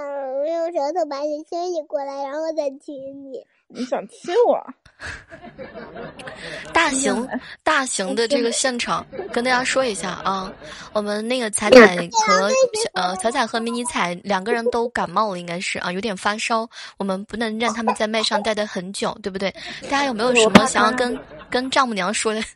[0.47, 2.95] 用舌头把你牵引过来，然后再亲
[3.29, 3.45] 你。
[3.67, 4.57] 你想亲我？
[6.73, 7.27] 大型
[7.63, 10.51] 大型的这个现场，跟大家说一下啊，
[10.93, 11.95] 我们那个彩彩
[12.27, 12.49] 和
[12.93, 16.69] 呃彩彩和迷你彩两个人都感冒了，应该是啊，有点发烧。
[16.97, 19.53] 我们不能让他们在麦上待的很久，对不对？
[19.83, 21.17] 大家有没有什么想要跟
[21.49, 22.41] 跟丈母娘说的？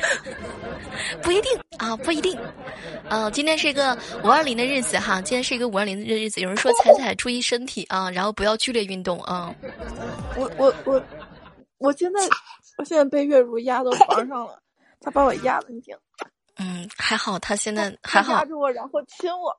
[1.22, 2.38] 不一定啊，不一定。
[3.08, 6.40] 嗯，今天是一个五二零的日子哈，今天是一个五二零的日子。
[6.40, 9.54] 有人说彩彩注意身体啊，然后不要剧烈运动啊。
[10.36, 11.02] 我我我，
[11.78, 12.20] 我现在
[12.78, 14.58] 我现在被月如压到床上了，
[15.00, 15.96] 他把我压的，你听。
[16.62, 18.34] 嗯，还好他现在还好。
[18.34, 19.56] 压住我，然后亲我。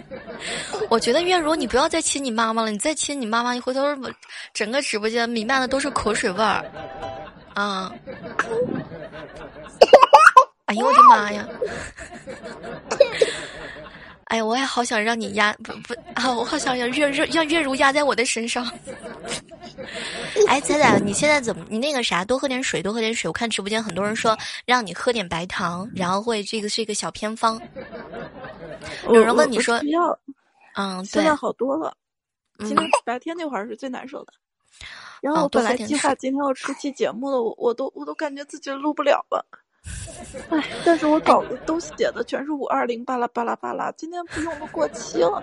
[0.90, 3.82] 我觉得月如你不要再亲你妈妈了，你再亲你妈妈，你回头
[4.52, 6.62] 整个直播间弥漫的都是口水味儿。
[7.54, 7.92] 啊。
[10.66, 11.48] 哎呦我的妈呀！
[14.26, 16.30] 哎呀，我也好想让你压不不啊！
[16.30, 18.64] 我好想让月月让月如压在我的身上。
[20.46, 21.66] 哎，仔仔，你现在怎么？
[21.68, 23.28] 你那个啥，多喝点水，多喝点水。
[23.28, 27.60] 我看直播间很多人说让你喝点白糖，然后会这个是一个小偏方。
[29.06, 30.16] 有人问你说，要，
[30.76, 31.92] 嗯，现在好多了。
[32.60, 34.32] 今天白天那会儿是最难受的。
[35.20, 39.44] 然后我本来计划今天要出期节目的，我我都我都感觉自己录不了了。
[40.50, 45.42] 哎，但是我稿子都写的全是五二零巴拉巴拉巴拉，今天不用都过期了。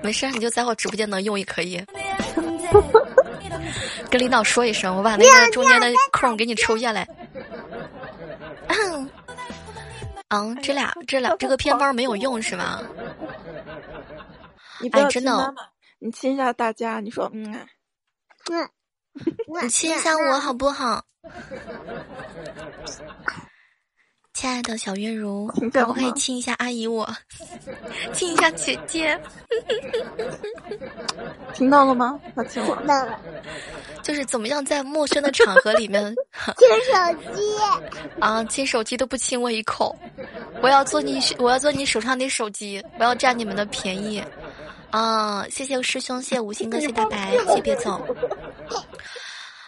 [0.00, 1.84] 没事，你就在我直播间能用也可以。
[4.08, 7.06] 跟领导说一声，我把那个中间的空给你抽下来。
[10.28, 12.80] 嗯，这俩这俩这个偏方没有用是吗？
[14.92, 15.54] 哎，真的，
[15.98, 17.52] 你亲一下大家，你说嗯，
[18.48, 18.70] 嗯，
[19.62, 21.04] 你亲一下我好不好？
[24.32, 27.06] 亲爱的小月如，可不可以亲一下阿姨我？
[28.14, 29.20] 亲一下姐姐。
[31.52, 32.18] 听到了吗？
[32.34, 32.74] 他亲我。
[32.86, 33.20] 到了。
[34.02, 36.02] 就是怎么样在陌生的场合里面
[36.56, 37.54] 亲手机
[38.20, 38.42] 啊？
[38.44, 39.94] 亲手机都不亲我一口。
[40.62, 44.24] 我要做你，我要做你手上的手机，我要占你们的便宜。
[44.90, 45.46] 啊！
[45.48, 48.00] 谢谢师兄，谢谢五星哥，谢大白，谢别走。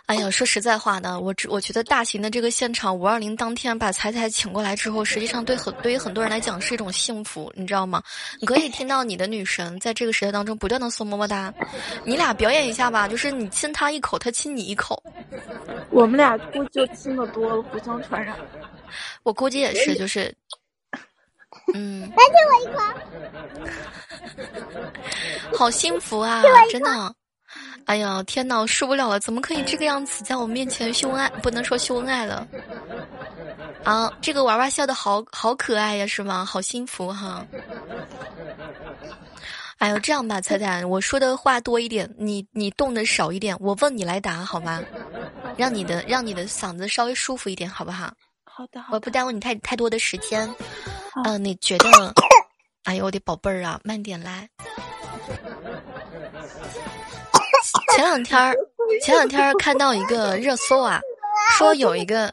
[0.06, 8.02] 哎呀，说实在话呢，我我觉得大型的这个现场五二零当天把彩彩请过来之后，实际上对很对于很多人来讲是一种幸福，你知道吗？
[8.38, 11.54] 你可以听到你的女神在这个时代当中不断的送么么哒，
[12.04, 15.02] 你俩表演一下吧，就是你亲她一口，她亲你一口，
[15.88, 18.36] 我们俩估计就亲的多了，互相传染。
[19.22, 20.34] 我估计也是，就是，
[21.72, 22.82] 嗯，来亲我一口，
[25.56, 27.14] 好幸福啊，真的。
[27.86, 29.20] 哎呀，天哪，受不了了！
[29.20, 31.28] 怎么可以这个样子在我面前秀恩爱？
[31.40, 32.46] 不能说秀恩爱了。
[33.84, 36.44] 啊，这个娃娃笑的好好可爱呀，是吗？
[36.44, 37.44] 好幸福哈。
[39.78, 44.80] 哎呦，这样吧，彩彩，我说的话多一点，你你动的少一点，我问你来答好吗？
[45.56, 48.12] 让你的让你的嗓子稍微舒服一点，好不好？
[48.44, 50.48] 好的，我不耽误你太太多的时间。
[51.24, 52.14] 嗯，你觉得？
[52.84, 54.48] 哎呦，我的宝贝儿啊，慢点来。
[57.94, 58.54] 前两天儿，
[59.02, 61.00] 前两天看到一个热搜啊，
[61.56, 62.32] 说有一个，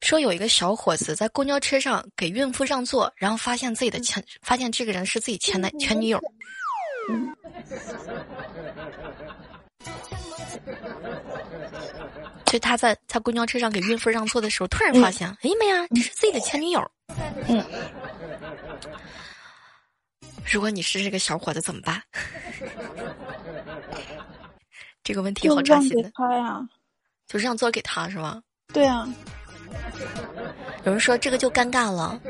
[0.00, 6.20] 说有一个小伙子在公交车上给孕妇让座，然后发现自己的前，发现这个人是自己前男前女友。
[12.46, 16.90] 就他在在公交车上给孕妇让座的时候，突然发现，哎呀妈呀，这是自己的前女友。
[17.46, 17.64] 嗯。
[20.52, 22.02] 如果你是这个小伙子怎么办？
[25.02, 26.10] 这个问题好扎心的。
[26.14, 26.60] 他呀，
[27.26, 28.42] 就让座给他是吗？
[28.72, 29.08] 对啊。
[30.84, 32.20] 有人说这个就尴尬了。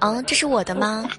[0.00, 1.08] 嗯，这是我的吗？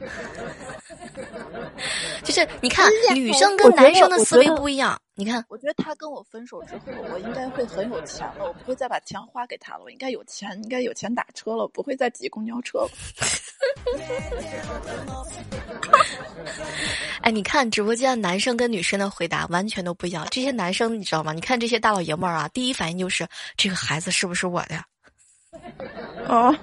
[2.23, 4.97] 就是你看，女生跟男生的思维不一样。
[5.15, 6.81] 你看，我觉得他跟我分手之后，
[7.11, 8.45] 我应该会很有钱了。
[8.45, 9.83] 我不会再把钱花给他了。
[9.83, 12.89] 我应该有钱，应该有钱打车了，不会再挤公交车了。
[17.21, 20.25] 哎，你看直播间男生跟女生的回答完全都不一样。
[20.31, 21.31] 这些男生你知道吗？
[21.31, 24.83] 你看这些大老爷们儿啊，第一反应就是这个孩子是不是我的？
[26.27, 26.55] 哦。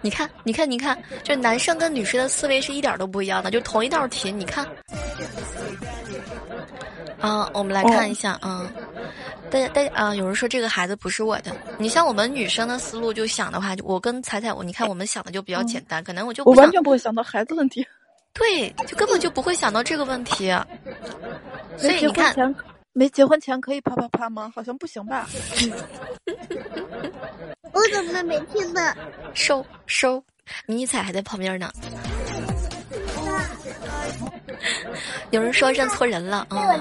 [0.00, 4.66] 你看，你看，你看，就男生跟女生的思维是一点都不一样的，就同一道题，你看。
[7.22, 8.68] 啊，我们来看一下啊，
[9.48, 11.52] 大家，大家啊，有人说这个孩子不是我的。
[11.78, 17.86] 你像我们女生的思路就想的话，我跟彩彩，我你看我们想的就比较简单，可能我就我完全不会想到孩子问题。
[18.34, 20.52] 对，就根本就不会想到这个问题。
[21.76, 22.34] 所以你看，
[22.92, 24.52] 没结婚前可以啪啪啪吗？
[24.54, 25.28] 好像不行吧。
[27.72, 28.94] 我怎么没听呢？
[29.32, 30.22] 收收，
[30.66, 31.70] 迷彩还在旁边呢。
[35.30, 36.74] 有人说认错人了啊！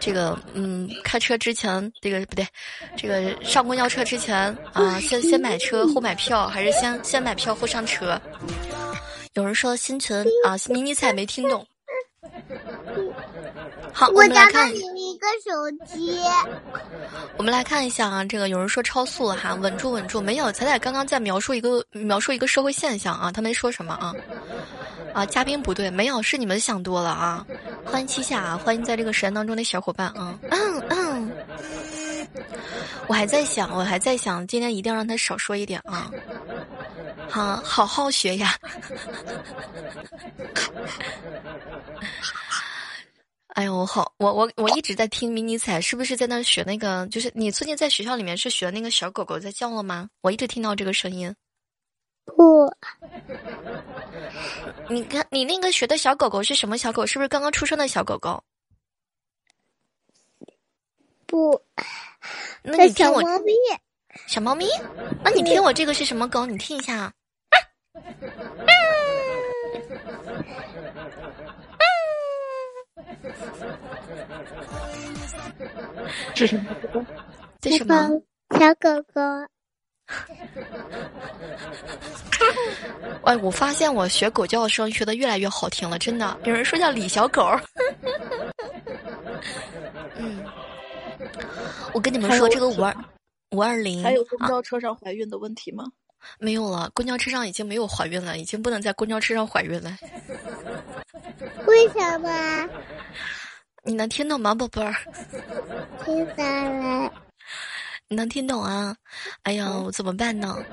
[0.00, 2.46] 这个嗯，开车之前这个不对，
[2.96, 4.36] 这个上公交车之前
[4.72, 8.20] 啊，先 先买车后买票，还是先先买票后上车？
[9.34, 11.66] 有人说星辰啊，迷你彩没听懂。
[13.92, 16.18] 好，我们来看一个手机。
[17.36, 24.12] 我们来看一下啊，这个有人说超速了哈，稳住稳住，没有，彩彩刚刚在描述一个描述一个社会现象啊，他没说什么啊。
[25.14, 27.46] 啊，嘉宾不对，没有，是你们想多了啊！
[27.86, 30.36] 欢迎七夏啊，欢迎在这个时间当中的小伙伴啊！
[33.06, 36.10] 我还在想，我还在想，今天一定要让他少说一点啊！
[37.30, 38.56] 好，好好学呀！
[43.54, 47.06] 哎呦，我好，我我我一直在听迷你彩，是不是在那学那个？
[47.06, 50.08] 就是你最近在学校里面是学那个小狗狗在叫了吗？
[50.22, 51.32] 我一直听到这个声音。
[52.24, 52.74] 不，
[54.88, 57.06] 你看你那个学的小狗狗是什么小狗？
[57.06, 58.42] 是不是刚刚出生的小狗狗？
[61.26, 61.60] 不，
[62.62, 63.52] 那你听我小猫咪。
[64.26, 64.66] 小猫咪？
[65.22, 66.46] 那你听我这个是什么狗？
[66.46, 67.12] 你听一下。
[76.34, 77.06] 这是什么？
[77.60, 78.08] 这是什么？
[78.58, 79.20] 小狗狗。
[83.24, 86.36] 哎，我发现我学狗叫的声学的越来越好听了，真的。
[86.44, 87.44] 有人说叫李小狗。
[90.16, 90.44] 嗯，
[91.92, 92.94] 我跟你们说，这个五二
[93.52, 95.84] 五二零还有公交车上怀孕的问题吗？
[96.38, 99.96] 没有了，公交车上已经没有怀孕了，已经不能在公交车上怀孕了。
[101.66, 102.68] 为什么？
[103.82, 104.94] 你能听懂吗，宝贝儿？
[106.04, 107.12] 听到了。
[108.08, 108.94] 你能听懂啊？
[109.42, 110.56] 哎呀，怎么办呢？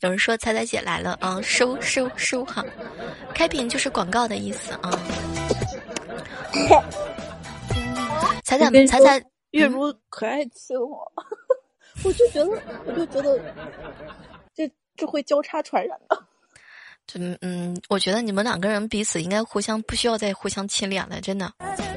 [0.00, 2.64] 有人说彩彩姐来了啊，收收收哈，
[3.34, 4.90] 开屏就是广告的意思啊。
[8.44, 11.12] 彩彩彩彩，月如可爱亲我，
[12.04, 13.40] 我就觉得，我就觉得，
[14.54, 16.24] 这这会交叉传染的。
[17.14, 21.52] 嗯嗯，我觉得你们两个人彼此应该互相不需要再互相亲脸了，真的，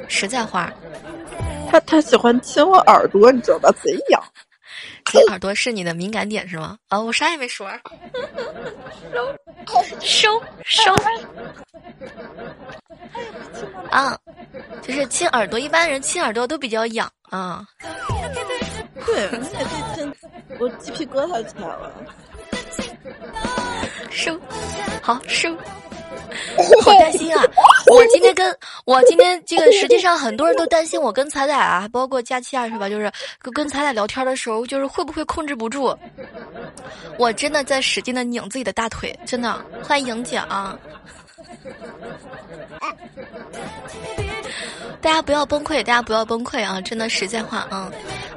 [0.08, 0.72] 实在话。
[1.72, 3.72] 他他喜欢亲我耳朵，你知道吧？
[3.82, 4.22] 贼痒。
[5.06, 6.76] 亲耳朵是你的敏感点是吗？
[6.88, 7.66] 啊，我啥也没说。
[10.00, 11.04] 收收收。
[13.90, 14.18] 啊，
[14.82, 17.64] 就是亲耳朵，一般人亲耳朵都比较痒啊。
[19.06, 20.14] 对，你也可以亲，
[20.60, 21.90] 我鸡皮疙瘩起来了。
[24.10, 24.38] 收，
[25.02, 25.56] 好收。
[26.82, 27.44] 好担心啊！
[27.90, 28.56] 我今天跟
[28.86, 32.88] 我今天这个，实际上很多人都担心我跟彩彩啊，包括佳期啊，是吧？
[32.88, 35.94] 就是跟跟彩彩聊天的时候，就是会不会控制不住？
[37.18, 39.62] 我真的在使劲的拧自己的大腿，真的。
[39.82, 40.78] 欢迎莹姐啊！
[45.02, 46.80] 大家不要崩溃，大家不要崩溃啊！
[46.80, 47.90] 真的实在话啊，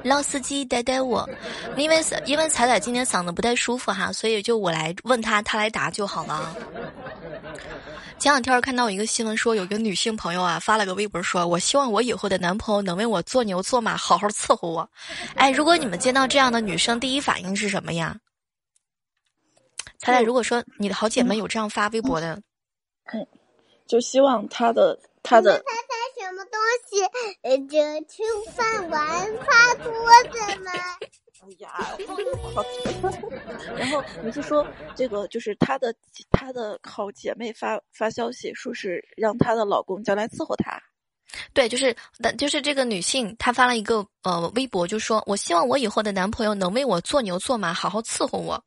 [0.03, 1.29] 老司机带带我，
[1.77, 6.55] 因为因为彩彩今天嗓子不太舒服哈，所以就我来问他，他来答就好了。
[8.17, 14.89] 前两天看到一个新闻，说有个女性朋友啊发了个微博，说我希望我以后的男朋友能为我做牛做马，好好伺候我。
[15.35, 18.17] 哎，如果你们见到这样的女生，第一反应是什么呀？
[19.99, 22.41] 彩彩，如果说你的好姐妹有这样发微博的，
[23.13, 23.27] 嗯，
[23.85, 25.63] 就希望她的她的。
[26.35, 27.01] 什么东西？
[27.43, 27.79] 呃，就
[28.09, 28.21] 吃
[28.51, 28.99] 饭完
[29.45, 29.85] 擦桌
[30.29, 30.71] 子吗？
[31.41, 31.69] 哎呀，
[32.53, 32.61] 好
[33.77, 34.67] 然后你是说
[34.97, 35.95] 这个，就是她的
[36.29, 40.77] 她的好姐妹发发消息，说是让她的老公将来伺候她。
[41.53, 41.95] 对，就是
[42.37, 48.61] 就是这个女性，她发了一个呃微博，就说我希望我以后的男朋友能为我做牛做马，好好伺候我。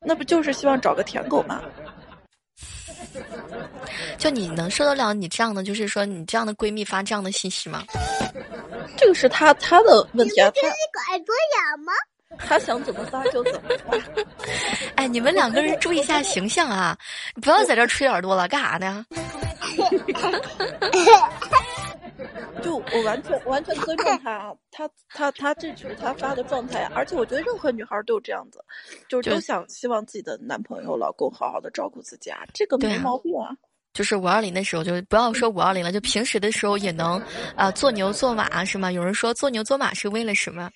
[0.00, 1.62] 那不就是希望找个舔狗吗？
[4.18, 7.82] 就你能受得了你这样的，就是说你这样的闺蜜发这样的信息吗？
[8.96, 10.50] 这个是她她的问题啊。
[10.54, 11.92] 这个耳朵痒吗？
[12.38, 13.96] 她想怎么发就怎么发。
[14.96, 16.96] 哎，你们两个人注意一下形象啊！
[17.42, 19.04] 不要在这吹耳朵了，干啥呢？
[22.62, 28.64] 就我完全完全尊重他，他他他这只是他发的状态，而且我觉得任何女孩都有这样子，
[29.08, 33.50] 就是都想希望自己的男朋友、老公好好的照顾自己啊，这个没毛病啊。
[33.92, 37.22] 就是五二零的时候，就不要说五二零了，就平时的时候也能
[37.54, 38.90] 啊做牛做马是吗？
[38.90, 40.70] 有人说做牛做马是为了什么？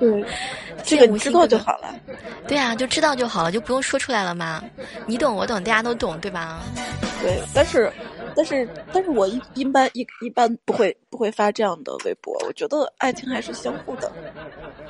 [0.00, 0.24] 对，
[0.82, 1.94] 这个你知道就好了。
[2.48, 4.60] 对啊，就知道就好了，就不用说出来了嘛。
[5.06, 6.62] 你懂我懂，大家都懂，对吧？
[7.20, 7.92] 对，但是。
[8.36, 12.32] 但是，但是我一一般一一般不会不会发这样的微博。
[12.46, 14.10] 我觉得爱情还是相互的，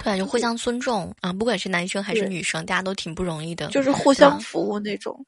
[0.04, 5.24] 对，就互相尊重啊，不管是男生还是女生，大家都挺不容易的，就是互相服务那种。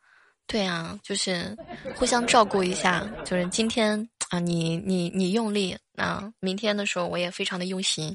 [0.46, 1.56] 对啊，就是
[1.96, 3.02] 互相照顾一下。
[3.24, 8.14] 就是今天啊，你你你用力啊，明天的时候我也非常的用心。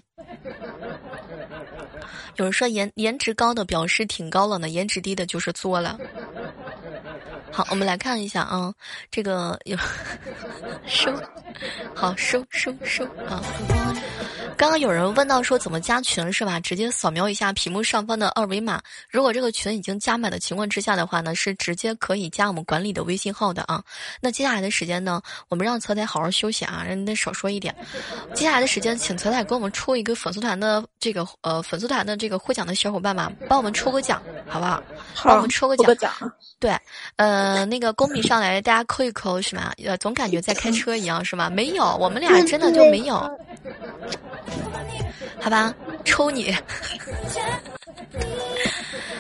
[2.36, 6.00] 有人说颜颜值高的表示挺高冷的，颜值低的就是作了。
[7.58, 8.72] 好，我们来看一下啊，
[9.10, 9.76] 这个有
[10.86, 11.12] 收
[11.96, 13.42] 好收收收啊！
[14.58, 16.60] 刚刚有人问到说怎么加群是吧？
[16.60, 18.82] 直接扫描一下屏幕上方的二维码。
[19.08, 23.84] 如果这个群已经加满的情况之下的话呢，是直接可以加我们管理的微信号的啊。
[24.20, 27.74] 那接下来的时间呢，我们让彩彩好好休息啊，人得少说一点。
[28.34, 34.82] 接下来的时间，请彩彩给我们出一个粉丝团的这个呃粉丝团的这个获奖的小伙伴们，帮我们抽个奖，好不好？
[35.24, 36.12] 帮我们抽个奖。
[36.60, 36.76] 对，
[37.18, 39.72] 呃，那个公屏上来，大家扣一扣是吗？
[39.86, 41.48] 呃，总感觉在开车一样是吗？
[41.48, 43.40] 没有，我们俩真的就没有。
[45.40, 45.74] 好吧，
[46.04, 46.56] 抽你。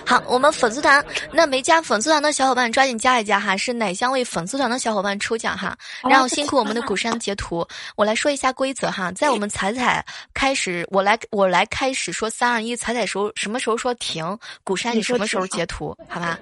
[0.07, 5.77] 好，我们粉丝团那没加粉丝团的小伙伴抓紧加一加哈，是奶香味粉丝团的小伙伴抽奖哈。
[6.03, 7.67] 然后辛苦我们的古山截图，
[7.97, 10.03] 我来说一下规则哈，在我们彩彩
[10.33, 14.25] 开始，我来我来开始说三二一，彩彩时候什么时候说停，
[14.63, 16.39] 古山你什么时候截图，好吧？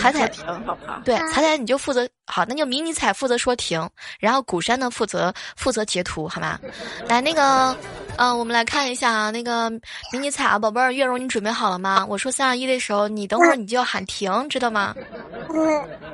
[0.00, 1.00] 彩彩停，好不好？
[1.04, 3.88] 对，彩彩你就负责好，那就迷你彩负责说停，
[4.18, 6.58] 然后古山呢负责负责截图，好吗？
[7.06, 7.76] 来那个，
[8.16, 12.04] 嗯，我们来看一下啊，那个迷你彩啊，宝贝儿，月容你准备好了吗？
[12.08, 13.03] 我说三二一的时候。
[13.08, 14.94] 你等会儿你就要喊停，知道吗？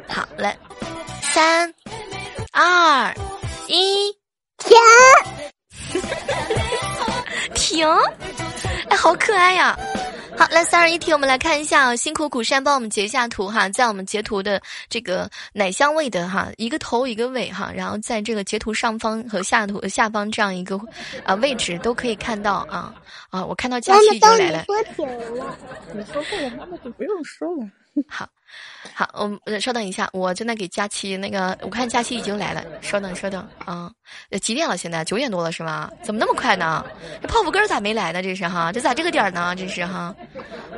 [0.08, 0.56] 好，嘞，
[1.32, 1.72] 三、
[2.52, 3.14] 二、
[3.68, 4.12] 一，
[4.58, 4.76] 停，
[7.54, 7.86] 停，
[8.88, 9.78] 哎，好可爱呀！
[10.36, 20.80] 好，来三二一题，我们来看一下啊，辛苦苦山帮我们截一下图哈，在我们截图的这个奶香味的哈，一个头一个尾哈，然后在这个截图上方和下图下方这样一个
[21.24, 22.94] 啊位置都可以看到啊
[23.28, 24.64] 啊，我看到佳琪已经来了。
[24.64, 25.58] 说停了，
[25.92, 27.68] 你说过了，妈妈就不用说了。
[28.08, 28.26] 好。
[28.94, 29.08] 好，
[29.44, 33.90] 我稍等一下，我正在给佳期那个，我看佳期已经来了，稍等稍等啊，
[34.40, 34.76] 几点了？
[34.76, 35.90] 现在九点多了是吗？
[36.02, 36.84] 怎么那么快呢？
[37.20, 38.22] 这泡泡哥咋没来呢？
[38.22, 39.54] 这是哈，这咋这个点儿呢？
[39.54, 40.14] 这是哈，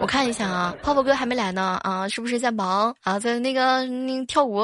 [0.00, 3.18] 我看一下啊，泡泡哥还没来呢啊，是不是在忙啊？
[3.18, 4.62] 在那个那个跳舞？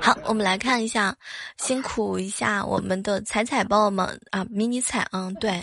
[0.00, 1.14] 好，我们来看一下，
[1.56, 5.62] 辛苦一下我们的彩彩宝宝们啊，迷你彩啊，对，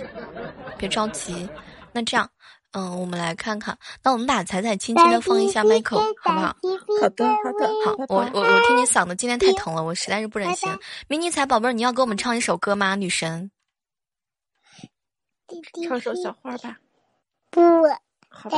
[0.78, 1.48] 别着急，
[1.91, 2.28] 那这样。
[2.73, 3.77] 嗯，我们来看看。
[4.02, 6.56] 那我们把彩彩轻轻的放一下麦克，好不好？
[7.02, 7.68] 好的，好的。
[7.85, 10.69] 好，我我我听你嗓子今天太疼了，我实在是不忍心。
[11.10, 12.95] 迷你彩宝贝儿，你要给我们唱一首歌吗？
[12.95, 13.52] 女神，
[15.85, 16.77] 唱首小花吧。
[17.49, 17.61] 不，
[18.30, 18.57] 好吧。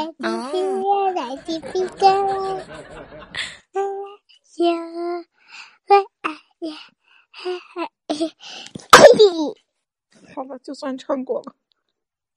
[10.35, 11.55] 好了，就算唱过了。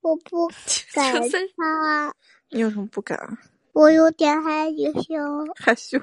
[0.07, 0.47] 我不
[0.95, 2.15] 敢唱，
[2.51, 3.19] 你有什么不敢？
[3.73, 5.15] 我有点害羞。
[5.59, 5.99] 害羞？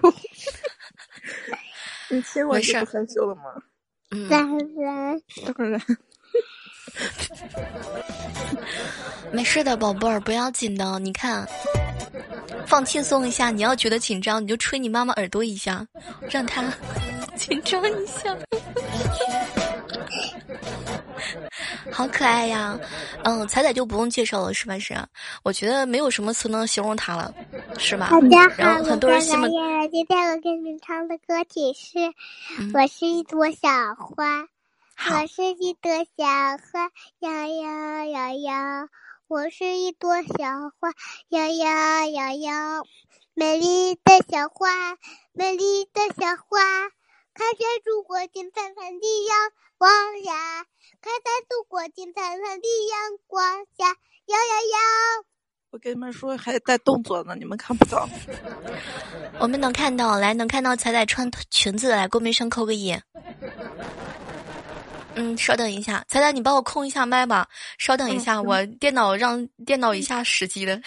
[2.11, 3.43] 你亲我就不害羞了吗？
[4.29, 5.19] 当然，
[5.55, 5.81] 当然。
[9.31, 10.99] 没事的，宝贝儿，不要紧的。
[10.99, 11.47] 你看，
[12.67, 13.49] 放轻松一下。
[13.49, 15.87] 你要觉得紧张，你就吹你妈妈耳朵一下，
[16.29, 16.61] 让她
[17.37, 18.37] 紧张一下。
[21.91, 22.79] 好可爱呀，
[23.23, 24.77] 嗯，彩彩就不用介绍了，是吧？
[24.79, 24.95] 是，
[25.43, 27.33] 我觉得没有什么词能形容她了，
[27.77, 28.09] 是吧？
[28.09, 29.27] 大家好，我是
[29.91, 31.99] 今天我给你们唱的歌曲是
[32.73, 34.41] 《我是一朵小花》，
[35.11, 36.89] 我是一朵小花，
[37.19, 38.87] 摇摇摇摇，
[39.27, 40.93] 我是一朵小花，
[41.29, 42.83] 摇摇摇摇，
[43.33, 44.69] 美丽的小花，
[45.33, 46.59] 美丽的小花，
[47.33, 49.91] 开在祖国金灿灿的阳光
[50.23, 50.65] 下。
[51.01, 53.43] 开在祖国金灿灿的阳光
[53.77, 55.25] 下，摇摇摇！
[55.71, 58.07] 我跟你们说，还带动作呢，你们看不到。
[59.39, 62.95] 我们能看到，来能看到彩彩穿裙子的，来公屏上扣个一。
[65.15, 67.49] 嗯，稍等一下，彩彩，你帮我控一下麦吧。
[67.79, 70.79] 稍等一下，我电脑让电脑一下死机了。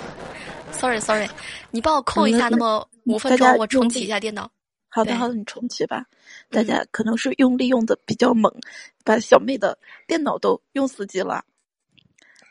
[0.72, 1.28] Sorry，Sorry，
[1.70, 4.50] 你帮我控一下，那么五分钟我重启一下电脑。
[4.92, 6.04] 好的，好的，你重启吧。
[6.50, 8.52] 大家可能是用力用的比较猛，
[9.04, 11.44] 把小妹的电脑都用死机了。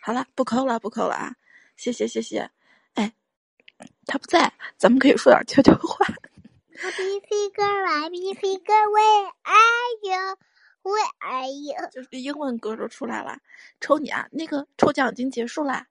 [0.02, 1.36] 好了，不扣了，不扣了啊！
[1.76, 2.50] 谢谢，谢谢。
[2.94, 3.14] 哎，
[4.06, 6.06] 他不在，咱们可以说点悄悄话。
[6.72, 7.60] Figure，Where
[9.44, 11.76] are you？Where are you？
[11.92, 13.38] 就是英文歌都出来了，
[13.82, 14.30] 抽你啊！
[14.32, 15.86] 那个抽奖已经结束啦，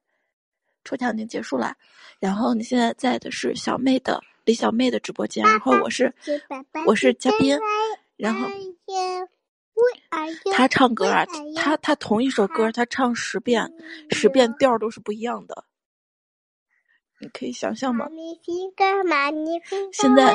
[0.83, 1.77] 抽奖已经结束了。
[2.19, 4.19] 然后你现在在的是小妹的。
[4.49, 6.15] 李小妹的直播间，然后我是
[6.87, 7.59] 我是嘉宾，
[8.16, 8.49] 然后
[10.55, 13.70] 他唱歌啊，他他同一首歌他唱十遍，
[14.11, 15.65] 十遍调都是不一样的，
[17.20, 18.07] 你可以想象吗？
[19.93, 20.35] 现在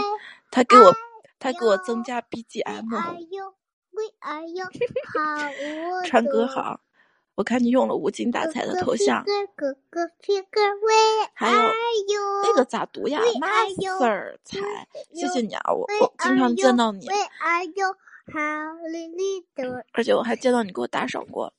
[0.52, 0.94] 他给我
[1.40, 2.86] 他给我增加 BGM，
[6.06, 6.82] 唱歌好，
[7.36, 9.24] 我看你用了无精打采的头像。
[9.56, 10.94] 哥哥皮哥喂，
[11.34, 11.58] 还有
[12.44, 14.60] 那个咋读呀？master 才，
[15.14, 17.08] 谢谢你啊，我我经常见到你。
[19.94, 21.52] 而且我还见到你给我打赏过，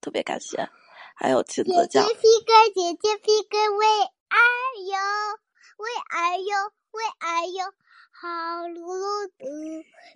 [0.00, 0.68] 特别感谢。
[1.14, 2.02] 还有亲子教。
[2.02, 7.72] 姐姐皮哥，姐姐皮哥，Where are you？Where are you？Where are you？
[8.22, 8.28] 好
[8.68, 9.42] 噜噜的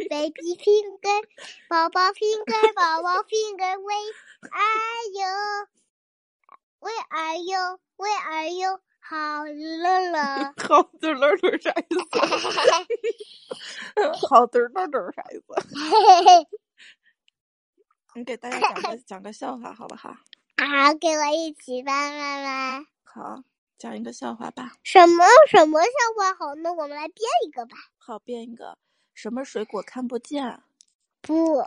[0.08, 1.26] ，baby finger，
[1.68, 4.12] 宝宝 finger，宝宝 finger，Where
[4.52, 8.78] are you？Where are you？Where are you？
[9.00, 12.00] 好乐乐，好的乐乐啥意思？
[14.28, 15.48] 好的乐乐啥意思？
[18.14, 20.10] 你给大家讲个讲个笑话好不好？
[20.10, 22.86] 好，跟我一起吧，妈妈。
[23.02, 23.42] 好，
[23.78, 24.72] 讲一个笑话吧。
[24.82, 26.72] 什么什么笑话好呢？
[26.72, 27.16] 我们来编
[27.46, 27.76] 一个吧。
[27.98, 28.78] 好，编一个。
[29.14, 30.62] 什么水果看不见？
[31.20, 31.64] 不，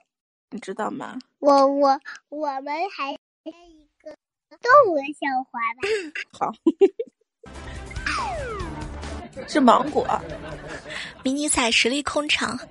[0.52, 1.18] 你知道吗？
[1.40, 1.99] 我我
[2.30, 4.15] 我们还编一个
[4.49, 5.81] 动物的笑话吧。
[6.38, 6.53] 好。
[9.48, 10.06] 是芒果，
[11.24, 12.57] 迷你彩实力控场。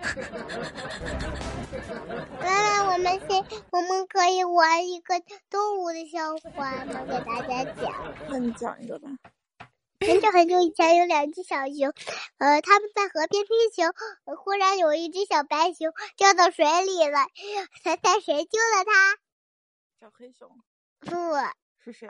[2.40, 5.14] 妈妈，我们先，我们可以玩一个
[5.50, 7.04] 动物的笑话吗？
[7.06, 7.92] 给大家讲。
[8.28, 9.08] 那你讲一个吧。
[10.00, 11.92] 很久很久以前，有两只小熊，
[12.38, 13.82] 呃，他们在河边踢球，
[14.36, 17.18] 忽然有一只小白熊掉到水里了，
[17.82, 19.18] 猜猜谁救了它？
[20.00, 20.48] 小黑熊。
[21.00, 21.10] 不
[21.84, 22.08] 是谁？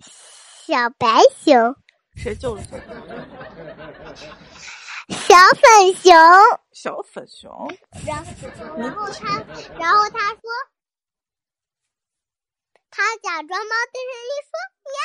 [0.00, 1.76] 小白熊。
[2.18, 2.76] 谁救了他？
[5.16, 6.12] 小粉熊。
[6.72, 7.48] 小粉熊。
[8.04, 8.22] 然
[8.76, 9.42] 然后他，
[9.78, 10.42] 然后他说，
[12.90, 14.52] 他假装猫对着你说
[14.84, 14.98] 喵。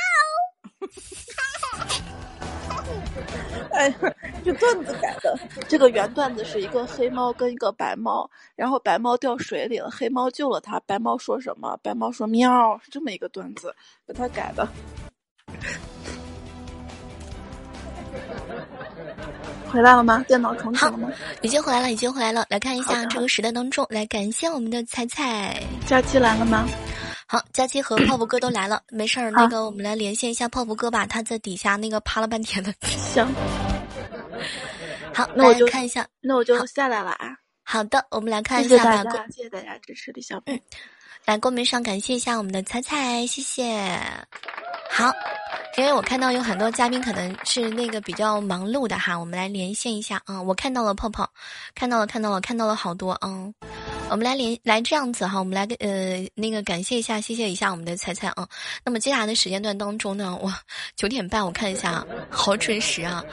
[3.72, 3.90] 哎，
[4.44, 5.40] 这段子改的。
[5.70, 10.80] 这个原段子是一个黑猫跟一个白猫，然后白猫掉水里了，黑猫救了它。
[10.82, 11.78] 白猫说什么？
[11.82, 13.74] 白猫说喵，是这么一个段子，
[14.06, 14.68] 把它改的。
[19.74, 20.24] 回来了吗？
[20.28, 21.12] 电脑重启了吗？
[21.42, 22.46] 已经回来了，已经回来了。
[22.48, 25.64] 来看一下这个时代当中，来感谢我们的彩彩。
[25.88, 26.68] 佳期来了吗？
[27.28, 29.32] 好，佳期和泡芙哥都来了， 没事儿。
[29.32, 32.72] 那个，我们来连线一下泡芙哥吧，他在底下那个趴了半天的。
[32.84, 33.26] 行。
[35.12, 37.36] 好，那我就看一下，那我就下来了啊。
[37.64, 39.26] 好的，我们来看一下吧。
[39.32, 40.60] 谢谢大家支持李小嗯，
[41.26, 44.00] 来公屏上感谢一下我们的彩彩，谢谢。
[44.92, 45.12] 好。
[45.76, 50.40] 因为我看到有很多嘉宾可能是那个比较忙碌的哈，我们来连线一下啊！
[50.40, 51.28] 我看到了泡泡，
[51.74, 53.30] 看到了看到了看到了好多啊！
[54.10, 58.48] 我们来连来这样子哈，我们来呃那个感谢一下，谢谢一下我们的彩彩啊！
[58.86, 60.54] 那么接下来的时间段当中呢，我
[60.96, 63.24] 九点半我看一下，好准时啊！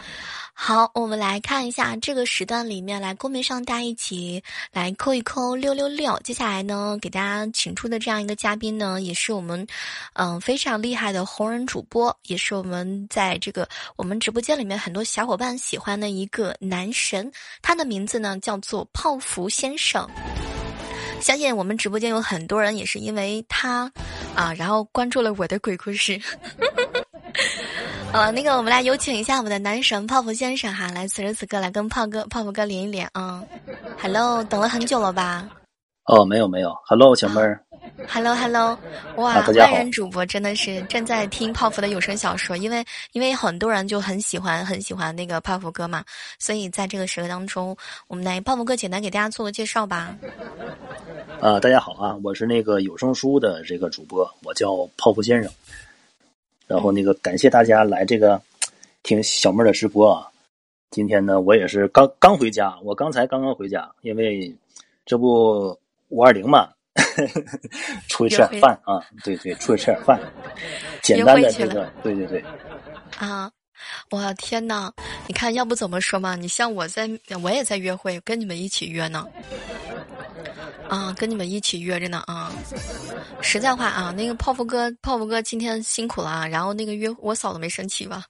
[0.62, 6.20] 好，我们来看一下这个时段里面，来公屏上大家一起来扣一扣六六六。
[6.22, 9.66] 接下来呢，给大家请出的这样一个嘉宾呢，也是我们
[10.12, 13.66] 嗯非常厉害的红人主播，也是我们在这个
[13.96, 17.32] 我们直播间里面很多小伙伴喜欢的一个男神。
[17.62, 20.06] 他的名字呢叫做泡芙先生。
[21.22, 23.90] 相信我们直播间有很多人也是因为他
[24.34, 26.20] 啊，然后关注了我的鬼故事。
[28.12, 33.42] 呃，那个，我们来有请一下我们的男神泡芙先生哈，来此时此刻来跟泡哥、泡芙哥连一连啊
[34.00, 35.48] ！Hello，等了很久了吧？
[36.06, 37.62] 哦，没有没有，Hello，小妹儿。
[38.08, 38.76] Hello，Hello，
[39.14, 46.04] 哇，万人主播真的是正在听泡芙的有声小说，因为因为很多人就很喜欢很喜欢那个泡芙哥嘛，
[46.38, 47.76] 所以在这个时刻当中，
[48.08, 50.16] 我们来泡芙哥简单给大家做个介绍吧。
[51.40, 55.52] 啊，大家好啊，我是那个有声书的这个主播，我叫泡芙先生。
[56.70, 58.40] 然后那个感谢大家来这个
[59.02, 60.28] 听小妹的直播啊！
[60.92, 64.54] 今天呢，我也是刚刚回家，我刚才刚刚回家，因为
[65.04, 65.76] 这不
[66.10, 66.68] 五二零嘛，
[68.08, 69.02] 出去吃点饭啊！
[69.24, 70.20] 对对，出去吃点饭，
[71.02, 72.44] 简单的这个，对对对。
[73.18, 73.50] 啊！
[74.12, 74.92] 我天呐！
[75.26, 76.36] 你看，要不怎么说嘛？
[76.36, 77.10] 你像我在，
[77.42, 79.26] 我也在约会，跟你们一起约呢。
[80.88, 82.52] 啊，跟你们一起约着呢啊！
[83.40, 86.46] 实在话啊，那个泡芙哥，泡芙哥今天辛苦了啊。
[86.46, 88.24] 然后那个约我嫂子没生气吧？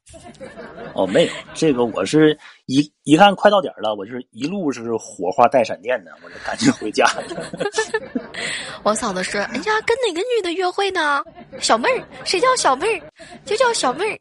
[0.94, 7.06] 哦，没有，这个我是一一看快到点了，我就是一路是火花带闪电的，我就赶紧回家。
[8.82, 11.22] 我嫂子说：“哎呀，跟哪个女的约会呢？
[11.60, 13.02] 小妹儿，谁叫小妹儿？
[13.44, 14.20] 就叫小妹儿。”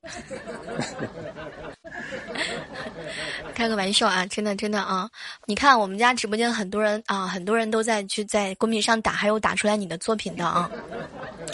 [3.53, 5.09] 开个玩笑啊，真的真的啊！
[5.45, 10.69] 你看我们家直播间很多人啊，很多人都在去在公屏上打，还有打出来你的作品的啊。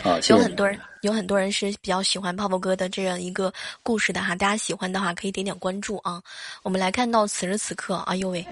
[0.04, 3.52] 啊，有很多人，有很多人是比较喜欢泡泡哥的这样一个
[3.82, 4.36] 故事的哈。
[4.36, 6.22] 大家喜欢的话，可以点点关注啊。
[6.62, 8.46] 我们来看到此时此刻，哎呦喂，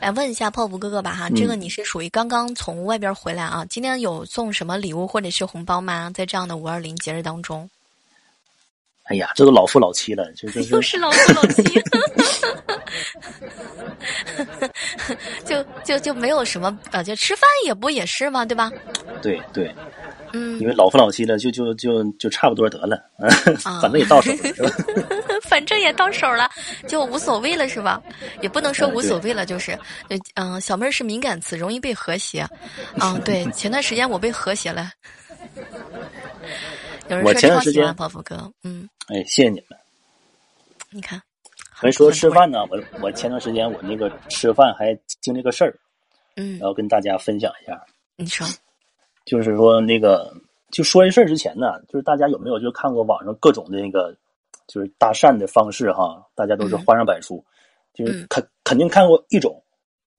[0.00, 3.64] 来问一下泡芙哥哥吧哈，这个你是属于刚刚从外边回来啊？
[3.70, 6.10] 今天有送什么礼物或者是红包吗？
[6.12, 7.70] 在这样的五二零节日当中？
[9.10, 11.64] 哎呀，这都老夫老妻了，就就又是老夫老妻，
[15.44, 18.44] 就就就没有什么呃，就吃饭也不也是嘛？
[18.44, 18.70] 对吧？
[19.20, 19.74] 对对，
[20.32, 22.96] 嗯，因为老夫老妻了，就就就就差不多得了，
[23.82, 24.70] 反正也到手了，是吧？
[25.42, 26.48] 反正也到手了，
[26.86, 28.00] 就无所谓了，是吧？
[28.40, 29.76] 也不能说无所谓了，就是，
[30.34, 32.46] 嗯，小妹儿是敏感词，容易被和谐。
[33.00, 34.92] 嗯，对，前段时间我被和谐了。
[37.10, 38.88] 有人说超喜欢泡芙哥，嗯。
[39.08, 39.78] 哎，谢谢你们。
[40.90, 41.20] 你看，
[41.70, 45.76] 还说吃饭呢，我我前段时间我那个吃饭还经历个事儿，
[46.36, 47.84] 嗯，然后跟大家分享一下。
[48.16, 48.46] 你说，
[49.24, 50.32] 就是说那个，
[50.70, 54.16] 就说这事儿之前呢，就是大家有没有就看过网上各种的那个，
[54.68, 56.24] 就是搭讪的方式哈？
[56.34, 57.44] 大家都是花样百出，
[57.94, 59.60] 就是肯肯定看过一种，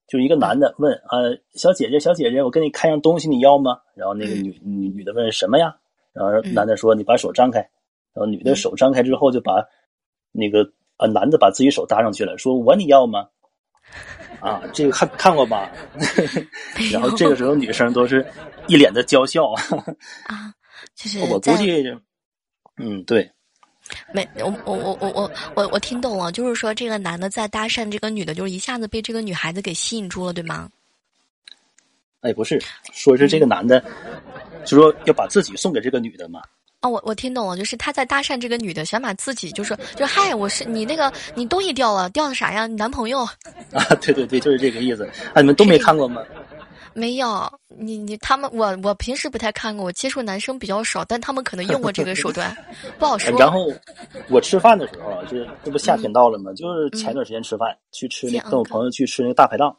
[0.08, 1.20] 就一个男的问啊，
[1.54, 3.80] 小姐姐小姐姐，我给你看样东西，你要吗？
[3.94, 5.76] 然后那个女女女的问什么呀？
[6.14, 7.60] 然后男的说你把手张开。
[8.14, 9.66] 然后女的手张开之后，就把
[10.34, 13.28] 那个啊男的把自己手搭上去了，说我你要吗？
[14.42, 15.72] 啊，这个看看过吧？
[16.92, 18.26] 然后这个时候女生都是
[18.68, 20.54] 一脸的娇笑啊，
[20.94, 21.90] 就是我估计，
[22.78, 23.30] 嗯，对，
[24.14, 30.70] 没我我我我我我我听懂了，就是说这个男的在搭讪这个女的，就是一下子被这个女孩子给吸引住了，对吗？
[32.22, 32.62] 哎，不是，
[32.94, 33.84] 说是这个男的，
[34.66, 36.42] 就说要把自己送给这个女的嘛。
[36.82, 42.66] 哦，我我听懂了，就是他在搭讪这个女的，想把自己就是就嗨，我是你那个你东西掉了，掉的啥呀？
[42.66, 43.20] 你男朋友？
[43.74, 45.04] 啊，对对对，就是这个意思。
[45.34, 46.24] 啊，你们都没看过吗？
[46.94, 52.54] 没有，你你他们我我平时不太看过，我接触男生比较少，但他们可能用过这个手段，
[53.00, 53.32] 不好说。
[53.40, 53.72] 然后
[54.28, 56.52] 我吃饭的时候啊，就是这不夏天到了吗？
[56.54, 59.74] 就是前段时间吃饭去吃那跟我朋友去吃那个大排档，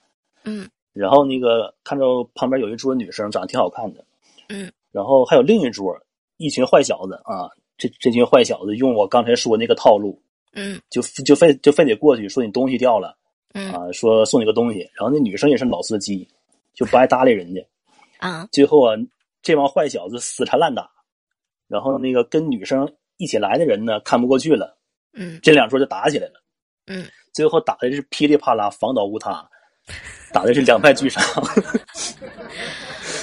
[0.44, 4.05] 嗯，然后那个看着旁边有一桌女生长得挺好看的，
[4.48, 5.97] 嗯，然后还有另一桌。
[6.39, 7.48] 一群坏小子啊！
[7.78, 10.20] 这这群坏小子用我刚才说那个套路，
[10.55, 13.16] 嗯，就就非就非得过去说你东西掉了，
[13.55, 13.70] 嗯。
[13.70, 16.27] 啊，说送你个东西，然后那女生也是老司机，
[16.74, 17.64] 就不爱搭理人家，
[18.19, 18.97] 啊，最后啊，
[19.40, 20.90] 这帮坏小子死缠烂打，
[21.69, 24.77] 然后那个跟女生一起来的人呢看不过去了，
[25.12, 26.43] 嗯，这两桌就打起来了，
[26.86, 29.48] 嗯，最后打的是噼里啪啦，房倒屋塌，
[30.33, 31.23] 打的是两败俱伤。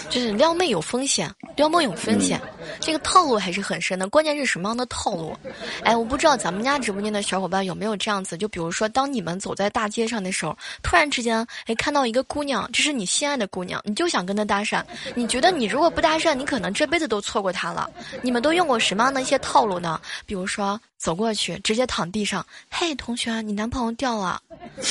[0.10, 2.42] 就是撩妹有风险，撩妹有风险，
[2.80, 4.08] 这个套路还是很深的。
[4.10, 5.38] 关键是什么样的套路？
[5.84, 8.38] 哎，我不知道咱们家直播间的小伙伴有没有这样子。
[8.38, 14.84] 就比如说，当你们走在大街上的时候，突然之间，哎，看到一个姑娘，这是你心爱的姑娘，你就想跟她搭讪。
[15.16, 17.90] 你觉得你如果不搭讪，你可能这辈子都错过她了。
[18.22, 20.00] 你们都用过什么样的一些套路呢？
[20.26, 20.80] 比如说。
[21.00, 22.46] 走过去，直接躺地上。
[22.70, 24.38] 嘿，同学，你男朋友掉了。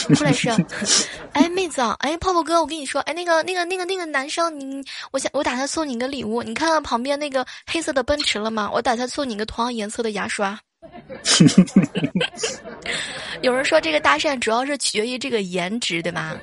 [0.08, 0.48] 或者是，
[1.32, 6.42] 哎，妹子，哎，泡泡哥，我跟你说，哎，那个，那个，那个，那个男生，你，我想，我打算送你个礼物。
[6.42, 8.70] 你看到旁边那个黑色的奔驰了吗？
[8.72, 10.58] 我打算送你个同样颜色的牙刷。
[13.42, 16.36] 有人说这个搭讪主要是取决于这个颜值，对吧？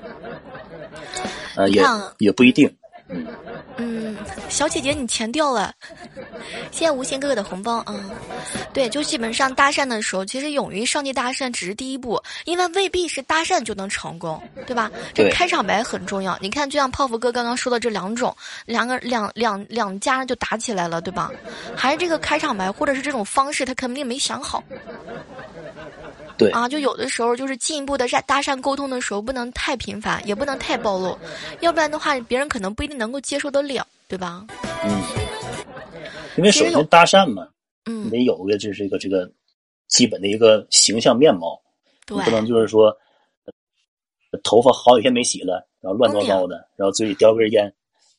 [1.55, 1.83] 呃，也
[2.19, 2.69] 也不一定。
[3.77, 4.15] 嗯，
[4.49, 5.71] 小姐姐，你钱掉了，
[6.71, 7.93] 谢谢无心哥哥的红包啊！
[8.73, 14.89] 对，就基本上搭讪的时候，其实勇于上去搭讪只是第一步，因为未必是搭讪就能成功，对吧？
[15.13, 16.35] 这开场白很重要。
[16.41, 21.31] 你看，就像泡芙哥刚刚说的这两种，两个两两两家人就打起来了，对吧？
[21.75, 24.63] 还是这个开场白或者是这种方式，他肯定没想好。
[26.37, 31.17] 对啊，就有的时候就是进一步的搭搭讪沟通的时候，不能太频繁，也不能太暴露，
[31.61, 34.45] 要不然的话，别人可能不一定能够接受得了，对吧？
[34.83, 35.01] 嗯，
[36.37, 37.47] 因为首先搭讪嘛，
[37.85, 39.31] 嗯，得有个就是一个这个
[39.87, 41.61] 基本的一个形象面貌，
[42.05, 42.95] 对，不能就是说
[44.43, 47.73] 头发好几天没洗了，然后乱糟糟的，然后嘴里叼根烟，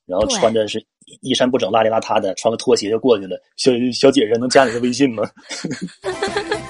[0.07, 0.83] 然后穿的是
[1.21, 3.37] 衣衫不整、邋里邋遢的，穿个拖鞋就过去了。
[3.57, 5.29] 小小姐姐能加你的微信吗？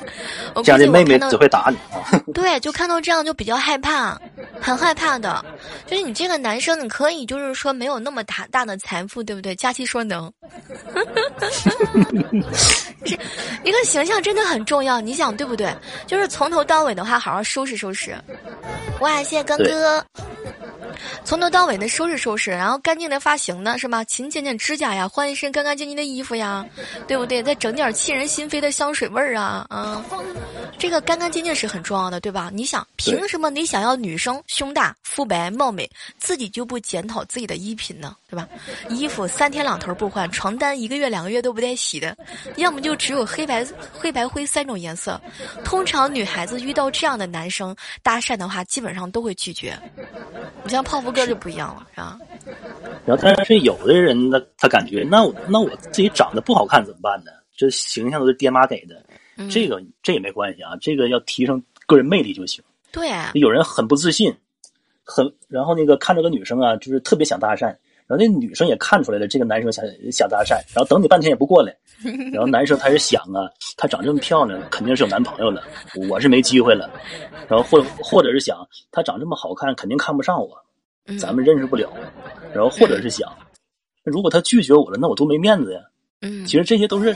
[0.65, 2.21] 这样的妹妹只会打你啊！
[2.35, 4.21] 对，就看到这样就比较害怕，
[4.61, 5.45] 很害怕的。
[5.87, 9.55] 就是你这个男生，你可以就是说没有那么大大的财富，对不对？
[9.55, 10.33] 佳期说能。
[13.05, 13.17] 这
[13.63, 15.73] 一个形象真的很重要，你想对不对？
[16.07, 18.17] 就是从头到尾的话，好好收拾收拾。
[19.01, 20.05] 哇，谢谢刚哥。
[21.25, 24.03] 从头到尾的收拾收拾，然后干净的发型呢，是吧？
[24.05, 26.65] 勤剪剪指甲呀，换一身干干净净的衣服呀，
[27.07, 27.43] 对不对？
[27.43, 29.96] 再整点沁人心扉的香水味儿啊，啊，
[30.79, 32.51] 这个干干净净是很重要的，对吧？
[32.53, 38.15] 你想，凭什么你想要女生胸大、肤白貌美，自己就不检讨自己的衣品呢？
[38.29, 38.47] 对吧？
[38.91, 42.17] 衣服三天两头不换，床单一个月两个月都不带洗的，
[42.57, 45.21] 要么就只有黑白、黑白灰三种颜色。
[45.65, 49.79] 通常女孩子遇到这样的男生搭讪的话，基本上都会拒绝。
[50.63, 52.19] 你像泡芙哥就不一样了，是吧？
[53.07, 57.31] 然后，但是有的人呢，他感觉那我那我自己长得不好看怎么办呢？
[57.57, 59.03] 这形象都是爹妈给的。
[59.51, 62.63] 这个这也没关系啊，这个要提升个人魅力就行。
[62.93, 64.35] 对，啊有人很不自信，
[65.05, 67.67] 很然后那个看着个女生啊，就是特别想搭讪，
[68.07, 71.77] 然后那女生也看出来了，这个男生想想搭讪，然后等你半天也不过来，
[72.33, 75.63] 然后男生开始想啊，她长这么漂亮，肯定是有男朋友了，
[76.09, 76.91] 我是没机会了，
[77.49, 80.57] 然后或或者是想她长这么好看，肯定看不上我，
[81.19, 81.93] 咱们认识不了，
[82.55, 83.31] 然后或者是想，
[84.05, 85.81] 如果她拒绝我了，那我多没面子呀。
[86.23, 87.15] 嗯，其实这些都是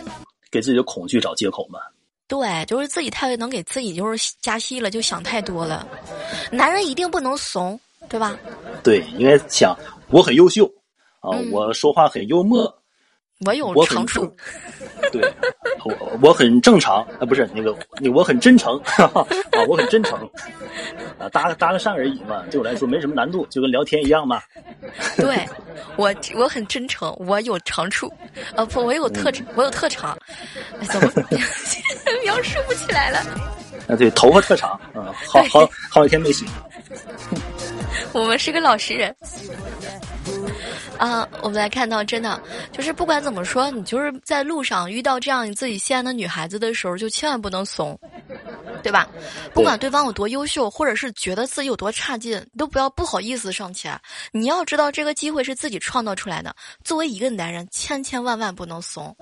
[0.50, 1.78] 给自己的恐惧找借口嘛。
[2.30, 5.84] 对，就是自己太能给自己就是加戏了，就想太多了。
[6.52, 7.78] 男人一定不能怂，
[8.08, 8.38] 对吧？
[8.84, 9.76] 对，应该想
[10.10, 10.64] 我很优秀
[11.18, 12.79] 啊，我说话很幽默，
[13.46, 14.34] 我有长处。
[15.10, 15.22] 对，
[15.84, 17.74] 我我很正常啊，不是那个，
[18.12, 19.26] 我很真诚啊，
[19.66, 20.18] 我很真诚
[21.18, 24.42] 啊，搭个搭个讪而已嘛，对我来说没什么难度，就跟聊天一样嘛。
[25.16, 25.48] 对，
[25.96, 28.12] 我我很真诚，我有长处，
[28.54, 30.16] 呃不，我有特我有特长，
[30.88, 31.10] 怎么？
[32.22, 33.18] 描述不起来了。
[33.88, 36.44] 啊，对，头发特长，啊，好好好几天没洗。
[38.12, 39.14] 我们是个老实人。
[41.00, 42.38] 啊，我们来看到，真的
[42.70, 47.98] 就是不管怎么说，你就是在路上遇到这样你自己心爱的女孩子的时候，就千万不能怂，
[48.82, 49.08] 对吧？
[49.54, 53.98] 不管对方有多优秀，或者是觉得自己有多差劲，都不要不好意思上前。
[54.30, 56.54] 你要知道，这个机会是自己创造出来的。
[56.84, 59.16] 作为一个男人，千千万万不能怂。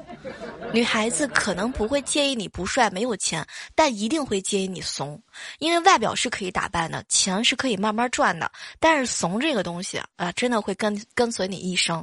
[0.73, 3.47] 女孩子可能不会介意你不帅、没有钱，
[3.77, 5.21] 但一定会介意你怂，
[5.59, 8.51] 因为外表是可以打扮的，钱是可以慢慢赚的，
[8.81, 11.69] 但是怂这个东西啊，真的会跟跟随你。
[11.69, 12.03] 一生，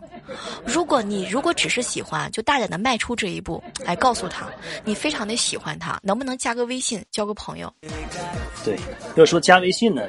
[0.64, 4.48] 如果你如果只是喜欢，就大胆的迈出这一步，来告诉他
[4.84, 7.74] 你非常的喜欢他，能不能加个微信，交个朋友？
[8.64, 8.78] 对，
[9.16, 10.04] 要说加微信呢，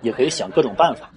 [0.00, 1.12] 也可以想各种办法，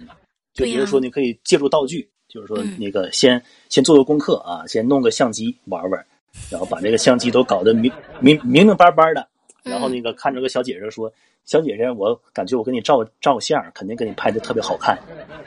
[0.53, 6.05] 就比如说你可以借助道具，就是说那个先先做做功课啊，先弄个相机玩玩，
[6.49, 7.89] 然后把这个相机都搞得明
[8.19, 9.25] 明明明白白的，
[9.65, 11.11] 然后那个看着个小姐姐说
[11.43, 14.97] ：“小姐姐，我感觉我给你照照相，肯定给你拍的特别好看。”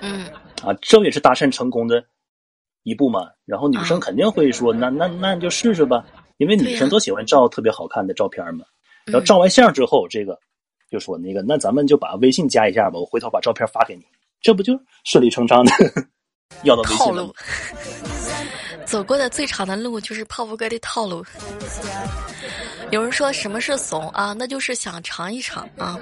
[0.02, 0.26] 嗯，
[0.62, 2.04] 啊，这也是搭讪成功的。
[2.82, 6.04] 一步嘛，然后女生肯定会说：“那那那你就试试吧，
[6.38, 8.64] 因为女生都喜欢照特别好看的照片嘛。”
[9.06, 10.38] 然后照完相之后，这个
[10.90, 14.02] 就说：“那个，那咱们就把微信加一下吧，我回头把照片发给你，
[14.40, 15.72] 这不就顺理成章的
[16.64, 17.30] 要到微信了？”
[18.88, 21.24] 走过的最长的路就是泡芙哥的套路。
[22.90, 24.32] 有人说什么是怂啊？
[24.32, 25.98] 那就是想尝一尝啊，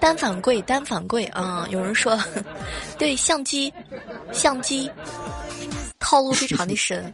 [0.00, 1.66] 单反贵，单反贵啊。
[1.68, 2.18] 有人说，
[2.98, 3.72] 对相机，
[4.32, 4.90] 相机。
[6.02, 7.12] 套路非常的深，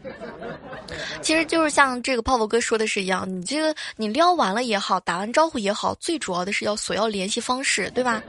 [1.20, 8.23] 其实就是像这个泡泡哥说的是一样，你这个你撩完了也好，打完招呼也好，最主要的是要索要联系方式，对吧？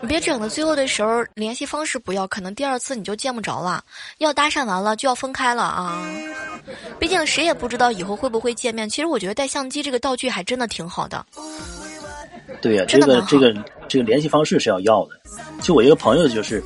[0.00, 3.82] 你别整到最后的时候联系方式不要，可能第二次你就见不着了。
[4.18, 6.06] 要搭讪完了就要分开了啊！
[7.00, 8.88] 毕竟谁也不知道以后会不会见面。
[8.88, 11.24] 其实我觉得带相机这个道具还真的挺好的。
[12.60, 13.52] 对呀，这个这个
[13.88, 15.10] 这个联系方式是要要的。
[15.62, 16.62] 就我一个朋友就是，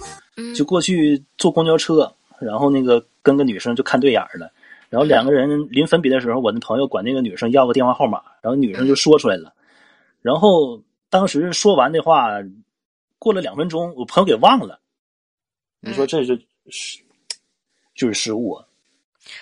[0.55, 2.13] 就过去坐公交车。
[2.41, 4.51] 然后那个跟个女生就看对眼了，
[4.89, 9.53] 然后两个人临分别的时候，我那朋友管那个女生要个电话号码，然后女生就说出来了，
[10.23, 12.29] 然后当时说完的话，
[13.19, 14.79] 过了两分钟，我朋友给忘了，
[15.81, 16.37] 你说这就
[16.71, 17.01] 是
[17.95, 18.65] 就是失误啊，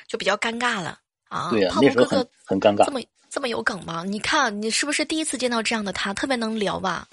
[0.06, 0.98] 就比较尴尬了
[1.28, 1.50] 啊。
[1.50, 2.84] 对呀，那时候很很尴尬。
[2.84, 4.04] 这么这么有梗吗？
[4.04, 7.08] 你看你是不是第一次见到这样的他，特别能聊吧？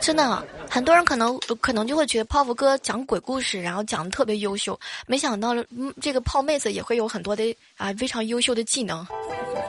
[0.00, 0.42] 真的。
[0.68, 9.04] 很多人可能可能就会觉得泡芙哥讲鬼故事，然后讲的特别优秀，没想到嗯，这个泡妹子也会有很多的啊非常优秀的技能。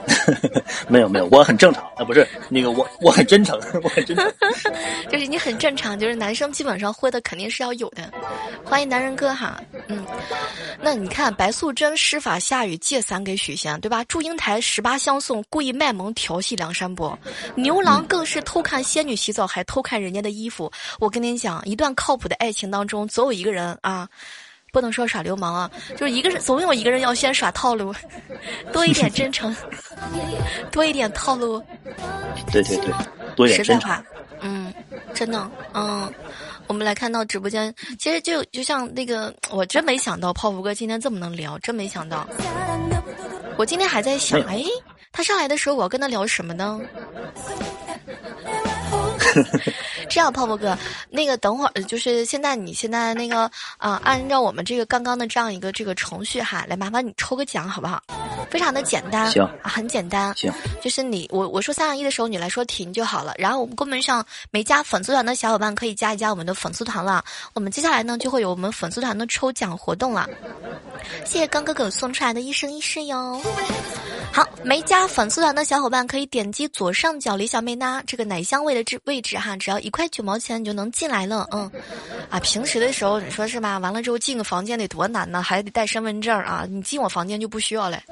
[0.88, 4.32] 没有没有，我很正常啊，不是那个我我很真诚，我很真诚。
[5.10, 8.12] 就是你很正常，就是男生基本上会的肯定是要有的。
[8.64, 10.04] 欢迎男人哥哈，嗯，
[10.80, 14.04] 那你看白素贞施法下雨借伞给许仙，对吧？
[14.04, 17.18] 祝英台十八相送，故意卖萌调戏梁山伯，
[17.54, 20.70] 牛郎更是偷看仙女洗澡，还偷看人家的衣服。
[20.98, 24.08] 我跟你讲，一段靠谱的爱情当中，总有一个人啊。
[24.72, 27.94] 不能说耍流氓啊，就是一个人总有一个人要先耍套路，
[28.72, 29.54] 多一点真诚，
[30.72, 31.62] 多一点套路。
[32.50, 32.92] 对对对，
[33.36, 34.04] 多一点真诚。
[34.40, 34.72] 嗯，
[35.14, 36.12] 真的，嗯，
[36.66, 42.26] 我们来看到直播间，其实就就像那个，我真没想到泡芙哥今天这么能聊，真没想到。
[43.56, 44.64] 我今天还在想，哎，
[45.12, 46.80] 他上来的时候我要跟他聊什么呢？
[50.12, 50.76] 这样，泡泡哥，
[51.08, 58.02] 那个等会儿就是现在，你现在那个啊，按照我们这个刚刚的这样一个这个程序哈，来麻烦你抽个奖好不好？
[58.52, 60.52] 非常的简单，行，很简单，行，
[60.82, 63.32] 就是你我我说三二一的时候，你来说停就好了。
[63.38, 67.24] 然后我们公屏上没加粉丝团的小伙伴可以加一加我们的粉丝团了。
[67.54, 70.28] 我们接下来呢就会有我们粉丝团的抽奖活动了。
[71.24, 73.40] 谢谢刚哥哥送出来的一生一世哟。
[74.30, 81.48] 好，没加粉丝团的小伙伴可以点击左上角李小妹呢这个奶香味的置位置哈，只要一块九毛钱你就能进来了。
[81.52, 81.70] 嗯，
[82.28, 83.78] 啊，平时的时候你说是吧？
[83.78, 86.66] 完了之后进个房间得多难呢，还得带身份证啊。
[86.68, 88.02] 你进我房间就不需要嘞，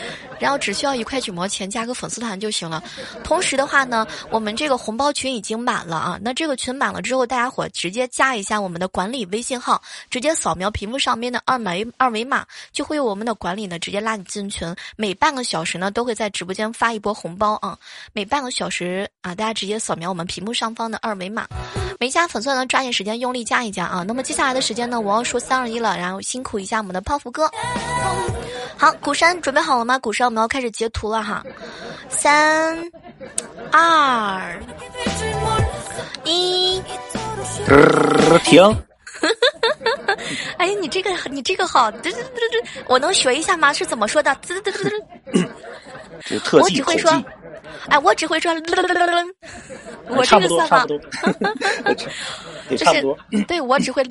[0.38, 2.82] 然后只需要一块九毛钱加个粉丝团就行了。
[3.22, 6.18] 同时的话呢，我们这个红包群已经满了啊。
[6.22, 14.74] 那这个群满了之后，大家伙直接加一下我们的管理微信号，直接扫描屏幕上面的二维二维码，就会有我们的管理呢直接拉你进群。
[14.96, 17.76] 每半个小时呢，都会在直播间发一波红包啊！
[18.12, 21.46] 每半个小时啊，大家直接扫描我们屏幕上方的二维码。
[21.98, 24.02] 没加粉丝团的抓紧时间用力加一加啊！
[24.06, 27.50] 那么接下来的时间呢，我要说三二一了，然后辛苦一下我们的泡芙哥。
[28.78, 29.98] 好，古山准备好了吗？
[29.98, 31.44] 古山，我们要开始截图了哈！
[32.08, 32.76] 三、
[33.70, 34.60] 二、
[36.24, 36.82] 一，
[38.44, 38.76] 停。
[40.56, 43.72] 哎，你这个你这个好，对对对对，我能学一下吗？
[43.72, 44.34] 是怎么说的？
[44.46, 45.48] 对对对对
[46.24, 47.10] 对，我只会说，
[47.88, 48.52] 哎，我只会说，
[50.08, 50.86] 我这个算吗？
[52.76, 54.02] 就是对我只会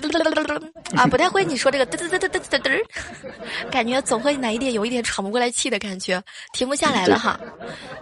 [0.95, 6.21] 啊，不太会你说这个嘚嘚嘚嘚嘚嘚嘚，感觉总会哪一点有一点喘不过来气的感觉，
[6.53, 7.39] 停不下来了哈。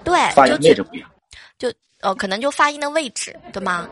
[0.03, 0.57] 对，发音
[1.57, 3.89] 就哦，可能就发音的位置，对吗？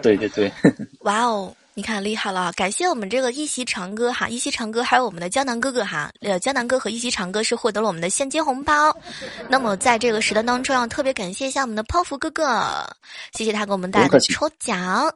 [0.00, 0.50] 对对对。
[1.02, 1.54] 哇哦。
[1.72, 8.94] 你看厉害了，感谢我们这个一席长歌哈，一席长歌还有我们的江南哥哥哈，呃，江南哥和一席长歌是获得了我们的现金红包。
[9.48, 12.84] 那么在这个时段当中，要特别感谢一下我们的泡芙哥哥，
[13.32, 15.10] 谢谢他给我们带来的抽奖。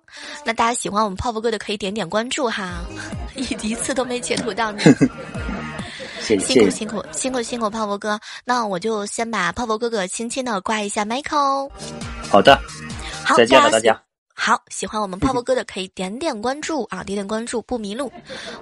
[0.44, 2.84] 那大家喜欢我们泡芙哥的可以点点关注哈，
[3.34, 4.80] 一一次都没截图到你。
[6.22, 11.70] 辛苦辛苦辛苦辛苦泡芙哥，那我就先把泡芙哥哥轻轻的挂一下麦克哦。
[12.30, 12.58] 好的，
[13.24, 14.00] 好，再见了大家。
[14.36, 18.12] 好，喜欢我们泡泡哥的可以点点关注啊，点点关注不迷路。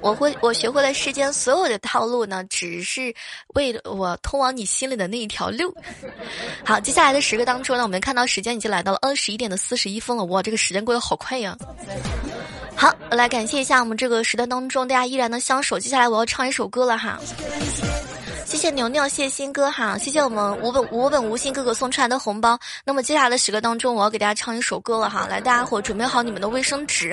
[0.00, 3.12] 我会，我学会了世间所有的套路呢，只是
[3.54, 5.74] 为了我通往你心里的那一条路。
[6.64, 11.56] 好，接下来的十个当中呢，我们看到时间已经来到了二十一点的四十一分了，哇，这个时间过得好快呀。
[12.76, 15.78] 好，来感谢一下我们这个时段当中大家依然的相守。
[15.78, 17.18] 接下来我要唱一首歌了哈。
[18.52, 22.58] 谢谢牛牛，谢谢新哥哈，谢谢我们无本无本无心哥哥送出来的红包。
[22.84, 27.12] 那么接下来的时刻当中，我要给大家唱一首歌了哈，来，大家伙准备好你们的卫生纸，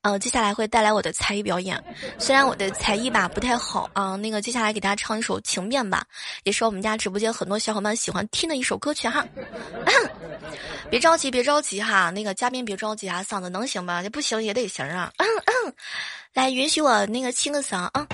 [0.00, 1.80] 呃，接下来会带来我的才艺表演。
[2.18, 6.04] 虽然我的才艺吧不太好啊，那个接下来给大家唱一首情面吧，
[6.42, 9.24] 也是我们家直播间很多小伙伴喜欢听的一首歌曲哈。
[10.90, 14.02] 别着急，别着急哈，那个嘉宾别着急啊，嗓子能行吧？
[14.12, 15.12] 不行也得行啊。
[16.34, 18.04] 来，允许我那个清个嗓啊。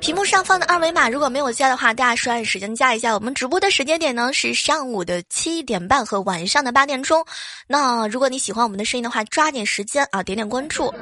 [0.00, 3.14] 屏幕上方的二维码，如果没有加的话，大家抓紧时间加一下。
[3.14, 7.24] 我们直播的时间点呢是上午的七点半和晚上的八点钟。
[7.66, 10.92] 那如果你喜欢我们的声音的话，抓紧时间啊，点点关注，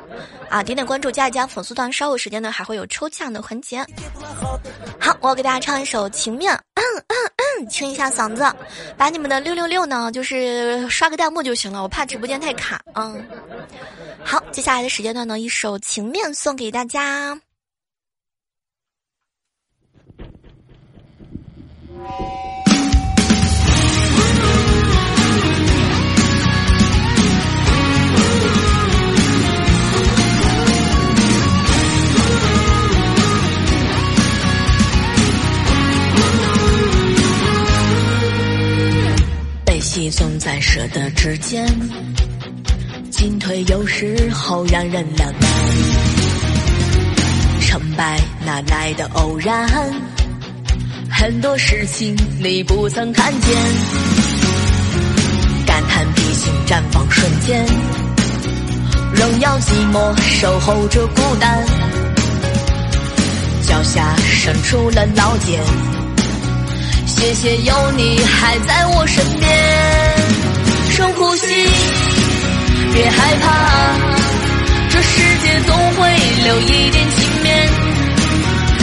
[0.50, 1.92] 啊，点点关注，加一加粉丝团。
[1.92, 3.84] 稍后时间呢还会有抽奖的环节。
[4.98, 6.52] 好，我给大家唱一首《情面》，
[7.70, 8.44] 清一下嗓子，
[8.96, 12.80] 把你们的六六六呢，就是刷个弹幕就行了，我怕直播间太卡。
[12.94, 13.24] 嗯，
[14.24, 17.40] 好，接下来的时间段呢，一首《情面》送给大家。
[39.64, 41.66] 被戏送在舍得之间，
[43.18, 45.50] 进退有时候让人两难，
[47.60, 48.16] 成败
[48.46, 49.68] 哪来的偶然？
[51.10, 53.56] 很多事情你不曾看见，
[55.66, 57.66] 感叹脾性绽放瞬间，
[59.12, 61.66] 荣耀寂寞守候着孤单，
[63.66, 65.60] 脚下伸出了老茧，
[67.04, 69.50] 谢谢有你还在我身边，
[70.92, 71.46] 深呼吸，
[72.92, 73.46] 别害怕，
[74.90, 76.10] 这世界总会
[76.44, 77.68] 留一点情面，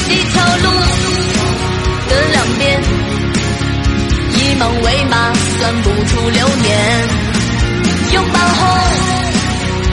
[0.10, 0.70] 一条路。
[2.08, 2.82] 的两边，
[4.38, 7.08] 以梦为马，算不出流年。
[8.14, 8.78] 拥抱后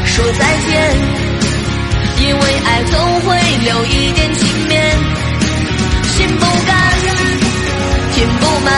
[0.05, 0.71] 说再见，
[2.21, 3.27] 因为爱总会
[3.65, 4.73] 留一点情面。
[6.05, 6.73] 心不甘，
[8.15, 8.71] 情不满，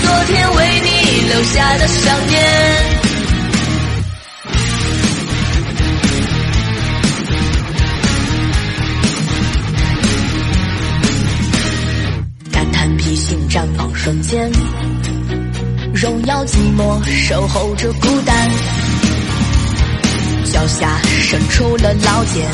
[0.00, 0.94] 昨天为你。
[1.26, 2.93] 留下的想念。
[13.34, 14.50] 叹披星绽放瞬间，
[15.92, 18.50] 荣耀寂寞，守候着孤单。
[20.52, 22.46] 脚下伸出了老茧，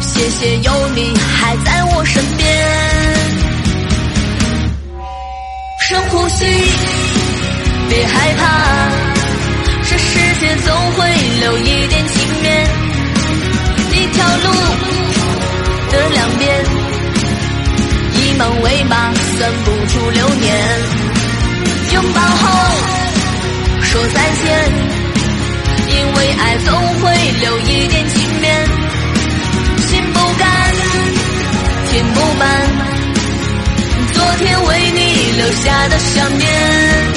[0.00, 2.46] 谢谢有你还在我身边。
[5.80, 6.44] 深呼吸，
[7.88, 8.90] 别害怕，
[9.88, 11.08] 这世界总会
[11.40, 12.68] 留一点情面。
[13.92, 14.44] 一条路
[15.92, 16.64] 的两边，
[18.38, 20.46] 梦为马，算不出流年。
[21.92, 22.44] 拥抱后
[23.80, 24.44] 说再见，
[25.88, 26.68] 因为爱总
[27.00, 27.04] 会
[27.40, 28.44] 留一点情面。
[29.88, 30.46] 心不甘，
[31.90, 32.44] 情不满。
[34.12, 34.98] 昨天为你
[35.36, 37.15] 留下的想念。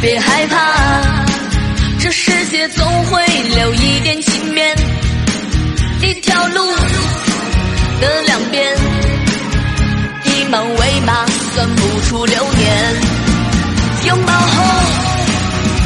[0.00, 0.56] 别害怕，
[1.98, 3.24] 这世界总会
[3.56, 4.76] 留一点情面。
[6.02, 6.74] 一条路。
[8.00, 8.76] 的两边，
[10.24, 12.94] 以梦为马，算不出流年。
[14.06, 14.64] 拥抱后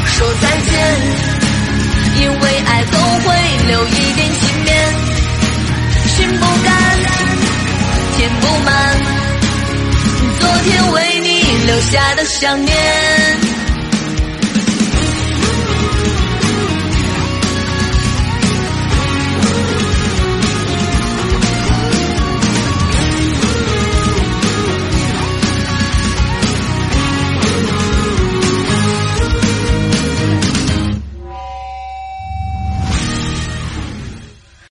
[0.05, 0.71] 说再见，
[2.21, 3.33] 因为爱总会
[3.67, 4.93] 留一点情面。
[6.15, 6.71] 心不甘，
[8.15, 8.71] 填不满，
[10.39, 13.52] 昨天为你留下的想念。